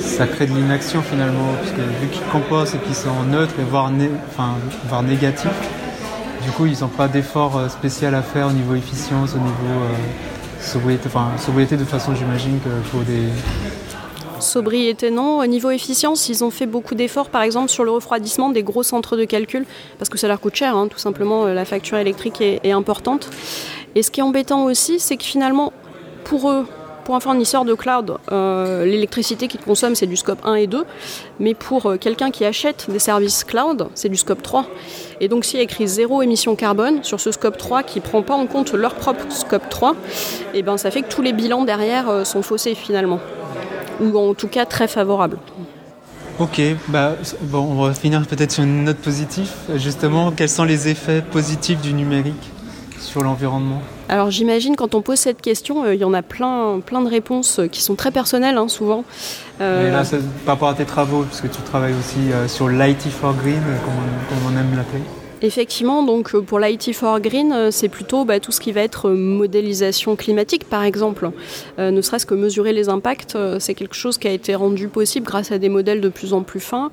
ça 0.00 0.26
crée 0.26 0.46
de 0.46 0.54
l'inaction 0.54 1.02
finalement, 1.02 1.54
puisque 1.60 1.78
vu 1.78 2.08
qu'ils 2.08 2.26
composent 2.26 2.74
et 2.74 2.78
qu'ils 2.78 2.94
sont 2.94 3.22
neutres 3.30 3.54
et 3.60 3.64
voire, 3.64 3.90
négatifs, 5.02 5.48
du 6.44 6.50
coup 6.50 6.66
ils 6.66 6.80
n'ont 6.80 6.88
pas 6.88 7.08
d'effort 7.08 7.70
spécial 7.70 8.14
à 8.14 8.22
faire 8.22 8.48
au 8.48 8.52
niveau 8.52 8.74
efficience, 8.74 9.34
au 9.34 9.38
niveau 9.38 9.84
sobriété, 10.60 11.04
enfin 11.06 11.28
sobriété 11.38 11.76
de 11.76 11.84
façon 11.84 12.14
j'imagine 12.14 12.58
qu'il 12.60 12.90
faut 12.90 13.04
des 13.04 13.28
Sobriété, 14.40 15.10
non. 15.10 15.38
Au 15.38 15.46
niveau 15.46 15.70
efficience, 15.70 16.28
ils 16.28 16.44
ont 16.44 16.50
fait 16.50 16.66
beaucoup 16.66 16.94
d'efforts, 16.94 17.28
par 17.28 17.42
exemple, 17.42 17.70
sur 17.70 17.84
le 17.84 17.90
refroidissement 17.90 18.50
des 18.50 18.62
gros 18.62 18.82
centres 18.82 19.16
de 19.16 19.24
calcul, 19.24 19.64
parce 19.98 20.08
que 20.08 20.18
ça 20.18 20.28
leur 20.28 20.40
coûte 20.40 20.54
cher, 20.54 20.76
hein, 20.76 20.88
tout 20.88 20.98
simplement, 20.98 21.46
euh, 21.46 21.54
la 21.54 21.64
facture 21.64 21.98
électrique 21.98 22.40
est, 22.40 22.70
importante. 22.70 23.30
Et 23.94 24.02
ce 24.02 24.10
qui 24.10 24.20
est 24.20 24.22
embêtant 24.22 24.64
aussi, 24.64 25.00
c'est 25.00 25.16
que 25.16 25.24
finalement, 25.24 25.72
pour 26.24 26.50
eux, 26.50 26.66
pour 27.08 27.16
un 27.16 27.20
fournisseur 27.20 27.64
de 27.64 27.72
cloud, 27.72 28.18
euh, 28.32 28.84
l'électricité 28.84 29.48
qu'ils 29.48 29.62
consomment, 29.62 29.94
c'est 29.94 30.06
du 30.06 30.18
scope 30.18 30.44
1 30.44 30.56
et 30.56 30.66
2, 30.66 30.84
mais 31.40 31.54
pour 31.54 31.86
euh, 31.86 31.96
quelqu'un 31.96 32.30
qui 32.30 32.44
achète 32.44 32.84
des 32.90 32.98
services 32.98 33.44
cloud, 33.44 33.88
c'est 33.94 34.10
du 34.10 34.18
scope 34.18 34.42
3. 34.42 34.66
Et 35.22 35.28
donc 35.28 35.46
s'il 35.46 35.56
y 35.56 35.60
a 35.60 35.62
écrit 35.62 35.88
zéro 35.88 36.20
émission 36.20 36.54
carbone 36.54 37.02
sur 37.02 37.18
ce 37.18 37.32
scope 37.32 37.56
3 37.56 37.82
qui 37.82 38.00
ne 38.00 38.04
prend 38.04 38.20
pas 38.20 38.34
en 38.34 38.46
compte 38.46 38.74
leur 38.74 38.94
propre 38.94 39.24
scope 39.30 39.70
3, 39.70 39.92
et 39.92 40.58
eh 40.58 40.62
ben 40.62 40.76
ça 40.76 40.90
fait 40.90 41.00
que 41.00 41.08
tous 41.08 41.22
les 41.22 41.32
bilans 41.32 41.64
derrière 41.64 42.26
sont 42.26 42.42
faussés 42.42 42.74
finalement 42.74 43.20
ou 44.02 44.18
en 44.18 44.34
tout 44.34 44.48
cas 44.48 44.66
très 44.66 44.86
favorable. 44.86 45.38
Ok, 46.38 46.60
bah, 46.88 47.14
bon, 47.40 47.60
on 47.60 47.86
va 47.86 47.94
finir 47.94 48.26
peut-être 48.26 48.52
sur 48.52 48.64
une 48.64 48.84
note 48.84 48.98
positive. 48.98 49.50
Justement, 49.76 50.30
quels 50.30 50.50
sont 50.50 50.64
les 50.64 50.88
effets 50.88 51.22
positifs 51.22 51.80
du 51.80 51.94
numérique 51.94 52.50
sur 53.00 53.22
l'environnement? 53.22 53.80
Alors 54.08 54.30
j'imagine 54.30 54.76
quand 54.76 54.94
on 54.94 55.02
pose 55.02 55.18
cette 55.18 55.42
question, 55.42 55.84
euh, 55.84 55.94
il 55.94 56.00
y 56.00 56.04
en 56.04 56.14
a 56.14 56.22
plein, 56.22 56.80
plein 56.80 57.00
de 57.02 57.08
réponses 57.08 57.60
qui 57.70 57.82
sont 57.82 57.94
très 57.94 58.10
personnelles 58.10 58.56
hein, 58.56 58.68
souvent. 58.68 59.04
Euh... 59.60 59.90
là, 59.90 60.02
par 60.44 60.54
rapport 60.54 60.68
à 60.68 60.74
tes 60.74 60.84
travaux, 60.84 61.22
parce 61.22 61.40
que 61.40 61.48
tu 61.48 61.60
travailles 61.62 61.94
aussi 61.98 62.32
euh, 62.32 62.48
sur 62.48 62.68
l'IT 62.68 63.08
for 63.08 63.34
Green, 63.34 63.62
comme 63.84 64.52
on 64.52 64.58
aime 64.58 64.76
l'appeler. 64.76 65.02
Effectivement, 65.40 66.02
donc 66.02 66.34
euh, 66.34 66.40
pour 66.42 66.58
l'IT 66.58 66.92
for 66.94 67.20
Green, 67.20 67.52
euh, 67.52 67.70
c'est 67.70 67.88
plutôt 67.88 68.24
bah, 68.24 68.40
tout 68.40 68.50
ce 68.50 68.60
qui 68.60 68.72
va 68.72 68.80
être 68.80 69.08
euh, 69.08 69.14
modélisation 69.14 70.16
climatique, 70.16 70.64
par 70.64 70.82
exemple. 70.82 71.30
ne 71.78 72.00
serait-ce 72.00 72.26
que 72.26 72.34
mesurer 72.34 72.72
les 72.72 72.88
impacts, 72.88 73.36
c'est 73.58 73.74
quelque 73.74 73.94
chose 73.94 74.18
qui 74.18 74.26
a 74.26 74.32
été 74.32 74.54
rendu 74.54 74.88
possible 74.88 75.26
grâce 75.26 75.52
à 75.52 75.58
des 75.58 75.68
modèles 75.68 76.00
de 76.00 76.08
plus 76.08 76.32
en 76.32 76.42
plus 76.42 76.60
fins. 76.60 76.90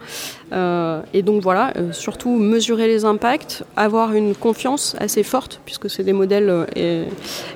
et 0.51 1.21
donc 1.23 1.41
voilà, 1.41 1.73
surtout 1.91 2.37
mesurer 2.37 2.87
les 2.87 3.05
impacts, 3.05 3.63
avoir 3.75 4.13
une 4.13 4.35
confiance 4.35 4.95
assez 4.99 5.23
forte, 5.23 5.61
puisque 5.65 5.89
c'est 5.89 6.03
des 6.03 6.13
modèles 6.13 6.67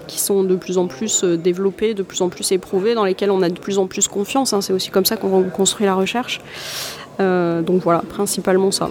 qui 0.08 0.19
sont 0.19 0.43
de 0.43 0.56
plus 0.56 0.78
en 0.78 0.88
plus 0.88 1.23
développés, 1.23 1.93
de 1.93 2.04
plus 2.04 2.21
en 2.21 2.30
plus 2.30 2.52
éprouvés, 2.52 2.95
dans 2.95 3.06
lesquels 3.06 3.32
on 3.32 3.41
a 3.41 3.49
de 3.49 3.60
plus 3.60 3.78
en 3.78 3.88
plus 3.88 4.08
confiance. 4.08 4.54
Hein. 4.54 4.62
c'est 4.62 4.73
aussi 4.73 4.89
comme 4.89 5.06
ça 5.06 5.17
qu'on 5.17 5.43
construit 5.43 5.86
la 5.86 5.95
recherche. 5.95 6.41
donc 7.19 7.84
voilà, 7.84 8.02
principalement 8.10 8.71
ça. 8.71 8.89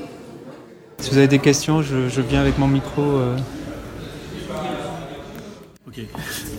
Si 1.00 1.11
vous 1.11 1.18
avez 1.18 1.28
des 1.28 1.38
questions, 1.38 1.80
je, 1.82 2.20
viens 2.20 2.40
avec 2.40 2.58
mon 2.58 2.66
micro. 2.66 3.02
Euh. 3.02 3.37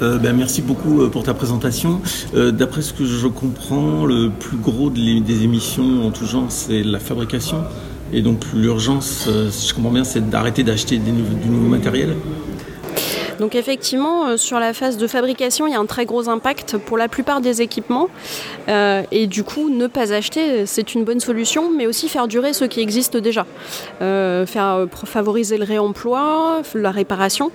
Euh, 0.02 0.18
ben, 0.18 0.36
merci 0.36 0.62
beaucoup 0.62 1.02
euh, 1.02 1.10
pour 1.10 1.24
ta 1.24 1.34
présentation. 1.34 2.02
D'après 2.34 2.82
ce 2.82 2.94
que 2.94 3.06
je 3.06 3.28
comprends, 3.28 4.06
le 4.06 4.30
plus 4.30 4.58
gros 4.58 4.90
des 4.90 5.44
émissions 5.44 6.06
en 6.08 6.12
tout 6.12 6.26
genre, 6.26 6.46
c'est 6.50 6.84
la 6.84 7.00
fabrication. 7.00 7.64
Et 8.12 8.22
donc 8.22 8.44
l'urgence, 8.54 9.30
si 9.52 9.68
je 9.68 9.74
comprends 9.74 9.92
bien, 9.92 10.04
c'est 10.04 10.30
d'arrêter 10.30 10.64
d'acheter 10.64 10.98
du 10.98 11.12
nouveau 11.12 11.68
matériel. 11.68 12.16
Donc 13.40 13.56
effectivement, 13.56 14.28
euh, 14.28 14.38
sur 14.38 14.60
la 14.60 14.74
phase 14.74 14.98
de 14.98 15.08
fabrication, 15.08 15.66
il 15.66 15.72
y 15.72 15.76
a 15.76 15.80
un 15.80 15.86
très 15.86 16.06
gros 16.06 16.28
impact 16.28 16.78
pour 16.78 16.98
la 16.98 17.08
plupart 17.08 17.40
des 17.40 17.62
équipements. 17.62 18.10
Euh, 18.68 19.02
et 19.12 19.28
du 19.28 19.44
coup, 19.44 19.70
ne 19.70 19.88
pas 19.88 20.14
acheter, 20.14 20.66
c'est 20.66 20.94
une 20.94 21.06
bonne 21.06 21.22
solution, 21.22 21.72
mais 21.72 21.88
aussi 21.88 22.10
faire 22.10 22.28
durer 22.28 22.52
ce 22.52 22.66
qui 22.66 22.82
existe 22.82 23.16
déjà. 23.16 23.46
Euh, 24.02 24.46
faire 24.46 24.88
favoriser 25.06 25.58
le 25.58 25.64
réemploi, 25.64 26.62
la 26.76 26.92
réparation, 26.92 27.52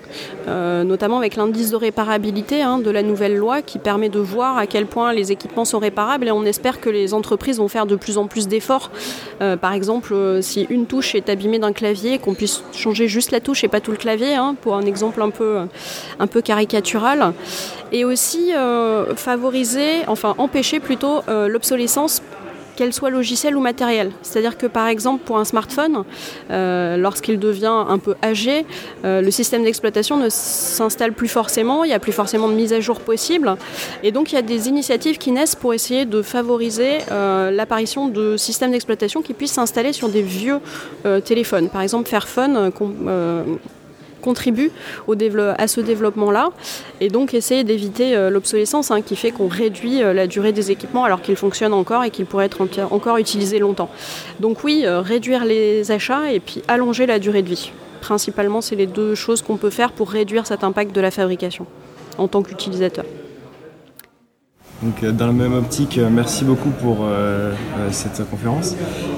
notamment 0.46 1.18
avec 1.18 1.36
l'indice 1.36 1.70
de 1.70 1.76
réparabilité 1.76 2.62
hein, 2.62 2.78
de 2.78 2.90
la 2.90 3.02
nouvelle 3.02 3.36
loi 3.36 3.62
qui 3.62 3.78
permet 3.78 4.08
de 4.08 4.18
voir 4.18 4.56
à 4.56 4.66
quel 4.66 4.86
point 4.86 5.12
les 5.12 5.32
équipements 5.32 5.64
sont 5.64 5.78
réparables 5.78 6.28
et 6.28 6.30
on 6.30 6.44
espère 6.44 6.80
que 6.80 6.88
les 6.88 7.12
entreprises 7.14 7.58
vont 7.58 7.68
faire 7.68 7.86
de 7.86 7.96
plus 7.96 8.18
en 8.18 8.26
plus 8.26 8.48
d'efforts. 8.48 8.90
par 9.38 9.72
exemple, 9.72 10.14
si 10.40 10.66
une 10.70 10.86
touche 10.86 11.14
est 11.14 11.28
abîmée 11.28 11.58
d'un 11.58 11.72
clavier, 11.72 12.18
qu'on 12.18 12.34
puisse 12.34 12.62
changer 12.72 13.08
juste 13.08 13.30
la 13.30 13.40
touche 13.40 13.64
et 13.64 13.68
pas 13.68 13.80
tout 13.80 13.90
le 13.90 13.96
clavier, 13.96 14.34
hein, 14.34 14.56
pour 14.60 14.74
un 14.76 14.82
exemple 14.82 15.20
un 15.22 15.30
peu 15.30 15.66
un 16.18 16.26
peu 16.26 16.42
caricatural, 16.42 17.32
et 17.94 18.04
aussi 18.04 18.52
euh, 18.52 19.14
favoriser, 19.14 20.02
enfin 20.08 20.34
empêcher 20.38 20.80
plutôt 20.80 21.22
euh, 21.28 21.46
l'obsolescence 21.48 22.22
qu'elle 22.74 22.92
soit 22.92 23.10
logicielle 23.10 23.56
ou 23.56 23.60
matérielle. 23.60 24.10
C'est-à-dire 24.22 24.58
que 24.58 24.66
par 24.66 24.88
exemple 24.88 25.22
pour 25.24 25.38
un 25.38 25.44
smartphone, 25.44 26.02
euh, 26.50 26.96
lorsqu'il 26.96 27.38
devient 27.38 27.84
un 27.88 27.98
peu 27.98 28.16
âgé, 28.20 28.66
le 29.04 29.30
système 29.30 29.62
d'exploitation 29.62 30.16
ne 30.16 30.28
s'installe 30.28 31.12
plus 31.12 31.28
forcément, 31.28 31.84
il 31.84 31.88
n'y 31.88 31.94
a 31.94 32.00
plus 32.00 32.10
forcément 32.10 32.48
de 32.48 32.54
mise 32.54 32.72
à 32.72 32.80
jour 32.80 32.98
possible. 32.98 33.54
Et 34.02 34.10
donc 34.10 34.32
il 34.32 34.34
y 34.34 34.38
a 34.38 34.42
des 34.42 34.68
initiatives 34.68 35.18
qui 35.18 35.30
naissent 35.30 35.54
pour 35.54 35.72
essayer 35.72 36.04
de 36.04 36.20
favoriser 36.20 36.98
l'apparition 37.52 38.08
de 38.08 38.36
systèmes 38.36 38.72
d'exploitation 38.72 39.22
qui 39.22 39.34
puissent 39.34 39.52
s'installer 39.52 39.92
sur 39.92 40.08
des 40.08 40.22
vieux 40.22 40.58
téléphones. 41.24 41.68
Par 41.68 41.82
exemple 41.82 42.08
Fairphone 42.08 42.72
contribue 44.24 44.72
au 45.06 45.14
à 45.58 45.68
ce 45.68 45.80
développement-là 45.80 46.48
et 47.00 47.08
donc 47.08 47.34
essayer 47.34 47.64
d'éviter 47.64 48.16
euh, 48.16 48.30
l'obsolescence 48.30 48.90
hein, 48.90 49.00
qui 49.02 49.16
fait 49.16 49.30
qu'on 49.30 49.48
réduit 49.48 50.02
euh, 50.02 50.12
la 50.12 50.26
durée 50.26 50.52
des 50.52 50.70
équipements 50.70 51.04
alors 51.04 51.20
qu'ils 51.20 51.36
fonctionnent 51.36 51.72
encore 51.72 52.04
et 52.04 52.10
qu'ils 52.10 52.26
pourraient 52.26 52.46
être 52.46 52.66
encore 52.90 53.18
utilisés 53.18 53.58
longtemps. 53.58 53.90
Donc 54.40 54.64
oui, 54.64 54.82
euh, 54.84 55.00
réduire 55.00 55.44
les 55.44 55.90
achats 55.90 56.32
et 56.32 56.40
puis 56.40 56.62
allonger 56.68 57.06
la 57.06 57.18
durée 57.18 57.42
de 57.42 57.48
vie. 57.48 57.72
Principalement, 58.00 58.60
c'est 58.60 58.76
les 58.76 58.86
deux 58.86 59.14
choses 59.14 59.42
qu'on 59.42 59.56
peut 59.56 59.70
faire 59.70 59.92
pour 59.92 60.10
réduire 60.10 60.46
cet 60.46 60.64
impact 60.64 60.94
de 60.94 61.00
la 61.00 61.10
fabrication 61.10 61.66
en 62.18 62.28
tant 62.28 62.42
qu'utilisateur. 62.42 63.04
Donc, 64.82 65.02
euh, 65.02 65.12
dans 65.12 65.26
la 65.26 65.32
même 65.32 65.54
optique, 65.54 65.98
euh, 65.98 66.08
merci 66.10 66.44
beaucoup 66.44 66.70
pour 66.70 66.98
euh, 67.02 67.54
cette 67.90 68.28
conférence. 68.28 68.74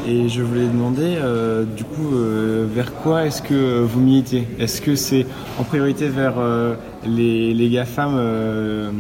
Et 0.07 0.29
je 0.29 0.43
voulais 0.43 0.67
demander, 0.67 1.17
du 1.77 1.85
coup, 1.85 2.15
vers 2.73 2.93
quoi 2.95 3.27
est-ce 3.27 3.43
que 3.43 3.81
vous 3.81 4.01
militez? 4.01 4.47
Est-ce 4.61 4.81
que 4.81 4.95
c'est 4.95 5.27
en 5.59 5.65
priorité 5.65 6.09
vers 6.09 6.35
les, 7.05 7.53
les 7.55 7.69
GAFAM 7.69 8.93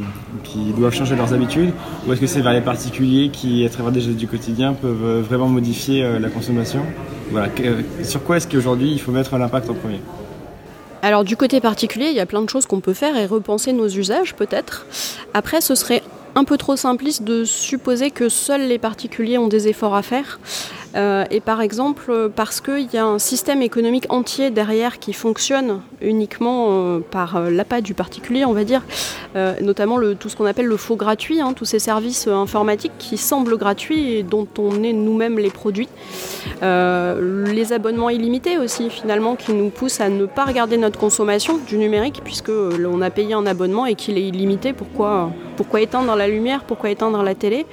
qui 0.42 0.72
doivent 0.76 0.94
changer 0.94 1.14
leurs 1.14 1.32
habitudes? 1.32 1.70
Ou 2.06 2.12
est-ce 2.12 2.20
que 2.20 2.26
c'est 2.26 2.40
vers 2.40 2.52
les 2.52 2.60
particuliers 2.60 3.30
qui, 3.32 3.64
à 3.64 3.68
travers 3.68 3.92
des 3.92 4.00
gestes 4.00 4.16
du 4.16 4.26
quotidien, 4.26 4.72
peuvent 4.72 5.20
vraiment 5.20 5.48
modifier 5.48 6.18
la 6.18 6.28
consommation? 6.28 6.80
Voilà. 7.30 7.48
Sur 8.02 8.24
quoi 8.24 8.38
est-ce 8.38 8.48
qu'aujourd'hui 8.48 8.90
il 8.90 9.00
faut 9.00 9.12
mettre 9.12 9.36
l'impact 9.38 9.70
en 9.70 9.74
premier? 9.74 10.00
Alors 11.02 11.22
du 11.22 11.36
côté 11.36 11.60
particulier, 11.60 12.06
il 12.08 12.16
y 12.16 12.20
a 12.20 12.26
plein 12.26 12.42
de 12.42 12.50
choses 12.50 12.66
qu'on 12.66 12.80
peut 12.80 12.94
faire 12.94 13.16
et 13.16 13.26
repenser 13.26 13.72
nos 13.72 13.86
usages 13.86 14.34
peut-être. 14.34 14.86
Après, 15.34 15.60
ce 15.60 15.76
serait 15.76 16.02
un 16.36 16.44
peu 16.44 16.58
trop 16.58 16.76
simpliste 16.76 17.24
de 17.24 17.44
supposer 17.44 18.10
que 18.10 18.28
seuls 18.28 18.68
les 18.68 18.78
particuliers 18.78 19.38
ont 19.38 19.48
des 19.48 19.68
efforts 19.68 19.96
à 19.96 20.02
faire. 20.02 20.38
Euh, 20.96 21.24
et 21.30 21.40
par 21.40 21.60
exemple, 21.60 22.30
parce 22.34 22.60
qu'il 22.60 22.88
y 22.92 22.96
a 22.96 23.04
un 23.04 23.18
système 23.18 23.60
économique 23.60 24.06
entier 24.08 24.50
derrière 24.50 24.98
qui 24.98 25.12
fonctionne 25.12 25.80
uniquement 26.00 26.68
euh, 26.70 27.00
par 27.00 27.36
euh, 27.36 27.50
l'appât 27.50 27.80
du 27.80 27.94
particulier, 27.94 28.44
on 28.44 28.52
va 28.52 28.64
dire, 28.64 28.82
notamment 29.60 29.98
le, 29.98 30.14
tout 30.14 30.30
ce 30.30 30.36
qu'on 30.36 30.46
appelle 30.46 30.64
le 30.64 30.78
faux 30.78 30.96
gratuit, 30.96 31.42
hein, 31.42 31.52
tous 31.54 31.66
ces 31.66 31.78
services 31.78 32.26
informatiques 32.26 32.92
qui 32.98 33.18
semblent 33.18 33.58
gratuits 33.58 34.14
et 34.14 34.22
dont 34.22 34.48
on 34.58 34.82
est 34.82 34.94
nous-mêmes 34.94 35.38
les 35.38 35.50
produits. 35.50 35.88
les 36.62 37.72
abonnements 37.74 38.08
illimités 38.08 38.56
aussi, 38.56 38.88
finalement, 38.88 39.36
qui 39.36 39.52
nous 39.52 39.68
poussent 39.68 40.00
à 40.00 40.08
ne 40.08 40.24
pas 40.24 40.44
regarder 40.44 40.78
notre 40.78 40.98
consommation 40.98 41.58
du 41.58 41.76
numérique, 41.76 42.22
puisque 42.24 42.48
on 42.48 43.02
a 43.02 43.10
payé 43.10 43.34
un 43.34 43.44
abonnement 43.44 43.84
et 43.84 43.94
qu'il 43.94 44.16
est 44.16 44.26
illimité. 44.26 44.72
Pourquoi, 44.72 45.30
pourquoi 45.58 45.82
éteindre 45.82 46.14
la 46.16 46.25
lumière 46.28 46.64
Pourquoi 46.64 46.90
éteindre 46.90 47.22
la 47.22 47.34
télé 47.34 47.66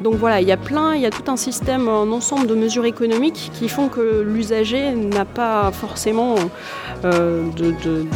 donc 0.00 0.14
voilà, 0.14 0.40
il 0.40 0.48
y 0.48 0.52
a 0.52 0.56
plein, 0.56 0.94
il 0.94 1.00
y 1.00 1.06
a 1.06 1.10
tout 1.10 1.30
un 1.30 1.36
système, 1.36 1.88
un 1.88 2.10
ensemble 2.10 2.48
de 2.48 2.54
mesures 2.56 2.86
économiques 2.86 3.52
qui 3.54 3.68
font 3.68 3.88
que 3.88 4.22
l'usager 4.22 4.90
n'a 4.90 5.24
pas 5.24 5.70
forcément 5.70 6.34
euh, 7.04 7.44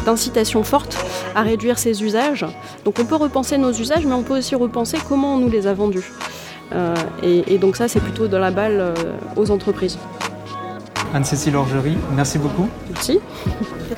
d'incitation 0.05 0.65
forte 0.65 0.99
à 1.37 1.43
réduire 1.43 1.79
ses 1.79 2.03
usages. 2.03 2.45
Donc 2.85 2.99
on 2.99 3.05
peut 3.05 3.15
repenser 3.15 3.57
nos 3.57 3.71
usages, 3.71 4.05
mais 4.05 4.15
on 4.15 4.25
peut 4.25 4.39
aussi 4.39 4.57
repenser 4.57 4.99
comment 5.09 5.35
on 5.35 5.39
nous 5.39 5.51
les 5.51 5.69
a 5.69 5.75
vendus. 5.75 6.11
Euh, 6.73 6.95
et, 7.23 7.59
donc 7.59 7.77
ça, 7.77 7.87
c'est 7.87 8.01
plutôt 8.01 8.27
de 8.27 8.37
la 8.37 8.51
balle 8.51 8.79
euh, 8.81 8.95
aux 9.37 9.51
entreprises. 9.53 9.99
Anne-Cécile 11.15 11.55
Orgerie, 11.55 11.97
merci 12.15 12.39
beaucoup. 12.39 12.69
Merci. 12.91 13.21